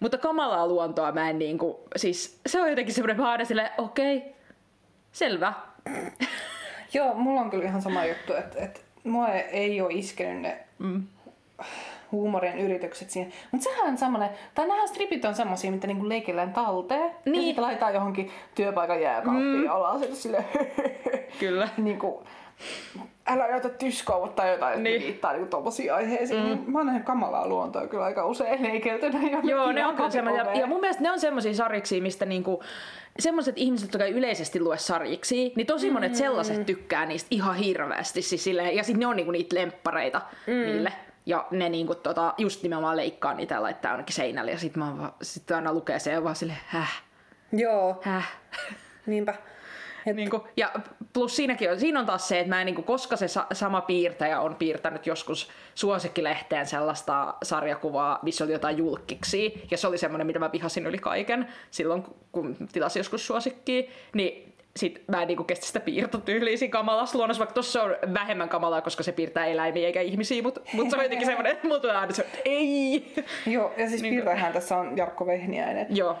Mutta 0.00 0.18
kamalaa 0.18 0.66
luontoa 0.66 1.12
mä 1.12 1.30
en 1.30 1.38
niinku, 1.38 1.88
siis 1.96 2.40
se 2.46 2.60
on 2.60 2.70
jotenkin 2.70 2.94
semmoinen, 2.94 3.20
aina 3.20 3.44
silleen, 3.44 3.70
okei, 3.78 4.16
okay, 4.16 4.30
selvä. 5.12 5.52
Joo, 6.94 7.14
mulla 7.14 7.40
on 7.40 7.50
kyllä 7.50 7.64
ihan 7.64 7.82
sama 7.82 8.04
juttu, 8.06 8.34
että, 8.34 8.64
että 8.64 8.80
mua 9.04 9.28
ei 9.32 9.80
ole 9.80 9.92
iskenyt 9.92 10.42
ne 10.42 10.58
Mm. 10.78 11.02
huumorin 12.12 12.58
yritykset 12.58 13.10
siihen. 13.10 13.32
Mutta 13.50 13.64
sehän 13.64 13.88
on 13.88 13.98
semmoinen, 13.98 14.30
tai 14.54 14.68
nämä 14.68 14.86
stripit 14.86 15.24
on 15.24 15.34
semmoisia, 15.34 15.70
mitä 15.70 15.86
niinku 15.86 16.08
leikillään 16.08 16.52
talteen. 16.52 17.10
Niin. 17.24 17.34
Ja 17.36 17.42
sitten 17.42 17.64
laitetaan 17.64 17.94
johonkin 17.94 18.30
työpaikan 18.54 19.02
jääkaappiin 19.02 19.56
mm. 19.56 19.64
ja 19.64 19.74
ollaan 19.74 20.00
silleen, 20.16 20.44
Kyllä. 21.40 21.68
niinku, 21.76 22.24
älä 23.26 23.48
jätä 23.48 23.68
tyskoa 23.68 24.28
tai 24.28 24.50
jotain, 24.52 24.82
Niin. 24.82 24.84
niin. 24.84 25.02
viittaa 25.02 25.32
niinku 25.32 25.48
tommosia 25.48 25.94
aiheisiin. 25.96 26.40
Mm. 26.40 26.46
Niin 26.46 26.70
mä 26.70 26.78
oon 26.78 26.86
nähnyt 26.86 27.04
kamalaa 27.04 27.48
luontoa 27.48 27.86
kyllä 27.86 28.04
aika 28.04 28.26
usein 28.26 28.62
leikeltynä. 28.62 29.18
Joo, 29.42 29.72
ne 29.72 29.86
on 29.86 29.96
kyllä 29.96 30.10
semmoisia. 30.10 30.54
Ja 30.54 30.66
mun 30.66 30.80
mielestä 30.80 31.02
ne 31.02 31.10
on 31.10 31.20
semmoisia 31.20 31.54
sarjiksi, 31.54 32.00
mistä 32.00 32.24
niinku, 32.26 32.62
semmoiset 33.18 33.54
ihmiset, 33.58 33.92
jotka 33.92 34.04
ei 34.04 34.12
yleisesti 34.12 34.60
lue 34.60 34.78
sarjiksi, 34.78 35.52
niin 35.56 35.66
tosi 35.66 35.90
monet 35.90 36.12
Mm. 36.12 36.16
sellaiset 36.18 36.66
tykkää 36.66 37.06
niistä 37.06 37.28
ihan 37.30 37.54
hirveästi. 37.56 38.22
Siis 38.22 38.44
silleen, 38.44 38.76
ja 38.76 38.82
sitten 38.84 39.00
ne 39.00 39.06
on 39.06 39.16
niinku 39.16 39.32
niitä 39.32 39.56
lemppareita 39.56 40.20
mm. 40.46 40.52
niille. 40.52 40.92
Ja 41.26 41.46
ne 41.50 41.68
niinku 41.68 41.94
tota, 41.94 42.34
just 42.38 42.62
nimenomaan 42.62 42.96
leikkaa 42.96 43.34
niitä 43.34 43.54
ja 43.54 43.62
laittaa 43.62 43.90
jonnekin 43.92 44.14
seinälle. 44.14 44.50
Ja 44.50 44.58
sitten 44.58 44.82
mä 44.82 44.98
vaan, 44.98 45.12
sit 45.22 45.50
aina 45.50 45.72
lukee 45.72 45.98
se 45.98 46.12
ja 46.12 46.24
vaan 46.24 46.36
silleen, 46.36 46.58
häh, 46.66 47.02
Joo, 47.52 47.98
häh. 48.02 48.32
niinpä. 49.06 49.34
Et, 50.06 50.16
Niinku, 50.16 50.46
ja 50.56 50.70
plus 51.12 51.36
siinäkin 51.36 51.70
on, 51.70 51.80
siinä 51.80 52.00
on 52.00 52.06
taas 52.06 52.28
se, 52.28 52.38
että 52.40 52.48
mä 52.48 52.60
en, 52.60 52.66
niinku, 52.66 52.82
koska 52.82 53.16
se 53.16 53.28
sa- 53.28 53.46
sama 53.52 53.80
piirtäjä 53.80 54.40
on 54.40 54.54
piirtänyt 54.54 55.06
joskus 55.06 55.50
suosikkilehteen 55.74 56.66
sellaista 56.66 57.34
sarjakuvaa, 57.42 58.18
missä 58.22 58.44
oli 58.44 58.52
jotain 58.52 58.78
julkkiksi, 58.78 59.62
ja 59.70 59.76
se 59.78 59.86
oli 59.86 59.98
semmoinen, 59.98 60.26
mitä 60.26 60.38
mä 60.38 60.52
vihasin 60.52 60.86
yli 60.86 60.98
kaiken 60.98 61.48
silloin, 61.70 62.04
kun- 62.32 62.56
tilasin 62.72 63.00
joskus 63.00 63.26
suosikkia, 63.26 63.82
niin 64.14 64.54
sit 64.76 65.02
mä 65.08 65.22
en 65.22 65.28
niinku 65.28 65.44
kestä 65.44 65.66
sitä 65.66 65.80
piirtotyyliä 65.80 66.56
siinä 66.56 66.72
kamalassa 66.72 67.18
luonnossa, 67.18 67.38
vaikka 67.40 67.54
tossa 67.54 67.82
on 67.82 67.96
vähemmän 68.14 68.48
kamalaa, 68.48 68.80
koska 68.80 69.02
se 69.02 69.12
piirtää 69.12 69.46
eläimiä 69.46 69.86
eikä 69.86 70.00
ihmisiä, 70.00 70.42
mutta 70.42 70.60
mut 70.72 70.90
se 70.90 70.96
on 70.96 71.02
jotenkin 71.02 71.26
semmoinen, 71.28 71.52
että 71.52 71.66
mulla 71.68 71.80
tulee 71.80 71.96
aina 71.96 72.12
se, 72.12 72.26
ei! 72.44 73.14
joo, 73.46 73.72
ja 73.76 73.88
siis 73.88 74.02
Niinku- 74.02 74.14
piirtäjähän 74.14 74.52
tässä 74.52 74.76
on 74.76 74.96
Jarkko 74.96 75.26
Vehniäinen. 75.26 75.86
Joo. 75.96 76.18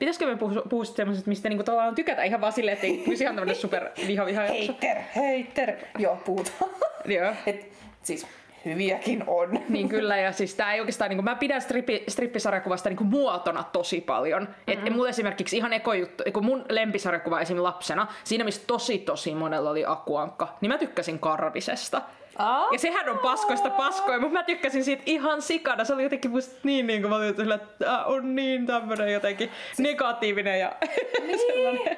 Pitäisikö 0.00 0.26
me 0.26 0.36
puhua, 0.36 0.62
puhua 0.68 0.84
semmoisesta, 0.84 1.28
mistä 1.28 1.48
niinku 1.48 1.64
tavallaan 1.64 1.94
tykätä 1.94 2.22
ihan 2.22 2.40
vaan 2.40 2.52
silleen, 2.52 2.74
ettei 2.74 3.02
tulisi 3.04 3.24
ihan 3.24 3.36
tämmönen 3.36 3.56
super 3.56 3.88
viha 4.06 4.26
viha 4.26 4.42
Heiter, 4.42 4.96
heiter. 5.16 5.76
Joo, 5.98 6.16
puhutaan. 6.16 6.70
Joo. 7.04 7.32
Et, 7.46 7.72
siis 8.02 8.26
hyviäkin 8.64 9.24
on. 9.26 9.60
Niin 9.68 9.88
kyllä, 9.88 10.16
ja 10.16 10.32
siis 10.32 10.54
tää 10.54 10.74
ei 10.74 10.80
oikeastaan, 10.80 11.10
niin 11.10 11.24
mä 11.24 11.34
pidän 11.34 11.62
strippi, 11.62 12.04
strippisarjakuvasta 12.08 12.88
niin 12.88 13.06
muotona 13.06 13.64
tosi 13.72 14.00
paljon. 14.00 14.42
Mm-hmm. 14.42 14.86
Et 14.86 14.94
mulla 14.94 15.08
esimerkiksi 15.08 15.56
ihan 15.56 15.72
eko 15.72 15.92
juttu, 15.92 16.24
kun 16.32 16.44
mun 16.44 16.64
lempisarjakuva 16.68 17.40
esim. 17.40 17.62
lapsena, 17.62 18.06
siinä 18.24 18.44
missä 18.44 18.62
tosi 18.66 18.98
tosi 18.98 19.34
monella 19.34 19.70
oli 19.70 19.84
akuankka, 19.86 20.56
niin 20.60 20.72
mä 20.72 20.78
tykkäsin 20.78 21.18
Karvisesta. 21.18 22.02
Aa. 22.38 22.68
Ja 22.72 22.78
sehän 22.78 23.08
on 23.08 23.18
paskoista 23.18 23.70
paskoja, 23.70 24.18
mutta 24.20 24.32
mä 24.38 24.42
tykkäsin 24.42 24.84
siitä 24.84 25.02
ihan 25.06 25.42
sikana. 25.42 25.84
Se 25.84 25.94
oli 25.94 26.02
jotenkin 26.02 26.30
musta 26.30 26.54
niin, 26.62 26.86
niin 26.86 27.00
kuin 27.02 27.10
mä 27.10 27.16
olin 27.16 27.52
että 27.52 28.04
on 28.04 28.34
niin 28.34 28.66
tämmönen 28.66 29.12
jotenkin 29.12 29.50
negatiivinen 29.78 30.60
ja 30.60 30.72
sellainen. 31.46 31.96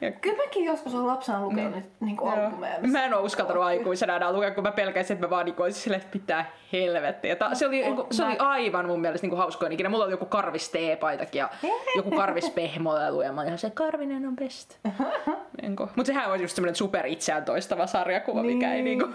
Ja 0.00 0.12
Kyllä 0.12 0.36
mäkin 0.36 0.64
joskus 0.64 0.94
olen 0.94 1.06
lapsena 1.06 1.42
lukenut 1.42 1.74
niin. 1.74 1.84
niin 2.00 2.16
Joo. 2.16 2.30
albumeja. 2.30 2.76
Mä 2.92 3.04
en 3.04 3.14
oo 3.14 3.22
uskaltanut 3.22 3.62
aikuisena 3.62 4.16
enää 4.16 4.32
lukea, 4.32 4.50
kun 4.50 4.64
mä 4.64 4.72
pelkäsin, 4.72 5.14
että 5.14 5.26
mä 5.26 5.30
vaan 5.30 5.44
niinku 5.44 5.62
olisin 5.62 5.82
silleen, 5.82 6.00
että 6.00 6.12
pitää 6.12 6.50
helvettiä. 6.72 7.36
Ta- 7.36 7.54
se, 7.54 7.66
oli, 7.66 7.80
niinku, 7.80 8.06
se 8.10 8.24
oli 8.24 8.36
aivan 8.38 8.86
mun 8.86 9.00
mielestä 9.00 9.24
niinku 9.24 9.36
hauskoin 9.36 9.72
ikinä. 9.72 9.88
Mulla 9.88 10.04
oli 10.04 10.12
joku 10.12 10.26
karvis 10.26 10.68
teepaitakin 10.68 11.38
ja 11.38 11.48
joku 11.96 12.10
karvis 12.10 12.50
pehmolelu 12.50 13.22
ja 13.22 13.32
mä 13.32 13.40
olin 13.40 13.48
ihan 13.48 13.58
se 13.58 13.70
karvinen 13.70 14.26
on 14.26 14.36
best. 14.36 14.78
Niinku. 15.62 15.88
Mut 15.96 16.06
sehän 16.06 16.30
on 16.32 16.40
just 16.40 16.54
semmonen 16.56 16.74
super 16.74 17.06
itseään 17.06 17.44
toistava 17.44 17.86
sarjakuva, 17.86 18.42
mikä 18.42 18.74
ei 18.74 18.82
Niin. 18.82 18.98
niinku 18.98 19.14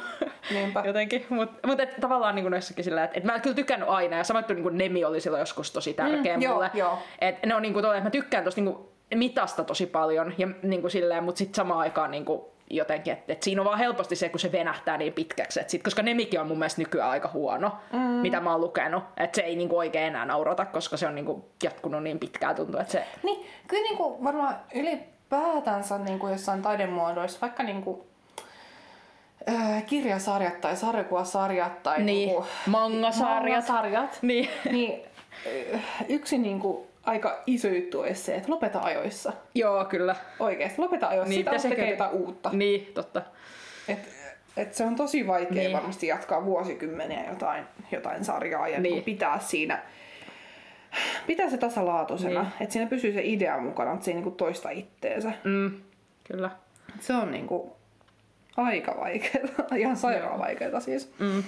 Niinpä. 0.51 0.83
jotenkin. 0.85 1.25
Mut, 1.29 1.49
mut 1.65 1.79
et, 1.79 1.95
tavallaan 2.01 2.35
niinku 2.35 2.49
noissakin 2.49 2.83
sillä, 2.83 3.03
että 3.03 3.17
et 3.17 3.23
mä 3.23 3.39
kyllä 3.39 3.55
tykännyt 3.55 3.89
aina 3.89 4.17
ja 4.17 4.23
samoin 4.23 4.45
niinku 4.49 4.69
Nemi 4.69 5.05
oli 5.05 5.21
silloin 5.21 5.39
joskus 5.39 5.71
tosi 5.71 5.93
tärkeä 5.93 6.35
Mm, 6.37 6.41
joo, 6.41 6.53
mulle. 6.53 6.71
joo. 6.73 6.97
Et 7.19 7.45
ne 7.45 7.55
on 7.55 7.61
niinku 7.61 7.81
tolle, 7.81 7.97
että 7.97 8.07
mä 8.07 8.11
tykkään 8.11 8.43
tosta 8.43 8.61
niinku 8.61 8.91
mitasta 9.15 9.63
tosi 9.63 9.85
paljon, 9.85 10.33
ja 10.37 10.47
niinku 10.63 10.89
silleen, 10.89 11.23
mutta 11.23 11.37
sitten 11.39 11.55
samaan 11.55 11.79
aikaan 11.79 12.11
niinku 12.11 12.51
jotenkin, 12.69 13.13
että 13.13 13.33
et 13.33 13.43
siinä 13.43 13.61
on 13.61 13.65
vaan 13.65 13.79
helposti 13.79 14.15
se, 14.15 14.29
kun 14.29 14.39
se 14.39 14.51
venähtää 14.51 14.97
niin 14.97 15.13
pitkäksi. 15.13 15.59
Et 15.59 15.69
sit, 15.69 15.83
koska 15.83 16.01
Nemikin 16.01 16.39
on 16.39 16.47
mun 16.47 16.59
mielestä 16.59 16.81
nykyään 16.81 17.09
aika 17.09 17.29
huono, 17.33 17.71
mm. 17.93 17.99
mitä 17.99 18.39
mä 18.39 18.51
oon 18.51 18.61
lukenut. 18.61 19.03
Että 19.17 19.35
se 19.35 19.41
ei 19.41 19.55
niinku 19.55 19.77
oikein 19.77 20.05
enää 20.07 20.25
naurata, 20.25 20.65
koska 20.65 20.97
se 20.97 21.07
on 21.07 21.15
niinku 21.15 21.45
jatkunut 21.63 22.03
niin 22.03 22.19
pitkään 22.19 22.55
tuntuu, 22.55 22.79
että 22.79 22.91
se... 22.91 23.05
Niin, 23.23 23.45
kyllä 23.67 23.83
niinku 23.83 24.23
varmaan 24.23 24.55
ylipäätänsä 24.75 25.97
niinku 25.97 26.27
jossain 26.27 26.61
taidemuodoissa, 26.61 27.41
vaikka 27.41 27.63
niinku, 27.63 28.05
äh, 29.49 29.85
kirjasarjat 29.85 30.61
tai 30.61 30.75
sarjakuvasarjat 30.75 31.83
tai 31.83 31.97
Niin, 32.03 32.05
niinku, 32.27 32.45
mangasarjat. 32.67 33.43
mangasarjat, 33.43 34.19
Niin. 34.21 34.49
niin 34.71 35.01
äh, 35.73 35.81
yksi 36.09 36.37
niinku 36.37 36.87
aika 37.03 37.43
iso 37.47 37.67
juttu 37.67 37.99
olisi 38.01 38.23
se, 38.23 38.35
että 38.35 38.51
lopeta 38.51 38.79
ajoissa. 38.79 39.33
Joo, 39.55 39.85
kyllä. 39.85 40.15
Oikeesti, 40.39 40.81
lopeta 40.81 41.07
ajoissa. 41.07 41.29
Niin, 41.29 41.39
Sitä 41.39 41.49
pitäisi 41.51 41.69
tekee 41.69 41.89
jotain 41.91 42.11
uutta. 42.11 42.49
Niin, 42.53 42.91
totta. 42.93 43.21
Et, 43.87 43.99
et 44.57 44.73
se 44.73 44.83
on 44.83 44.95
tosi 44.95 45.27
vaikea 45.27 45.51
Niin. 45.63 45.73
varmasti 45.73 46.07
jatkaa 46.07 46.45
vuosikymmeniä 46.45 47.23
jotain, 47.29 47.63
jotain 47.91 48.25
sarjaa 48.25 48.67
ja 48.67 48.79
Niin. 48.79 48.93
niin. 48.93 49.03
pitää 49.03 49.39
siinä 49.39 49.81
pitää 51.27 51.49
se 51.49 51.57
tasalaatuisena, 51.57 52.41
Niin. 52.41 52.51
että 52.59 52.73
siinä 52.73 52.89
pysyy 52.89 53.13
se 53.13 53.21
idea 53.23 53.57
mukana, 53.59 53.93
että 53.93 54.05
se 54.05 54.11
ei 54.11 54.15
niinku 54.15 54.31
toista 54.31 54.69
itteensä. 54.69 55.31
Mm, 55.43 55.71
kyllä. 56.23 56.49
Se 56.99 57.13
on 57.13 57.31
niinku 57.31 57.75
aika 58.57 58.95
vaikeaa, 58.99 59.43
ihan 59.77 59.97
sairaan 59.97 60.39
vaikeaa 60.39 60.79
siis. 60.79 61.13
Mm. 61.19 61.43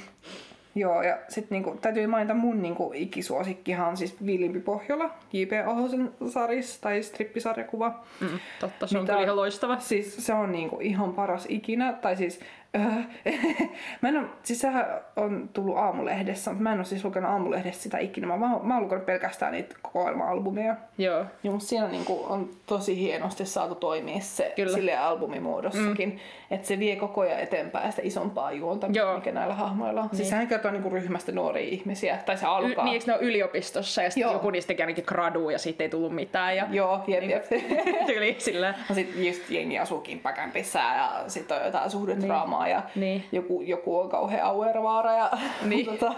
Joo, 0.75 1.01
ja 1.01 1.17
sitten 1.29 1.55
niinku, 1.55 1.77
täytyy 1.81 2.07
mainita 2.07 2.33
mun 2.33 2.61
niinku, 2.61 2.91
ikisuosikkihan 2.95 3.97
siis 3.97 4.25
Vilimpi 4.25 4.59
Pohjola, 4.59 5.09
J.P. 5.33 5.51
Ahosen 5.67 6.11
saris 6.29 6.79
tai 6.79 7.03
strippisarjakuva. 7.03 8.03
Mm, 8.21 8.27
totta, 8.59 8.87
se 8.87 8.97
on 8.97 9.03
Mitä- 9.03 9.13
kyllä 9.13 9.23
ihan 9.23 9.35
loistava. 9.35 9.79
Siis 9.79 10.25
se 10.25 10.33
on 10.33 10.51
niinku 10.51 10.79
ihan 10.81 11.13
paras 11.13 11.45
ikinä, 11.49 11.93
tai 11.93 12.15
siis 12.15 12.39
mä 14.01 14.09
en 14.09 14.17
oo, 14.17 14.23
siis 14.43 14.59
sehän 14.59 14.85
on 15.15 15.49
tullut 15.53 15.77
aamulehdessä, 15.77 16.51
mutta 16.51 16.63
mä 16.63 16.71
en 16.73 16.77
oo 16.79 16.83
siis 16.85 17.05
lukenut 17.05 17.31
aamulehdessä 17.31 17.81
sitä 17.83 17.97
ikinä. 17.97 18.27
Mä, 18.27 18.37
mä, 18.37 18.59
mä 18.63 18.73
oon 18.73 18.83
lukenut 18.83 19.05
pelkästään 19.05 19.51
niitä 19.51 19.75
kokoelma-albumeja. 19.81 20.75
Joo. 20.97 21.25
Ja 21.43 21.51
musta 21.51 21.69
siinä 21.69 21.87
niinku 21.87 22.25
on 22.29 22.49
tosi 22.65 22.97
hienosti 22.99 23.45
saatu 23.45 23.75
toimia 23.75 24.19
se 24.21 24.53
Kyllä. 24.55 24.73
sille 24.73 24.97
albumimuodossakin. 24.97 26.09
Mm. 26.09 26.19
Että 26.51 26.67
se 26.67 26.79
vie 26.79 26.95
koko 26.95 27.21
ajan 27.21 27.39
eteenpäin 27.39 27.91
sitä 27.91 28.01
isompaa 28.05 28.51
juonta, 28.51 28.87
Joo. 28.93 29.15
mikä 29.15 29.31
näillä 29.31 29.53
hahmoilla 29.53 30.01
on. 30.01 30.07
Niin. 30.07 30.17
Siis 30.17 30.19
Niin. 30.19 30.29
sehän 30.29 30.47
kertoo 30.47 30.71
niinku 30.71 30.89
ryhmästä 30.89 31.31
nuoria 31.31 31.63
ihmisiä, 31.69 32.17
tai 32.25 32.37
se 32.37 32.45
Y- 32.45 32.49
alkaa. 32.49 32.85
niin, 32.85 32.93
eikö 32.93 33.05
ne 33.07 33.13
ole 33.13 33.21
yliopistossa 33.23 34.03
ja 34.03 34.09
sitten 34.11 34.31
joku 34.33 34.49
niistä 34.49 34.67
teki 34.67 34.81
ainakin 34.83 35.03
gradu 35.07 35.49
ja 35.49 35.59
siitä 35.59 35.83
ei 35.83 35.89
tullut 35.89 36.15
mitään. 36.15 36.55
Ja 36.55 36.67
Joo, 36.71 36.99
jep, 37.07 37.23
jep. 37.23 37.43
tyyli 38.07 38.35
sillä. 38.37 38.73
No 38.89 38.95
sit 38.95 39.13
just 39.15 39.49
jengi 39.49 39.79
asuu 39.79 39.99
kimppakämpissä 39.99 40.79
ja 40.79 41.23
sit 41.27 41.51
on 41.51 41.65
jotain 41.65 41.89
suhdedraamaa 41.89 42.56
ja 42.65 42.81
Niin. 42.95 43.23
joku, 43.31 43.61
joku 43.61 43.99
on 43.99 44.09
kauhean 44.09 44.41
auervaara 44.47 45.13
ja 45.13 45.29
Niin. 45.65 45.85
tota, 45.99 46.13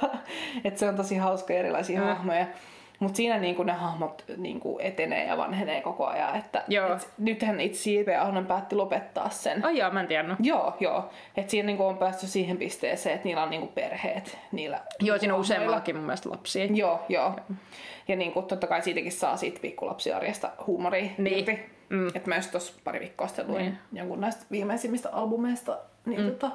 et 0.63 0.77
se 0.77 0.87
on 0.89 0.95
tosi 0.95 1.17
hauska 1.17 1.53
erilaisia 1.53 1.99
Mm. 2.01 2.07
hahmoja. 2.07 2.45
Mutta 2.99 3.17
siinä 3.17 3.37
niinku 3.37 3.63
ne 3.63 3.73
hahmot 3.73 4.23
niinku 4.37 4.79
etenee 4.81 5.25
ja 5.25 5.37
vanhenee 5.37 5.81
koko 5.81 6.05
ajan. 6.07 6.35
Että, 6.35 6.63
Joo. 6.67 6.93
Et, 6.93 7.09
nythän 7.17 7.61
itse 7.61 7.91
J.P. 7.91 8.07
Ahonen 8.21 8.45
päätti 8.45 8.75
lopettaa 8.75 9.29
sen. 9.29 9.65
Ai 9.65 9.77
joo, 9.77 9.91
mä 9.91 10.01
en 10.01 10.07
tiennyt. 10.07 10.37
Joo, 10.41 10.77
joo. 10.79 11.09
Että 11.37 11.51
siinä 11.51 11.65
niinku 11.65 11.85
on 11.85 11.97
päästy 11.97 12.27
siihen 12.27 12.57
pisteeseen, 12.57 13.15
että 13.15 13.27
niillä 13.27 13.43
on 13.43 13.49
niinku 13.49 13.67
perheet. 13.67 14.37
Niillä 14.51 14.81
Joo, 14.99 15.17
siinä 15.17 15.33
on 15.33 15.39
useammallakin 15.39 15.95
mun 15.95 16.05
mielestä 16.05 16.29
lapsia. 16.29 16.65
Joo, 16.65 16.99
joo. 17.09 17.35
Ja 18.07 18.15
niin 18.15 18.31
kuin, 18.31 18.45
totta 18.45 18.67
kai 18.67 18.81
siitäkin 18.81 19.11
saa 19.11 19.37
siitä 19.37 19.59
pikkulapsiarjesta 19.61 20.51
huumoria 20.67 21.09
Niin. 21.17 21.37
irti. 21.37 21.59
Mm. 21.89 22.07
Että 22.07 22.29
mä 22.29 22.35
just 22.35 22.51
tossa 22.51 22.73
pari 22.83 22.99
viikkoa 22.99 23.27
sitten 23.27 23.47
luin 23.47 23.61
Niin. 23.65 23.77
jonkun 23.93 24.21
näistä 24.21 24.45
viimeisimmistä 24.51 25.09
albumeista. 25.11 25.77
Niin 26.05 26.21
mm. 26.21 26.27
tota, 26.31 26.51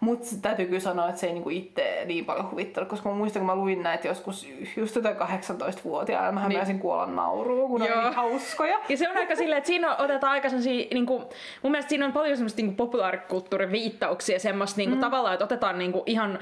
mutta 0.00 0.26
täytyy 0.42 0.66
kyllä 0.66 0.80
sanoa, 0.80 1.08
että 1.08 1.20
se 1.20 1.26
ei 1.26 1.32
niinku 1.32 1.50
itse 1.50 2.02
niin 2.06 2.24
paljon 2.24 2.50
huvittanut, 2.50 2.88
koska 2.88 3.08
mä 3.08 3.14
muistan, 3.14 3.40
kun 3.40 3.46
mä 3.46 3.54
luin 3.56 3.82
näitä 3.82 4.08
joskus 4.08 4.48
just 4.76 4.96
jotain 4.96 5.16
18-vuotiaana, 5.16 6.32
mähän 6.32 6.48
Niin. 6.48 6.58
pääsin 6.58 6.78
kuolla 6.78 7.06
nauruun, 7.06 7.70
kun 7.70 7.84
Joo. 7.84 7.94
oli 7.94 8.04
niin 8.04 8.14
hauskoja. 8.14 8.78
Ja 8.88 8.96
se 8.96 9.10
on 9.10 9.16
aika 9.16 9.36
silleen, 9.36 9.58
että 9.58 9.66
siinä 9.68 9.96
otetaan 9.96 10.32
aika 10.32 10.48
sellaisia, 10.48 10.86
niin 10.94 11.06
kuin, 11.06 11.22
mun 11.62 11.72
mielestä 11.72 11.88
siinä 11.88 12.06
on 12.06 12.12
paljon 12.12 12.36
semmoista 12.36 12.62
niin 12.62 12.76
populaarikulttuurin 12.76 13.72
viittauksia 13.72 14.38
semmoista 14.38 14.76
niin 14.78 14.88
kuin, 14.90 14.98
mm. 14.98 15.00
tavallaan, 15.00 15.34
että 15.34 15.44
otetaan 15.44 15.78
niin 15.78 15.92
kuin, 15.92 16.02
ihan 16.06 16.38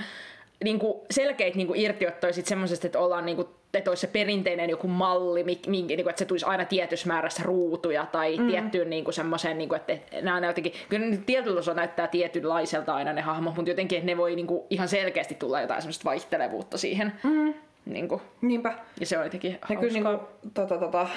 niin 0.64 0.78
kuin, 0.78 1.00
selkeitä 1.10 1.56
niin 1.56 1.66
kuin, 1.66 1.80
irtiottoja 1.80 2.32
semmoisesta, 2.32 2.86
että 2.86 2.98
ollaan 2.98 3.26
niin 3.26 3.36
kuin, 3.36 3.48
että 3.74 3.90
olisi 3.90 4.00
se 4.00 4.06
perinteinen 4.06 4.70
joku 4.70 4.88
malli, 4.88 5.44
minkä, 5.44 5.70
niin 5.70 5.86
kuin, 5.86 6.08
että 6.08 6.18
se 6.18 6.24
tulisi 6.24 6.46
aina 6.46 6.64
tietyssä 6.64 7.08
määrässä 7.08 7.42
ruutuja 7.42 8.06
tai 8.06 8.36
mm. 8.36 8.46
tiettyyn 8.46 8.90
niin 8.90 9.04
kuin, 9.04 9.14
semmoiseen, 9.14 9.58
niin 9.58 9.68
kuin, 9.68 9.80
että 9.80 10.20
nämä 10.22 10.36
on 10.36 10.44
jotenkin, 10.44 10.72
kyllä 10.88 11.06
ne 11.06 11.18
tietyllä 11.26 11.56
tasolla 11.56 11.76
näyttää 11.76 12.08
tietynlaiselta 12.08 12.94
aina 12.94 13.12
ne 13.12 13.20
hahmot, 13.20 13.56
mutta 13.56 13.70
jotenkin, 13.70 13.98
että 13.98 14.06
ne 14.06 14.16
voi 14.16 14.36
niin 14.36 14.46
kuin, 14.46 14.62
ihan 14.70 14.88
selkeästi 14.88 15.34
tulla 15.34 15.60
jotain 15.60 15.82
semmoista 15.82 16.04
vaihtelevuutta 16.04 16.78
siihen. 16.78 17.12
Mm. 17.22 17.54
Niin 17.86 18.08
kuin, 18.08 18.20
Niinpä. 18.40 18.74
ja 19.00 19.06
se 19.06 19.18
on 19.18 19.24
jotenkin 19.24 19.52
Ja 19.52 19.58
hauskaa. 19.60 19.80
kyllä 19.80 19.92
niinku, 19.92 20.26
tota, 20.54 20.78
tota, 20.78 21.08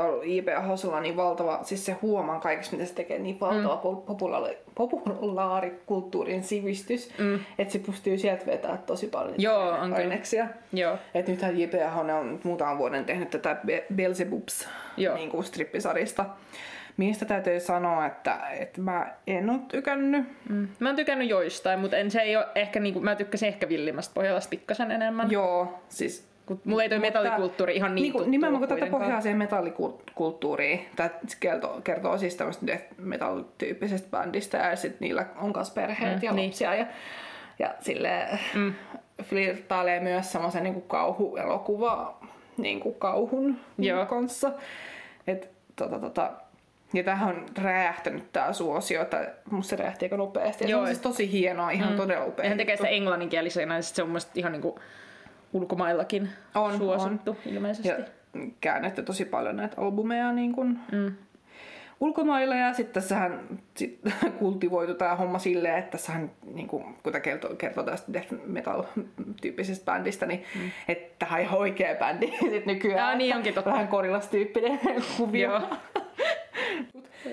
tuolla 0.00 0.22
IP 0.24 0.46
Hosulla 0.68 1.00
niin 1.00 1.16
valtava, 1.16 1.60
siis 1.62 1.86
se 1.86 1.92
huomaan 1.92 2.40
kaikessa 2.40 2.72
mitä 2.76 2.88
se 2.88 2.94
tekee, 2.94 3.18
niin 3.18 3.40
valtava 3.40 3.74
mm. 3.74 3.96
populaari, 4.06 4.58
populaarikulttuurin 4.74 6.42
sivistys, 6.42 7.18
mm. 7.18 7.40
että 7.58 7.72
se 7.72 7.78
pystyy 7.78 8.18
sieltä 8.18 8.46
vetämään 8.46 8.78
tosi 8.78 9.06
paljon 9.06 9.34
Joo, 9.38 9.70
on 9.70 9.94
aineksia. 9.94 10.46
Joo. 10.72 10.98
Et 11.14 11.28
nythän 11.28 11.60
J.P. 11.60 11.74
Ahonen 11.86 12.16
on 12.16 12.40
muutaman 12.44 12.78
vuoden 12.78 13.04
tehnyt 13.04 13.30
tätä 13.30 13.56
Be- 13.66 13.86
Beelzebubs 13.94 14.68
Joo. 14.96 15.14
niin 15.14 15.30
kuin 15.30 15.44
strippisarista. 15.44 16.24
Mistä 16.96 17.24
täytyy 17.24 17.60
sanoa, 17.60 18.06
että, 18.06 18.38
että 18.50 18.80
mä 18.80 19.06
en 19.26 19.50
ole 19.50 19.58
tykännyt. 19.68 20.24
Mm. 20.48 20.68
Mä 20.78 20.88
oon 20.88 20.96
tykännyt 20.96 21.28
joistain, 21.28 21.80
mutta 21.80 21.96
en, 21.96 22.10
se 22.10 22.20
ei 22.20 22.36
ole 22.36 22.46
ehkä, 22.54 22.80
niinku, 22.80 23.00
mä 23.00 23.16
tykkäsin 23.16 23.48
ehkä 23.48 23.68
villimmästä 23.68 24.14
Pohjolasta 24.14 24.50
pikkasen 24.50 24.90
enemmän. 24.90 25.30
Joo, 25.30 25.78
siis 25.88 26.35
Kun 26.46 26.60
mulla 26.64 26.82
ei 26.82 26.88
toi 26.88 26.98
Mutta 26.98 27.20
metallikulttuuri 27.20 27.76
ihan 27.76 27.94
niin 27.94 28.02
niinku, 28.02 28.18
tuttu 28.18 28.30
Nimenomaan 28.30 28.68
kun 28.68 28.78
tätä 28.78 28.90
pohjaiseen 28.90 29.36
metallikulttuuriin, 29.36 30.88
tämä 30.96 31.10
kertoo, 31.40 31.80
kertoo 31.84 32.18
siis 32.18 32.34
tämmöistä 32.36 32.66
death 32.66 32.84
metal-tyyppisestä 32.98 34.08
bändistä 34.10 34.58
ja 34.58 34.76
sitten 34.76 35.00
niillä 35.00 35.26
on 35.36 35.52
myös 35.54 35.70
perheet 35.70 36.16
Mm, 36.16 36.22
ja 36.22 36.32
niin. 36.32 36.50
lapsia 36.50 36.74
ja, 36.74 36.86
ja 37.58 37.74
sille 37.80 38.28
mm. 38.54 38.74
flirtailee 39.22 40.00
myös 40.00 40.32
semmoisen 40.32 40.62
niinku 40.62 40.80
kauhuelokuva 40.80 42.18
niinku 42.56 42.92
kauhun 42.92 43.56
Joo. 43.78 44.06
kanssa. 44.06 44.52
Et, 45.26 45.50
tota, 45.76 45.98
tota, 45.98 46.32
ja 46.94 47.04
tähän 47.04 47.28
on 47.28 47.46
räjähtänyt 47.62 48.32
tää 48.32 48.52
suosio, 48.52 49.02
että 49.02 49.34
musta 49.50 49.70
se 49.70 49.76
räjähti 49.76 50.04
aika 50.04 50.16
nopeasti. 50.16 50.64
Ja 50.64 50.68
se 50.68 50.72
Joo, 50.72 50.80
on 50.80 50.86
siis 50.86 50.98
tosi 50.98 51.32
hienoa, 51.32 51.70
ihan 51.70 51.90
mm. 51.90 51.96
todella 51.96 52.26
upea. 52.26 52.44
Ja 52.44 52.48
hän 52.48 52.58
tekee 52.58 52.76
sitä 52.76 52.88
englanninkielisenä, 52.88 53.76
ja 53.76 53.82
sit 53.82 53.96
se 53.96 54.02
on 54.02 54.08
mun 54.08 54.20
ihan 54.34 54.52
niinku 54.52 54.78
ulkomaillakin 55.52 56.28
On, 56.54 56.78
suosittu 56.78 57.36
ilmeisesti. 57.46 57.88
ja 57.88 57.96
käännetty 58.60 59.02
tosi 59.02 59.24
paljon 59.24 59.56
näitä 59.56 59.80
albumeja 59.80 60.32
niin 60.32 60.52
kuin 60.52 60.78
mm. 60.92 61.12
ulkomailla 62.00 62.54
ja 62.54 62.74
sitten 62.74 62.94
tässähän 62.94 63.40
sit, 63.76 64.00
kultivoitu 64.38 64.94
tämä 64.94 65.16
homma 65.16 65.38
silleen, 65.38 65.78
että 65.78 65.90
tässähän 65.90 66.30
niin 66.54 66.68
kuin, 66.68 66.84
kun 66.84 67.12
tämä 67.12 67.20
kertoo, 67.20 67.54
kertoo 67.54 67.84
tästä 67.84 68.12
death 68.12 68.34
metal 68.46 68.82
tyyppisestä 69.42 69.92
bändistä, 69.92 70.26
niin 70.26 70.44
mm. 70.54 70.70
että 70.88 71.14
tämä 71.18 71.34
on 71.34 71.40
ihan 71.42 71.58
oikea 71.58 71.94
bändi 71.94 72.32
sit 72.50 72.66
nykyään. 72.66 73.08
Aa, 73.08 73.14
niin 73.14 73.36
onkin 73.36 73.54
totta. 73.54 73.70
Vähän 73.70 73.88
korilastyyppinen 73.88 74.80
kuvio. 75.16 75.62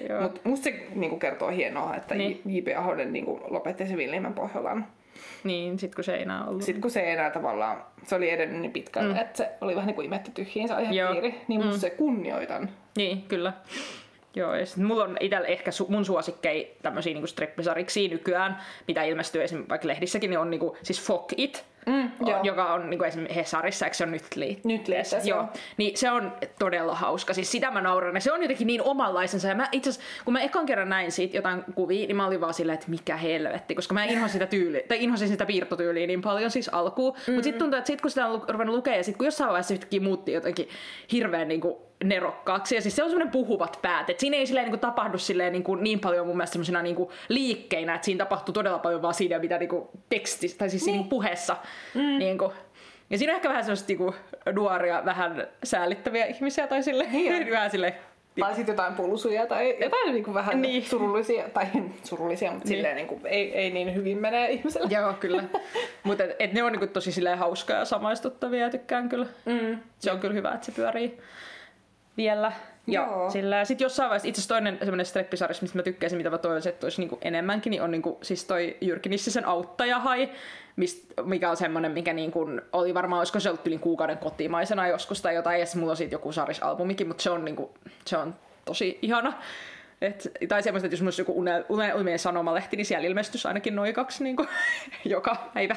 Joo. 0.09 0.21
Mutta 0.21 0.41
musta 0.43 0.63
se 0.63 0.87
niin 0.95 1.09
kuin, 1.09 1.19
kertoo 1.19 1.49
hienoa, 1.49 1.95
että 1.95 2.15
Niin. 2.15 2.41
J.P. 2.45 2.67
Ahonen 2.77 3.13
niin 3.13 3.25
kuin, 3.25 3.41
lopetti 3.47 3.87
se 3.87 3.97
Villimmän 3.97 4.33
Pohjolan. 4.33 4.87
Niin, 5.43 5.79
sit 5.79 5.95
kun 5.95 6.03
se 6.03 6.15
ei 6.15 6.21
enää 6.21 6.45
ollut. 6.45 6.63
Sitten 6.63 6.81
kun 6.81 6.91
se 6.91 6.99
ei 7.01 7.11
enää 7.11 7.29
tavallaan, 7.29 7.83
se 8.03 8.15
oli 8.15 8.29
edennyt 8.29 8.61
niin 8.61 8.71
pitkälle, 8.71 9.13
Mm. 9.13 9.19
että 9.19 9.37
se 9.37 9.49
oli 9.61 9.75
vähän 9.75 9.87
niin 9.87 9.95
kuin 9.95 10.05
imetty 10.05 10.31
tyhjiin 10.31 10.67
se 10.67 10.73
aihepiiri, 10.73 11.41
niin 11.47 11.65
musta 11.65 11.81
se 11.81 11.89
kunnioitan. 11.89 12.69
Niin, 12.97 13.21
kyllä. 13.21 13.53
Joo, 14.35 14.55
ja 14.55 14.65
sit 14.65 14.77
mulla 14.83 15.03
on 15.03 15.17
itsellä 15.19 15.47
ehkä 15.47 15.71
su- 15.71 15.91
mun 15.91 16.05
suosikkei 16.05 16.77
tämmöisiä 16.81 17.13
niinku 17.13 17.27
strippisariksi 17.27 18.07
nykyään, 18.07 18.57
mitä 18.87 19.03
ilmestyy 19.03 19.43
esimerkiksi 19.43 19.69
vaikka 19.69 19.87
lehdissäkin, 19.87 20.29
niin 20.29 20.39
on 20.39 20.49
niinku, 20.49 20.77
siis 20.83 21.01
Fuck 21.07 21.33
It, 21.37 21.65
Mm, 21.85 22.11
joo. 22.25 22.39
joka 22.43 22.73
on 22.73 22.89
niinku 22.89 23.03
esimerkiksi 23.03 23.35
Hesarissa, 23.35 23.85
eikö 23.85 23.97
se 23.97 24.03
on 24.03 24.11
nyt 24.11 24.35
liitteessä? 24.35 24.67
Nyt 24.67 24.87
liitteessä, 24.87 25.29
joo. 25.29 25.39
joo. 25.39 25.49
Niin 25.77 25.97
se 25.97 26.11
on 26.11 26.33
todella 26.59 26.95
hauska. 26.95 27.33
Siis 27.33 27.51
sitä 27.51 27.71
mä 27.71 27.81
nauran. 27.81 28.15
Ja 28.15 28.21
se 28.21 28.31
on 28.31 28.41
jotenkin 28.41 28.67
niin 28.67 28.81
omanlaisensa. 28.81 29.47
Ja 29.47 29.55
mä 29.55 29.69
itse 29.71 29.91
kun 30.25 30.33
mä 30.33 30.41
ekan 30.41 30.65
kerran 30.65 30.89
näin 30.89 31.11
siitä 31.11 31.37
jotain 31.37 31.63
kuvia, 31.75 32.07
niin 32.07 32.15
mä 32.15 32.27
olin 32.27 32.41
vaan 32.41 32.53
silleen, 32.53 32.73
että 32.73 32.89
mikä 32.89 33.17
helvetti. 33.17 33.75
Koska 33.75 33.93
mä 33.93 34.03
inhosin 34.03 34.33
sitä 34.33 34.45
tyyliä, 34.45 34.81
tai 34.87 35.03
inhosin 35.03 35.27
sitä 35.27 35.45
piirtotyyliä 35.45 36.07
niin 36.07 36.21
paljon 36.21 36.51
siis 36.51 36.69
alkuun. 36.69 37.13
Mm-hmm. 37.13 37.33
Mutta 37.33 37.43
sitten 37.43 37.59
tuntuu, 37.59 37.77
että 37.77 37.87
sit 37.87 38.01
kun 38.01 38.09
sitä 38.09 38.27
on 38.27 38.41
ruvennut 38.47 38.75
lukea, 38.75 38.95
ja 38.95 39.03
sitten 39.03 39.17
kun 39.17 39.25
jossain 39.27 39.49
vaiheessa 39.49 39.73
yhtäkkiä 39.73 40.01
muutti 40.01 40.31
jotenkin 40.31 40.69
hirveän 41.11 41.47
niinku 41.47 41.92
nerokkaaksi. 42.03 42.75
Ja 42.75 42.81
siis 42.81 42.95
se 42.95 43.03
on 43.03 43.09
semmoinen 43.09 43.31
puhuvat 43.31 43.79
päät. 43.81 44.09
Et 44.09 44.19
siinä 44.19 44.37
ei 44.37 44.47
silleen 44.47 44.65
niinku 44.65 44.77
tapahdu 44.77 45.17
silleen 45.17 45.51
niinku 45.51 45.75
niin 45.75 45.99
paljon 45.99 46.27
mun 46.27 46.37
mielestä 46.37 46.53
semmoisena 46.53 46.81
niinku 46.81 47.11
liikkeinä, 47.29 47.95
että 47.95 48.05
siinä 48.05 48.25
tapahtuu 48.25 48.53
todella 48.53 48.79
paljon 48.79 49.01
vaan 49.01 49.13
siinä, 49.13 49.39
mitä 49.39 49.57
niinku 49.57 49.89
tekstissä, 50.09 50.57
tai 50.57 50.69
siis 50.69 50.85
niin. 50.85 50.93
niinku 50.93 51.09
puheessa. 51.09 51.57
Mm. 51.93 52.01
Niinku, 52.19 52.53
ja 53.09 53.17
siinä 53.17 53.33
on 53.33 53.35
ehkä 53.35 53.49
vähän 53.49 53.63
semmoista 53.63 53.87
niinku 53.87 54.15
nuoria, 54.53 55.05
vähän 55.05 55.47
säällittäviä 55.63 56.25
ihmisiä 56.25 56.67
tai 56.67 56.83
sille 56.83 57.07
Niin 57.11 57.51
vähän 57.51 57.71
sille 57.71 57.93
Tai 58.39 58.55
sitten 58.55 58.73
jotain 58.73 58.93
pulsuja 58.93 59.47
tai 59.47 59.77
jotain 59.79 60.13
niin 60.13 60.23
kuin 60.23 60.33
vähän 60.33 60.61
Niin. 60.61 60.71
niin. 60.71 60.85
surullisia, 60.89 61.49
tai 61.49 61.65
surullisia, 62.03 62.51
mutta 62.51 62.69
Niin. 62.69 62.71
niin. 62.71 62.77
silleen 62.77 62.95
niin 62.95 63.07
kuin, 63.07 63.21
ei, 63.25 63.55
ei 63.55 63.69
niin 63.71 63.95
hyvin 63.95 64.17
mene 64.17 64.51
ihmiselle. 64.51 64.87
Joo, 64.91 65.13
kyllä. 65.13 65.43
Mutta 66.03 66.23
et, 66.23 66.35
et 66.39 66.53
ne 66.53 66.63
on 66.63 66.71
niinku 66.71 66.87
tosi 66.87 67.11
silleen 67.11 67.37
hauskoja 67.37 67.79
ja 67.79 67.85
samaistuttavia 67.85 68.59
ja 68.59 68.69
tykkään 68.69 69.09
kyllä. 69.09 69.25
Mm. 69.45 69.77
Se 69.99 70.11
on 70.11 70.19
kyllä 70.19 70.33
hyvä, 70.33 70.51
että 70.51 70.65
se 70.65 70.71
pyörii 70.71 71.17
vielä. 72.17 72.51
Ja 72.87 73.01
Joo. 73.01 73.29
sillä 73.29 73.65
sitten 73.65 73.85
jossain 73.85 74.09
vaiheessa, 74.09 74.27
itse 74.27 74.39
asiassa 74.39 74.55
toinen 74.55 74.77
semmoinen 74.79 75.05
streppisarja, 75.05 75.55
mistä 75.61 75.77
mä 75.77 75.83
tykkäisin, 75.83 76.17
mitä 76.17 76.29
mä 76.29 76.37
toivoisin, 76.37 76.69
että 76.69 76.85
olisi 76.85 77.01
niinku 77.01 77.17
enemmänkin, 77.21 77.71
niin 77.71 77.81
on 77.81 77.91
niinku, 77.91 78.17
siis 78.21 78.45
toi 78.45 78.77
Jyrki 78.81 79.09
Nissisen 79.09 79.45
Auttajahai, 79.45 80.29
mist, 80.75 81.03
mikä 81.23 81.49
on 81.49 81.57
semmoinen, 81.57 81.91
mikä 81.91 82.13
niinku, 82.13 82.45
oli 82.73 82.93
varmaan, 82.93 83.19
olisiko 83.19 83.39
se 83.39 83.49
ollut 83.49 83.67
yli 83.67 83.77
kuukauden 83.77 84.17
kotimaisena 84.17 84.87
joskus 84.87 85.21
tai 85.21 85.35
jotain, 85.35 85.59
ja 85.59 85.65
mulla 85.75 85.91
on 85.91 85.97
siitä 85.97 86.15
joku 86.15 86.31
sarisalbumikin, 86.31 87.07
mutta 87.07 87.23
se 87.23 87.29
on, 87.29 87.45
niinku, 87.45 87.73
se 88.05 88.17
on 88.17 88.35
tosi 88.65 88.99
ihana. 89.01 89.33
Et, 90.01 90.31
tai 90.47 90.63
semmoista, 90.63 90.87
että 90.87 90.93
jos 90.93 91.01
mulla 91.01 91.07
olisi 91.07 91.21
joku 91.21 91.39
une, 91.39 91.65
une, 91.69 91.93
unelmien 91.93 92.19
sanomalehti, 92.19 92.77
niin 92.77 92.85
siellä 92.85 93.07
ilmestyisi 93.07 93.47
ainakin 93.47 93.75
noin 93.75 93.93
kaksi 93.93 94.23
niinku, 94.23 94.45
joka 95.05 95.37
päivä. 95.53 95.75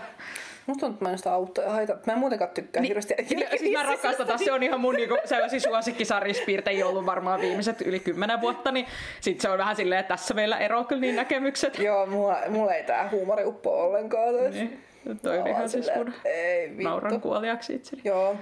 Musta 0.67 0.81
tuntuu, 0.81 0.95
että 0.95 1.05
mä 1.05 1.11
en 1.11 1.19
sitä 1.19 1.33
autoja 1.33 1.71
haita. 1.71 1.97
Mä 2.07 2.13
en 2.13 2.19
muutenkaan 2.19 2.51
tykkää 2.51 2.81
niin, 2.81 2.89
hirveästi. 2.89 3.15
Siis 3.59 3.73
mä 3.73 3.83
rakastan 3.83 4.27
taas, 4.27 4.41
se 4.45 4.53
on 4.53 4.63
ihan 4.63 4.81
mun 4.81 4.95
niinku, 4.95 5.17
sellaisia 5.25 5.61
suosikkisarjispiirtejä 5.61 6.87
ollut 6.87 7.07
varmaan 7.07 7.41
viimeiset 7.41 7.81
yli 7.81 8.01
kymmenen 8.01 8.41
vuotta, 8.41 8.73
niin 8.73 8.87
sit 9.21 9.41
se 9.41 9.49
on 9.49 9.59
vähän 9.59 9.77
silleen, 9.77 10.01
että 10.01 10.15
tässä 10.15 10.35
meillä 10.35 10.59
eroaa 10.59 10.85
kyllä 10.85 11.01
niin 11.01 11.17
näkemykset. 11.17 11.79
Joo, 11.79 12.07
mulla, 12.07 12.37
mulla 12.49 12.75
ei 12.75 12.85
tää 12.85 13.09
huumori 13.13 13.45
uppo 13.45 13.85
ollenkaan. 13.85 14.35
Niin. 14.35 14.83
Niin, 15.05 15.19
toi 15.21 15.39
oli 15.39 15.51
ihan 15.51 15.69
siis 15.69 15.91
mun 15.97 16.13
Ei 16.25 16.69
nauran 16.69 17.21
kuoliaksi 17.21 17.75
itseni. 17.75 18.03
Joo. 18.05 18.37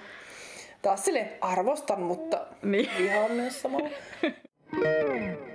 Taas 0.83 1.05
sille 1.05 1.29
arvostan, 1.41 2.03
mutta 2.03 2.47
Niin. 2.62 2.91
vihaan 2.99 3.31
myös 3.33 3.62
samalla. 3.62 3.89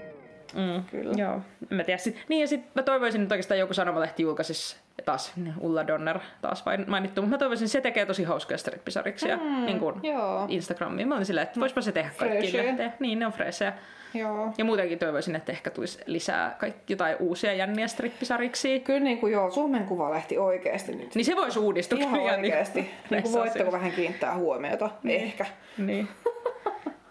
Mm. 0.56 0.84
Kyllä. 0.92 1.14
Joo, 1.18 1.34
en 1.72 1.78
mä 1.78 1.84
tiedä. 1.84 1.98
Sit, 1.98 2.18
niin 2.30 2.42
ja 2.42 2.48
sitten 2.48 2.72
mä 2.76 2.84
toivoisin, 2.84 3.22
että 3.22 3.34
oikeastaan 3.34 3.60
joku 3.60 3.74
sanomalehti 3.74 4.24
julkaisisi 4.24 4.78
taas 5.06 5.34
Ulla 5.60 5.88
Donner 5.88 6.20
taas 6.42 6.66
vain 6.66 6.86
mainittu, 6.88 7.22
mutta 7.22 7.36
mä 7.36 7.38
toivoisin, 7.38 7.66
että 7.66 7.72
se 7.72 7.82
tekee 7.82 8.06
tosi 8.06 8.24
hauskoja 8.24 8.58
strippisariksia 8.58 9.38
mm, 9.38 9.66
niin 9.66 9.80
kuin 9.80 9.96
joo. 10.04 10.46
Instagramiin. 10.50 11.08
Mä 11.08 11.16
olin 11.16 11.26
silleen, 11.26 11.48
että 11.48 11.60
voispa 11.60 11.82
se 11.82 11.92
tehdä 11.92 12.10
kaikki 12.18 12.58
lehteen. 12.58 12.94
Niin, 13.00 13.20
ne 13.20 13.26
on 13.26 13.32
freesejä. 13.32 13.74
Joo. 14.14 14.54
Ja 14.58 14.66
muutenkin 14.66 15.00
toivoisin, 15.00 15.36
että 15.36 15.52
ehkä 15.52 15.70
tulisi 15.70 16.00
lisää 16.06 16.56
kaikki, 16.60 16.94
jotain 16.94 17.16
uusia 17.20 17.54
jänniä 17.54 17.88
strippisariksi. 17.88 18.80
Kyllä 18.80 19.00
niin 19.00 19.18
kuin 19.18 19.34
joo, 19.34 19.52
Suomen 19.52 19.86
Kuvalehti 19.86 20.38
oikeasti 20.38 20.96
nyt. 20.96 21.16
Niin 21.16 21.26
se 21.26 21.36
voisi 21.36 21.60
uudistua. 21.60 22.00
Ihan 22.00 22.20
oikeasti. 22.20 22.82
Niin, 22.82 22.92
Niin 23.10 23.24
kuin 23.24 23.34
voitteko 23.34 23.72
vähän 23.72 23.92
kiinnittää 23.92 24.36
huomiota? 24.36 24.90
Ehkä. 25.06 25.46
Niin. 25.78 26.08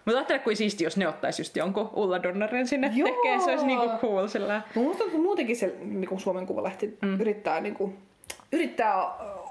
Mutta 0.09 0.19
ajattele, 0.19 0.39
kuin 0.39 0.57
siisti, 0.57 0.83
jos 0.83 0.97
ne 0.97 1.07
ottaisi 1.07 1.41
just 1.41 1.55
jonkun 1.55 1.89
Ulla 1.93 2.23
Donnerin 2.23 2.67
sinne 2.67 2.91
Joo. 2.95 3.09
tekee. 3.09 3.39
Se 3.39 3.51
olisi 3.51 3.65
niinku 3.65 3.89
cool 4.01 4.27
sillä. 4.27 4.61
Musta 4.75 5.03
tuntuu 5.03 5.21
muutenkin 5.21 5.55
se 5.55 5.75
niin 5.81 6.09
kuin 6.09 6.19
Suomen 6.19 6.45
Kuvalehti 6.45 6.97
mm. 7.01 7.21
yrittää, 7.21 7.61
niin 7.61 7.75
kuin, 7.75 7.97
yrittää 8.51 8.95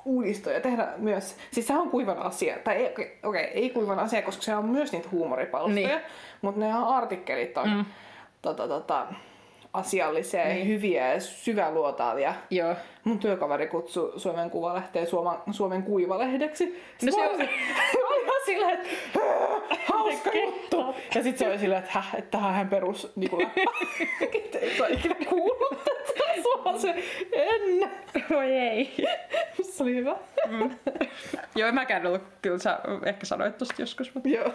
uudistua 0.05 0.53
ja 0.53 0.61
tehdä 0.61 0.89
myös, 0.97 1.37
siis 1.51 1.67
sehän 1.67 1.83
on 1.83 1.91
kuivan 1.91 2.19
asia, 2.19 2.59
tai 2.65 2.77
ei, 2.77 2.87
okei, 2.87 3.19
okay, 3.23 3.43
ei 3.43 3.71
kuivan 3.71 3.99
asia, 3.99 4.23
koska 4.23 4.43
se 4.43 4.55
on 4.55 4.65
myös 4.65 4.93
niitä 4.93 5.09
huumoripalstoja, 5.13 5.89
niin. 5.89 6.01
mutta 6.43 6.61
ne 6.61 6.73
artikkelit 6.73 7.59
on 7.59 7.71
mm. 7.71 7.85
tota, 8.43 8.69
tota, 8.69 9.07
asiallisia 9.73 10.45
niin. 10.45 10.59
ja 10.59 10.65
hyviä 10.65 11.13
ja 11.13 11.21
syväluotaavia. 11.21 12.35
Joo. 12.51 12.75
Mun 13.05 13.19
työkaveri 13.19 13.67
kutsui 13.67 14.13
Suomen 14.17 14.51
Kuvalehteen 14.51 15.07
Suoma, 15.07 15.43
Suomen 15.51 15.83
Kuivalehdeksi. 15.83 16.83
No 17.03 17.13
se 17.13 17.21
on... 17.21 17.35
oli 17.35 17.49
ihan 18.25 18.41
silleen, 18.47 18.81
että 18.81 19.19
hauska 19.87 20.31
juttu. 20.35 20.95
Ja 21.15 21.23
sitten 21.23 21.39
se 21.39 21.49
oli 21.49 21.59
silleen, 21.59 21.79
että 21.83 21.93
häh, 21.93 22.15
että 22.19 22.39
tähän 22.39 22.55
hän 22.55 22.69
perus 22.69 23.13
niin 23.17 23.31
kuin 23.31 23.51
Ei 24.61 24.81
ole 24.81 24.89
ikinä 24.89 25.15
kuullut 25.29 25.85
tätä. 25.85 26.79
Se 26.79 26.95
en. 27.33 27.91
Voi 28.31 28.53
ei. 28.53 28.95
Se 29.63 29.83
oli 29.83 29.95
hyvä. 29.95 30.17
Mm. 30.49 30.71
Joo, 31.57 31.73
mäkään 31.73 32.07
ollut, 32.07 32.23
kyllä 32.43 32.59
sä 32.59 32.79
ehkä 33.05 33.27
sanoit 33.27 33.59
tosta 33.59 33.83
joskus. 33.83 34.15
Mutta... 34.15 34.29
Joo. 34.29 34.53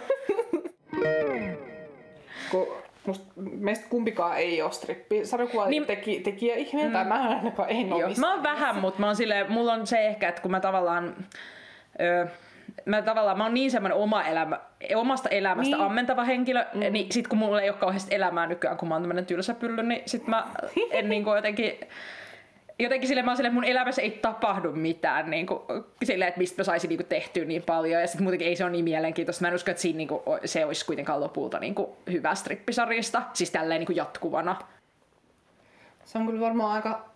Kun 2.50 2.83
Musta, 3.06 3.24
meistä 3.36 3.86
kumpikaan 3.90 4.38
ei 4.38 4.62
ole 4.62 4.72
strippi 4.72 5.26
sarjakuva 5.26 5.66
niin, 5.66 5.86
teki, 5.86 6.20
tekijä 6.20 6.54
ihminen, 6.54 6.88
mm. 6.88 6.92
tai 6.92 7.04
mä 7.04 7.28
ainakaan 7.28 7.70
en 7.70 7.92
ole 7.92 8.14
Mä 8.20 8.32
oon 8.34 8.42
vähän, 8.42 8.76
mutta 8.76 9.00
mä 9.00 9.06
oon 9.06 9.16
silleen, 9.16 9.52
mulla 9.52 9.72
on 9.72 9.86
se 9.86 10.06
ehkä, 10.06 10.28
että 10.28 10.42
kun 10.42 10.50
mä 10.50 10.60
tavallaan... 10.60 11.16
Öö, 12.00 12.26
mä 12.84 13.02
tavallaan, 13.02 13.38
mä 13.38 13.44
oon 13.44 13.54
niin 13.54 13.70
semmoinen 13.70 13.98
oma 13.98 14.22
elämä, 14.22 14.60
omasta 14.94 15.28
elämästä 15.28 15.76
niin. 15.76 15.86
ammentava 15.86 16.24
henkilö, 16.24 16.64
mm. 16.74 16.80
niin 16.92 17.12
sit 17.12 17.28
kun 17.28 17.38
mulla 17.38 17.62
ei 17.62 17.70
ole 17.70 17.78
kauheasti 17.78 18.14
elämää 18.14 18.46
nykyään, 18.46 18.76
kun 18.76 18.88
mä 18.88 18.94
oon 18.94 19.02
tämmönen 19.02 19.26
tylsä 19.26 19.54
pylly, 19.54 19.82
niin 19.82 20.02
sit 20.06 20.26
mä 20.26 20.46
en 20.90 21.08
niinku 21.08 21.34
jotenkin 21.34 21.78
jotenkin 22.78 23.08
sille 23.08 23.22
mä 23.22 23.30
oon 23.30 23.36
sille, 23.36 23.50
mun 23.50 23.64
elämässä 23.64 24.02
ei 24.02 24.10
tapahdu 24.10 24.72
mitään 24.72 25.30
niin 25.30 25.46
kuin, 25.46 25.60
sille, 26.04 26.26
että 26.26 26.38
mistä 26.38 26.60
mä 26.60 26.64
saisin 26.64 26.88
niin 26.88 26.98
kuin, 26.98 27.06
tehtyä 27.06 27.44
niin 27.44 27.62
paljon. 27.62 28.00
Ja 28.00 28.06
sitten 28.06 28.22
muutenkin 28.22 28.48
ei 28.48 28.56
se 28.56 28.64
ole 28.64 28.72
niin 28.72 28.84
mielenkiintoista. 28.84 29.42
Mä 29.42 29.48
en 29.48 29.54
usko, 29.54 29.70
että 29.70 29.80
siinä 29.80 29.96
niin 29.96 30.08
kuin, 30.08 30.22
se 30.44 30.64
olisi 30.64 30.86
kuitenkaan 30.86 31.20
lopulta 31.20 31.58
niin 31.58 31.74
kuin, 31.74 31.90
hyvä 32.10 32.34
strippisarjista. 32.34 33.22
Siis 33.32 33.50
tälleen 33.50 33.78
niin 33.78 33.86
kuin, 33.86 33.96
jatkuvana. 33.96 34.56
Se 36.04 36.18
on 36.18 36.26
kyllä 36.26 36.40
varmaan 36.40 36.72
aika 36.72 37.08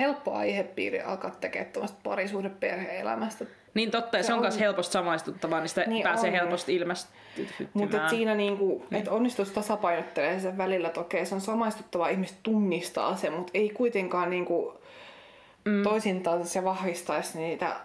helppo 0.00 0.32
aihepiiri 0.32 1.00
alkaa 1.00 1.30
tekemään 1.30 1.72
tuommoista 1.72 1.98
parisuuden 2.02 2.56
perhe-elämästä 2.60 3.44
niin 3.76 3.90
totta, 3.90 4.16
ja 4.16 4.22
se, 4.22 4.26
se 4.26 4.34
on 4.34 4.40
myös 4.40 4.60
helposti 4.60 4.92
samaistuttavaa, 4.92 5.60
niin 5.60 5.68
sitä 5.68 5.84
niin 5.86 6.02
pääsee 6.02 6.30
on. 6.30 6.36
helposti 6.36 6.74
ilmestymään. 6.74 7.72
Mutta 7.74 8.08
siinä 8.08 8.34
niinku, 8.34 8.86
niin. 8.90 8.98
että 8.98 9.10
onnistus 9.10 9.50
tasapainottelee 9.50 10.40
sen 10.40 10.58
välillä 10.58 10.88
toki, 10.88 11.26
se 11.26 11.34
on 11.34 11.40
samaistuttavaa, 11.40 12.08
ihmiset 12.08 12.36
tunnistaa 12.42 13.16
sen, 13.16 13.32
mutta 13.32 13.50
ei 13.54 13.70
kuitenkaan 13.70 14.30
niinku, 14.30 14.80
mm. 15.64 15.82
toisintaan 15.82 16.46
se 16.46 16.64
vahvistaisi 16.64 17.38
niitä 17.38 17.76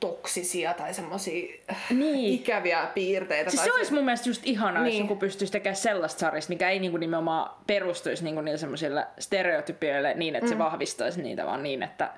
toksisia 0.00 0.74
tai 0.74 0.94
semmoisia 0.94 1.62
niin. 1.90 2.34
ikäviä 2.34 2.88
piirteitä. 2.94 3.50
Siis 3.50 3.64
se 3.64 3.72
olisi 3.72 3.94
mun 3.94 4.04
mielestä 4.04 4.28
just 4.28 4.42
ihanaa, 4.44 4.82
niin. 4.82 4.94
jos 4.94 5.00
joku 5.00 5.16
pystyisi 5.16 5.52
tekemään 5.52 5.76
sellaista 5.76 6.20
sarjasta, 6.20 6.52
mikä 6.52 6.70
ei 6.70 6.78
niinku 6.78 6.96
nimenomaan 6.96 7.50
perustuisi 7.66 8.24
niinku 8.24 8.40
niille 8.40 8.58
semmoisille 8.58 9.06
stereotypioille 9.18 10.14
niin, 10.14 10.36
että 10.36 10.46
mm. 10.46 10.52
se 10.52 10.58
vahvistaisi 10.58 11.22
niitä, 11.22 11.46
vaan 11.46 11.62
niin, 11.62 11.82
että 11.82 12.10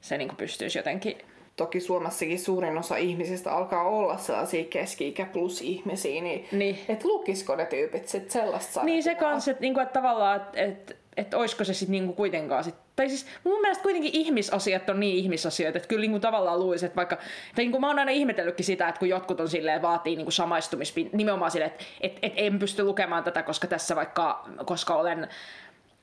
se 0.00 0.18
niinku 0.18 0.34
pystyisi 0.34 0.78
jotenkin 0.78 1.18
toki 1.56 1.80
Suomessakin 1.80 2.38
suurin 2.38 2.78
osa 2.78 2.96
ihmisistä 2.96 3.52
alkaa 3.52 3.88
olla 3.88 4.18
sellaisia 4.18 4.64
keski-ikä 4.64 5.26
plus 5.26 5.62
ihmisiä, 5.62 6.22
niin, 6.22 6.46
niin. 6.52 6.78
että 6.88 7.08
lukisiko 7.08 7.56
ne 7.56 7.66
tyypit 7.66 8.08
sitten 8.08 8.30
sellaista 8.30 8.84
Niin 8.84 9.02
se 9.02 9.14
kanssa, 9.14 9.50
että 9.50 9.60
niinku, 9.60 9.80
et 9.80 9.92
tavallaan, 9.92 10.36
että 10.36 10.60
et, 10.60 10.96
et 11.16 11.34
olisiko 11.34 11.64
se 11.64 11.74
sitten 11.74 11.92
niinku 11.92 12.12
kuitenkaan 12.12 12.64
sit, 12.64 12.74
tai 12.96 13.08
siis 13.08 13.26
mun 13.44 13.60
mielestä 13.60 13.82
kuitenkin 13.82 14.10
ihmisasiat 14.14 14.90
on 14.90 15.00
niin 15.00 15.16
ihmisasioita, 15.16 15.78
että 15.78 15.88
kyllä 15.88 16.00
niinku 16.00 16.20
tavallaan 16.20 16.60
luisi, 16.60 16.86
että 16.86 16.96
vaikka, 16.96 17.16
tai 17.54 17.64
niinku 17.64 17.80
mä 17.80 17.86
oon 17.86 17.98
aina 17.98 18.10
ihmetellytkin 18.10 18.66
sitä, 18.66 18.88
että 18.88 18.98
kun 18.98 19.08
jotkut 19.08 19.40
on 19.40 19.48
silleen, 19.48 19.82
vaatii 19.82 20.16
niinku 20.16 20.30
samaistumispin, 20.30 21.10
nimenomaan 21.12 21.50
silleen, 21.50 21.70
että 21.70 21.84
et, 22.00 22.18
et 22.22 22.32
en 22.36 22.58
pysty 22.58 22.84
lukemaan 22.84 23.24
tätä, 23.24 23.42
koska 23.42 23.66
tässä 23.66 23.96
vaikka, 23.96 24.48
koska 24.64 24.94
olen 24.94 25.28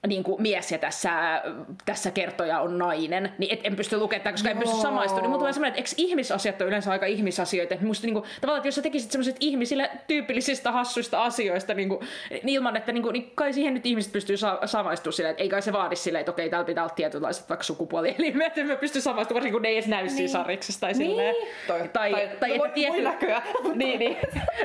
niin 0.07 0.23
kuin 0.23 0.41
mies 0.41 0.71
ja 0.71 0.77
tässä, 0.77 1.41
tässä 1.85 2.11
kertoja 2.11 2.59
on 2.59 2.77
nainen, 2.77 3.31
niin 3.37 3.53
et, 3.53 3.59
en 3.63 3.75
pysty 3.75 3.97
lukemaan 3.97 4.33
koska 4.33 4.49
en 4.49 4.57
pysty 4.57 4.75
samaistumaan. 4.75 5.21
Niin 5.21 5.29
mulla 5.29 5.39
tulee 5.39 5.53
semmoinen, 5.53 5.79
että 5.79 5.91
eikö 5.91 6.11
ihmisasiat 6.11 6.61
on 6.61 6.67
yleensä 6.67 6.91
aika 6.91 7.05
ihmisasioita. 7.05 7.73
Että 7.73 7.85
musta 7.85 8.07
niin 8.07 8.13
kuin, 8.13 8.25
tavallaan, 8.41 8.59
että 8.59 8.67
jos 8.67 8.75
sä 8.75 8.81
tekisit 8.81 9.11
semmoiset 9.11 9.35
ihmisille 9.39 9.89
tyypillisistä 10.07 10.71
hassuista 10.71 11.23
asioista 11.23 11.73
niin 11.73 11.89
kuin, 11.89 12.07
niin 12.29 12.49
ilman, 12.49 12.77
että 12.77 12.91
niin, 12.91 13.03
kuin, 13.03 13.13
niin 13.13 13.31
kai 13.35 13.53
siihen 13.53 13.73
nyt 13.73 13.85
ihmiset 13.85 14.11
pystyy 14.11 14.37
sa- 14.37 14.59
samaistumaan 14.65 15.13
silleen, 15.13 15.31
että 15.31 15.43
ei 15.43 15.49
kai 15.49 15.61
se 15.61 15.73
vaadi 15.73 15.95
silleen, 15.95 16.19
että 16.19 16.31
okei, 16.31 16.49
täällä 16.49 16.65
pitää 16.65 16.83
olla 16.83 16.93
tietynlaiset 16.95 17.49
vaikka 17.49 17.63
sukupuolielimet, 17.63 18.47
että 18.57 18.63
mä 18.63 18.75
pystyn 18.75 19.01
samaistumaan, 19.01 19.35
varsinkin 19.35 19.53
kun 19.53 19.61
ne 19.61 19.69
ei 19.69 19.75
edes 19.75 19.87
näy 19.87 20.03
niin. 20.03 20.11
siinä 20.11 20.31
sarjiksessa 20.31 20.81
tai 20.81 20.93
silleen. 20.93 21.35
Niin. 21.35 21.47
Tai, 21.67 21.79
tai, 21.79 22.11
tai, 22.11 22.29
tai 22.39 22.55
että 22.55 22.69
tietty... 22.69 23.01
niin, 23.75 23.99
niin. 23.99 24.17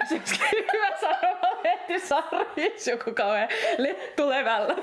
Siksi 0.09 0.41
hyvä 0.73 0.97
sanoa, 1.01 1.57
että 1.65 2.07
sarjissa 2.07 2.91
joku 2.91 3.11
kauhean 3.15 3.49
lettulevällä. 3.79 4.75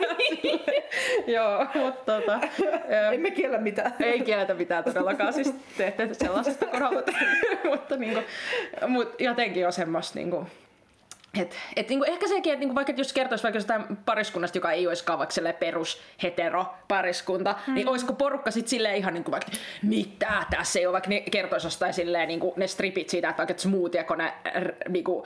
Joo, 1.36 1.66
mutta 1.76 2.20
tota... 2.20 2.40
Emme 3.14 3.32
kiellä 3.32 3.58
mitään. 3.58 3.94
Ei 4.00 4.22
kielletä 4.22 4.54
mitään 4.54 4.84
todellakaan, 4.84 5.34
siis 5.34 5.54
teette 5.78 6.14
sellaisesta 6.14 6.66
kun 6.66 6.80
haluatte. 6.80 7.12
mutta 7.72 7.96
niinku, 7.98 8.20
mut 8.88 9.16
jotenkin 9.20 9.66
on 9.66 9.74
semmoista 9.74 10.20
niinku, 10.20 10.48
et, 11.42 11.56
et 11.76 11.90
niinku, 11.90 12.06
ehkä 12.06 12.28
sekin, 12.28 12.54
että 12.54 12.60
niinku, 12.60 12.76
vaikka 12.76 12.94
jos 12.98 13.14
kertoisi 13.14 13.44
vaikka 13.44 13.58
jostain 13.58 13.98
pariskunnasta, 14.06 14.58
joka 14.58 14.72
ei 14.72 14.88
olisikaan 14.88 15.20
vaikka 15.20 15.54
perus 15.60 16.02
hetero 16.24 16.66
pariskunta, 16.88 17.56
mm. 17.68 17.74
niin 17.74 17.88
olisiko 17.88 18.14
porukka 18.14 18.52
sitten 18.52 18.70
silleen 18.70 18.96
ihan 18.96 19.14
niinku 19.14 19.32
vaikka, 19.32 19.52
mitä 19.84 20.46
tässä 20.50 20.80
ei 20.80 20.86
ole, 20.86 20.94
vaikka 20.94 21.10
ne 21.10 21.20
kertoisi 21.20 21.68
jostain 21.68 21.94
silleen 21.94 22.28
niinku, 22.28 22.54
ne 22.58 22.68
stripit 22.68 23.10
siitä, 23.10 23.30
että 23.30 23.38
vaikka 23.38 23.62
smoothie, 23.62 24.04
kun 24.04 24.18
ne 24.18 24.34
r, 24.60 24.74
niinku, 24.90 25.26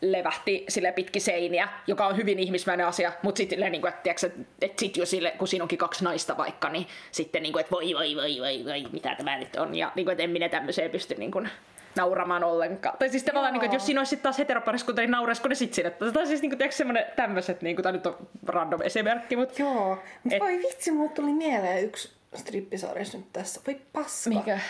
levähti 0.00 0.64
sille 0.68 0.92
pitki 0.92 1.20
seiniä, 1.20 1.68
joka 1.86 2.06
on 2.06 2.16
hyvin 2.16 2.38
ihmismäinen 2.38 2.86
asia, 2.86 3.12
mutta 3.22 3.38
sitten 3.38 3.72
niin 3.72 3.80
kuin, 3.80 3.92
että, 3.94 4.10
että, 4.10 4.26
että 4.60 4.80
sit 4.80 4.96
jo 4.96 5.06
sille, 5.06 5.30
kun 5.30 5.48
siinä 5.48 5.64
onkin 5.64 5.78
kaksi 5.78 6.04
naista 6.04 6.36
vaikka, 6.36 6.68
niin 6.68 6.86
sitten 7.10 7.42
niin 7.42 7.52
kuin, 7.52 7.60
että 7.60 7.70
voi 7.70 7.94
voi 7.94 8.16
voi 8.16 8.38
voi 8.40 8.64
voi, 8.64 8.86
mitä 8.92 9.14
tämä 9.14 9.38
nyt 9.38 9.56
on, 9.56 9.74
ja 9.74 9.92
niin 9.94 10.06
kuin, 10.06 10.12
että 10.12 10.22
en 10.22 10.30
minä 10.30 10.48
tämmöiseen 10.48 10.90
pysty 10.90 11.14
niin 11.14 11.30
kuin, 11.30 11.50
nauramaan 11.96 12.44
ollenkaan. 12.44 12.98
Tai 12.98 13.08
siis 13.08 13.22
tavallaan, 13.22 13.52
niin 13.52 13.60
kuin, 13.60 13.66
että 13.66 13.76
jos 13.76 13.86
siinä 13.86 14.00
olisi 14.00 14.10
sitten 14.10 14.22
taas 14.22 14.38
heteropariskunta, 14.38 15.00
niin 15.00 15.10
nauraisiko 15.10 15.48
ne 15.48 15.54
sitten 15.54 15.74
sinne? 15.74 16.12
Tai 16.12 16.26
siis 16.26 16.42
niin 16.42 16.50
kuin, 16.50 16.58
tiedätkö 16.58 16.76
semmoinen 16.76 17.04
tämmöiset, 17.16 17.62
niin 17.62 17.76
kuin, 17.76 17.82
tämä 17.82 17.92
nyt 17.92 18.06
on 18.06 18.16
random 18.46 18.82
esimerkki, 18.82 19.36
mutta... 19.36 19.62
Joo, 19.62 19.98
mutta 20.24 20.38
voi 20.40 20.58
vitsi, 20.58 20.90
mulle 20.90 21.10
tuli 21.10 21.32
mieleen 21.32 21.84
yksi 21.84 22.12
strippisarjas 22.34 23.14
nyt 23.14 23.32
tässä. 23.32 23.60
Voi 23.66 23.80
paska. 23.92 24.30
Mikä? 24.30 24.60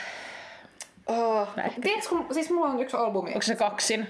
Oh, 1.06 1.48
tiedätkö, 1.82 2.16
siis 2.30 2.50
mulla 2.50 2.66
on 2.70 2.82
yksi 2.82 2.96
albumi. 2.96 3.28
Onko 3.28 3.42
se 3.42 3.56
kaksin? 3.56 4.08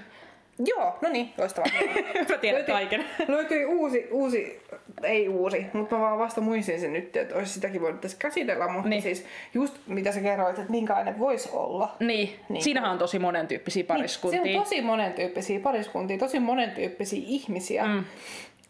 Joo, 0.65 0.97
no 1.01 1.09
niin, 1.09 1.33
loistavaa. 1.37 1.71
mä 2.29 2.37
tiedän 2.37 2.57
löytyi, 2.57 2.73
kaiken. 2.73 3.05
löytyi 3.27 3.65
uusi, 3.65 4.07
uusi, 4.11 4.61
ei 5.03 5.29
uusi, 5.29 5.65
mutta 5.73 5.95
mä 5.95 6.01
vaan 6.01 6.19
vasta 6.19 6.41
muistin 6.41 6.79
sen 6.79 6.93
nyt, 6.93 7.15
että 7.15 7.35
olisi 7.35 7.53
sitäkin 7.53 7.81
voinut 7.81 8.01
tässä 8.01 8.17
käsitellä, 8.17 8.67
mutta 8.67 8.89
niin. 8.89 9.01
siis 9.01 9.25
just 9.53 9.75
mitä 9.87 10.11
sä 10.11 10.21
kerroit, 10.21 10.59
että 10.59 10.71
minkälainen 10.71 11.19
voisi 11.19 11.49
olla. 11.51 11.95
Niin, 11.99 12.39
niin 12.49 12.63
siinähän 12.63 12.91
on 12.91 12.97
tosi 12.97 13.19
monen 13.19 13.47
tyyppisiä 13.47 13.83
pariskuntia. 13.83 14.43
Niin, 14.43 14.57
on 14.57 14.63
tosi 14.63 14.81
monen 14.81 15.13
tyyppisiä 15.13 15.59
pariskuntia, 15.59 16.17
tosi 16.17 16.39
monen 16.39 16.71
tyyppisiä 16.71 17.23
ihmisiä. 17.25 17.85
Mm. 17.85 18.03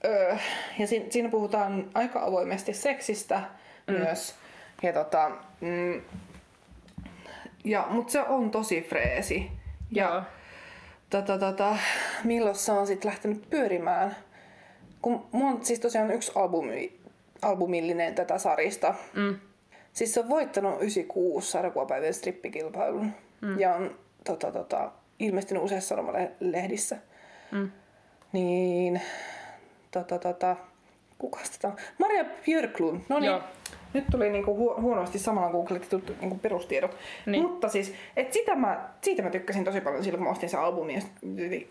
Öö, 0.06 0.36
ja 0.80 0.88
siinä, 0.88 1.06
siinä 1.10 1.30
puhutaan 1.30 1.90
aika 1.94 2.24
avoimesti 2.24 2.74
seksistä 2.74 3.42
mm. 3.88 3.94
myös. 3.94 4.36
Ja 4.84 4.94
tota, 4.94 5.32
mm, 5.62 6.02
ja, 7.64 7.88
mutta 7.90 8.12
se 8.12 8.22
on 8.22 8.52
tosi 8.52 8.82
freesi. 8.82 9.52
Ja, 9.92 10.06
Joo 10.06 10.22
tota, 11.10 11.38
tota, 11.38 11.78
milloin 12.24 12.56
se 12.56 12.72
on 12.72 12.88
sitten 12.88 13.10
lähtenyt 13.10 13.50
pyörimään. 13.50 14.16
Kun 15.02 15.28
mulla 15.32 15.52
on 15.52 15.66
siis 15.66 15.80
tosiaan 15.80 16.12
yksi 16.12 16.32
albumi, 16.36 17.00
albumillinen 17.42 18.16
tätä 18.16 18.38
sarista. 18.38 18.96
Mm. 19.14 19.36
Siis 19.94 20.14
se 20.14 20.20
on 20.20 20.30
voittanut 20.30 20.82
96 20.82 21.52
sarjakuvapäivän 21.52 22.14
strippikilpailun. 22.14 23.12
Mm. 23.42 23.60
Ja 23.60 23.76
on 23.76 23.96
tota, 24.24 24.52
tota, 24.52 24.92
ilmestynyt 25.20 25.64
useissa 25.64 25.90
sanomalehdissä. 25.90 26.98
Mm. 27.52 27.72
Niin, 28.32 29.02
tota, 29.92 30.20
tota, 30.20 30.56
kuka 31.18 31.40
sitä 31.44 31.68
on? 31.68 31.76
Maria 32.00 32.26
Björklund. 32.46 33.02
No 33.10 33.20
niin, 33.20 33.42
nyt 33.98 34.06
tuli 34.12 34.30
niinku 34.30 34.52
hu- 34.52 34.82
huonosti 34.82 35.20
samalla 35.20 35.52
googlettu 35.52 36.02
niinku 36.22 36.38
perustiedot. 36.38 36.98
Niin. 37.26 37.44
Mutta 37.44 37.70
siis, 37.70 37.94
et 38.16 38.34
sitä 38.34 38.56
mä, 38.56 38.90
siitä 39.02 39.22
mä 39.22 39.30
tykkäsin 39.30 39.66
tosi 39.66 39.82
paljon 39.82 40.04
silloin, 40.04 40.20
kun 40.20 40.28
mä 40.28 40.32
ostin 40.32 40.50
sen 40.50 40.60
albumin 40.60 41.04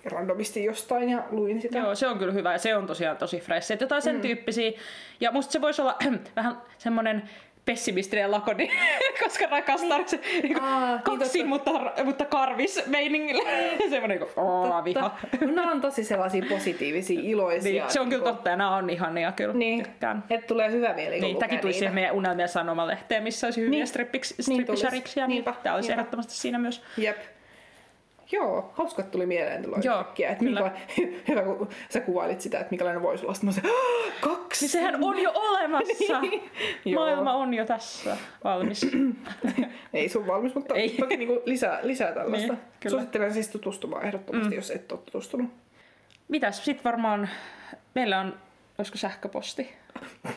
randomisti 0.04 0.64
jostain 0.64 1.08
ja 1.08 1.24
luin 1.30 1.62
sitä. 1.62 1.78
Joo, 1.78 1.94
se 1.94 2.08
on 2.08 2.18
kyllä 2.18 2.32
hyvä 2.32 2.52
ja 2.52 2.58
se 2.58 2.76
on 2.76 2.86
tosiaan 2.86 3.16
tosi 3.16 3.40
fresh. 3.40 3.72
Että 3.72 3.84
jotain 3.84 4.02
sen 4.02 4.16
mm. 4.16 4.22
tyyppisiä. 4.22 4.72
Ja 5.20 5.32
musta 5.32 5.52
se 5.52 5.60
voisi 5.60 5.82
olla 5.82 5.96
vähän 6.36 6.56
semmonen 6.78 7.22
pessimistinen 7.66 8.30
lakoni, 8.30 8.70
koska 9.24 9.46
rakastaa 9.46 9.98
se 10.06 10.20
niin 10.42 10.60
Aa, 10.62 10.90
niin 10.92 11.02
kaksi, 11.02 11.38
totta. 11.38 11.46
mutta, 11.48 12.04
mutta 12.04 12.24
karvis 12.24 12.82
meiningillä. 12.86 13.50
Semmoinen 13.90 14.18
niin 14.20 14.28
kuin, 14.34 14.84
viha. 14.84 15.10
Totta. 15.30 15.46
Nämä 15.46 15.72
on 15.72 15.80
tosi 15.80 16.04
sellaisia 16.04 16.44
positiivisia, 16.48 17.20
iloisia. 17.22 17.82
Niin, 17.82 17.92
se 17.92 18.00
on 18.00 18.08
kyllä 18.08 18.22
niinku- 18.24 18.34
totta 18.36 18.50
ja 18.50 18.56
nämä 18.56 18.76
on 18.76 18.90
ihania 18.90 19.32
kyllä. 19.32 19.54
Niin, 19.54 19.82
Tykkään. 19.82 20.24
että 20.30 20.46
tulee 20.46 20.70
hyvä 20.70 20.94
mieli, 20.94 21.20
Niin, 21.20 21.36
tämäkin 21.36 21.58
tulisi 21.58 21.78
siihen 21.78 21.94
meidän 21.94 22.14
unelmien 22.14 22.48
sanomalehteen, 22.48 23.22
missä 23.22 23.46
olisi 23.46 23.60
hyviä 23.60 23.70
Niin. 23.70 23.78
niin. 23.78 23.86
strippiksi, 23.86 24.34
Niin 24.48 24.66
niin 25.28 25.44
tämä 25.62 25.74
olisi 25.74 25.92
ehdottomasti 25.92 26.34
siinä 26.34 26.58
myös. 26.58 26.82
Jep. 26.96 27.16
Joo, 28.32 28.70
hauska, 28.74 29.02
että 29.02 29.12
tuli 29.12 29.26
mieleen 29.26 29.62
tulla 29.62 29.78
Joo, 29.82 29.98
yhtäkkiä, 29.98 30.30
että 30.30 30.44
minkä, 30.44 30.70
hyvä, 31.28 31.42
kun 31.42 31.68
sä 31.88 32.00
kuvailit 32.00 32.40
sitä, 32.40 32.58
että 32.58 32.70
minkälainen 32.70 33.02
voisi 33.02 33.24
olla. 33.24 33.34
Sitten 33.34 33.48
mä 33.48 33.52
se, 33.52 33.62
kaksi! 34.20 34.64
Niin 34.64 34.70
sehän 34.70 35.04
on 35.04 35.18
jo 35.18 35.32
olemassa. 35.34 36.20
Niin. 36.84 36.94
Maailma 36.94 37.32
on 37.32 37.54
jo 37.54 37.66
tässä 37.66 38.16
valmis. 38.44 38.86
Ei 39.92 40.08
sun 40.08 40.26
valmis, 40.26 40.54
mutta 40.54 40.74
Ei. 40.74 40.90
toki 40.90 41.16
niin 41.16 41.40
lisää, 41.44 41.80
lisää 41.82 42.12
tällaista. 42.12 42.52
Niin, 42.52 42.62
kyllä. 42.80 42.90
Suosittelen 42.90 43.32
siis 43.32 43.48
tutustumaan 43.48 44.04
ehdottomasti, 44.04 44.50
mm. 44.50 44.56
jos 44.56 44.70
et 44.70 44.92
ole 44.92 45.00
tutustunut. 45.04 45.50
Mitäs 46.28 46.64
sitten 46.64 46.84
varmaan, 46.84 47.28
meillä 47.94 48.20
on, 48.20 48.34
olisiko 48.78 48.98
sähköposti? 48.98 49.74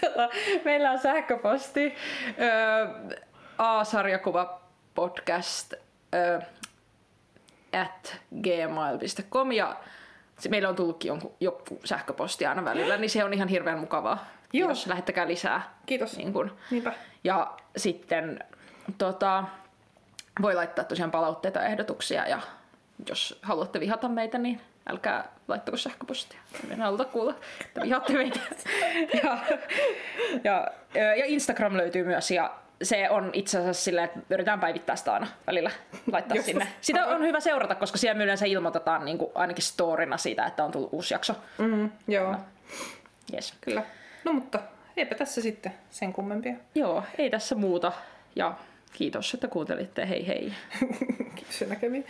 tota, 0.00 0.28
meillä 0.64 0.90
on 0.90 0.98
sähköposti. 0.98 1.94
Öö, 2.40 2.88
A-sarjakuva 3.58 4.67
podcast 4.98 5.74
at 7.72 8.16
gmail.com 8.42 9.52
ja 9.52 9.76
meillä 10.48 10.68
on 10.68 10.76
tullutkin 10.76 11.08
jonkun, 11.08 11.34
joku 11.40 11.80
sähköposti 11.84 12.46
aina 12.46 12.64
välillä, 12.64 12.96
niin 12.96 13.10
se 13.10 13.24
on 13.24 13.34
ihan 13.34 13.48
hirveän 13.48 13.78
mukavaa. 13.78 14.26
Joo. 14.52 14.68
Jos 14.68 14.86
lähettäkää 14.86 15.28
lisää. 15.28 15.74
Kiitos. 15.86 16.16
Niin 16.16 16.32
kun. 16.32 16.56
Niinpä. 16.70 16.92
Ja 17.24 17.56
sitten 17.76 18.38
tota, 18.98 19.44
voi 20.42 20.54
laittaa 20.54 20.84
tosiaan 20.84 21.10
palautteita 21.10 21.58
ja 21.58 21.66
ehdotuksia 21.66 22.28
ja 22.28 22.40
jos 23.08 23.38
haluatte 23.42 23.80
vihata 23.80 24.08
meitä, 24.08 24.38
niin 24.38 24.60
älkää 24.90 25.28
laittako 25.48 25.76
sähköpostia. 25.76 26.40
En 26.70 26.80
haluta 26.80 27.04
kuulla, 27.04 27.34
että 27.60 27.80
vihaatte 27.80 28.12
meitä. 28.12 28.40
ja, 29.24 29.38
ja, 30.44 30.66
ja 30.94 31.24
Instagram 31.26 31.76
löytyy 31.76 32.04
myös 32.04 32.30
ja 32.30 32.54
se 32.82 33.10
on 33.10 33.30
itse 33.32 33.58
asiassa 33.58 33.84
silleen, 33.84 34.04
että 34.04 34.20
yritetään 34.30 34.60
päivittää 34.60 34.96
sitä 34.96 35.12
aina 35.12 35.26
välillä 35.46 35.70
laittaa 36.12 36.36
Joskus. 36.36 36.50
sinne. 36.50 36.68
Sitä 36.80 37.06
on 37.06 37.22
hyvä 37.22 37.40
seurata, 37.40 37.74
koska 37.74 37.98
siellä 37.98 38.22
yleensä 38.24 38.46
ilmoitetaan 38.46 39.04
niin 39.04 39.18
kuin 39.18 39.30
ainakin 39.34 39.62
storina 39.64 40.16
siitä, 40.16 40.46
että 40.46 40.64
on 40.64 40.70
tullut 40.72 40.92
uusi 40.92 41.14
jakso. 41.14 41.34
Mm, 41.58 41.90
joo, 42.08 42.36
Yes. 43.34 43.54
kyllä. 43.60 43.82
No 44.24 44.32
mutta 44.32 44.58
eipä 44.96 45.14
tässä 45.14 45.42
sitten 45.42 45.72
sen 45.90 46.12
kummempia. 46.12 46.54
Joo, 46.74 47.02
ei 47.18 47.30
tässä 47.30 47.54
muuta. 47.54 47.92
Ja 48.36 48.54
kiitos, 48.92 49.34
että 49.34 49.48
kuuntelitte. 49.48 50.08
Hei 50.08 50.26
hei. 50.26 50.52
Kiitos 51.36 51.60
ja 51.60 51.66
näkemiin. 51.66 52.06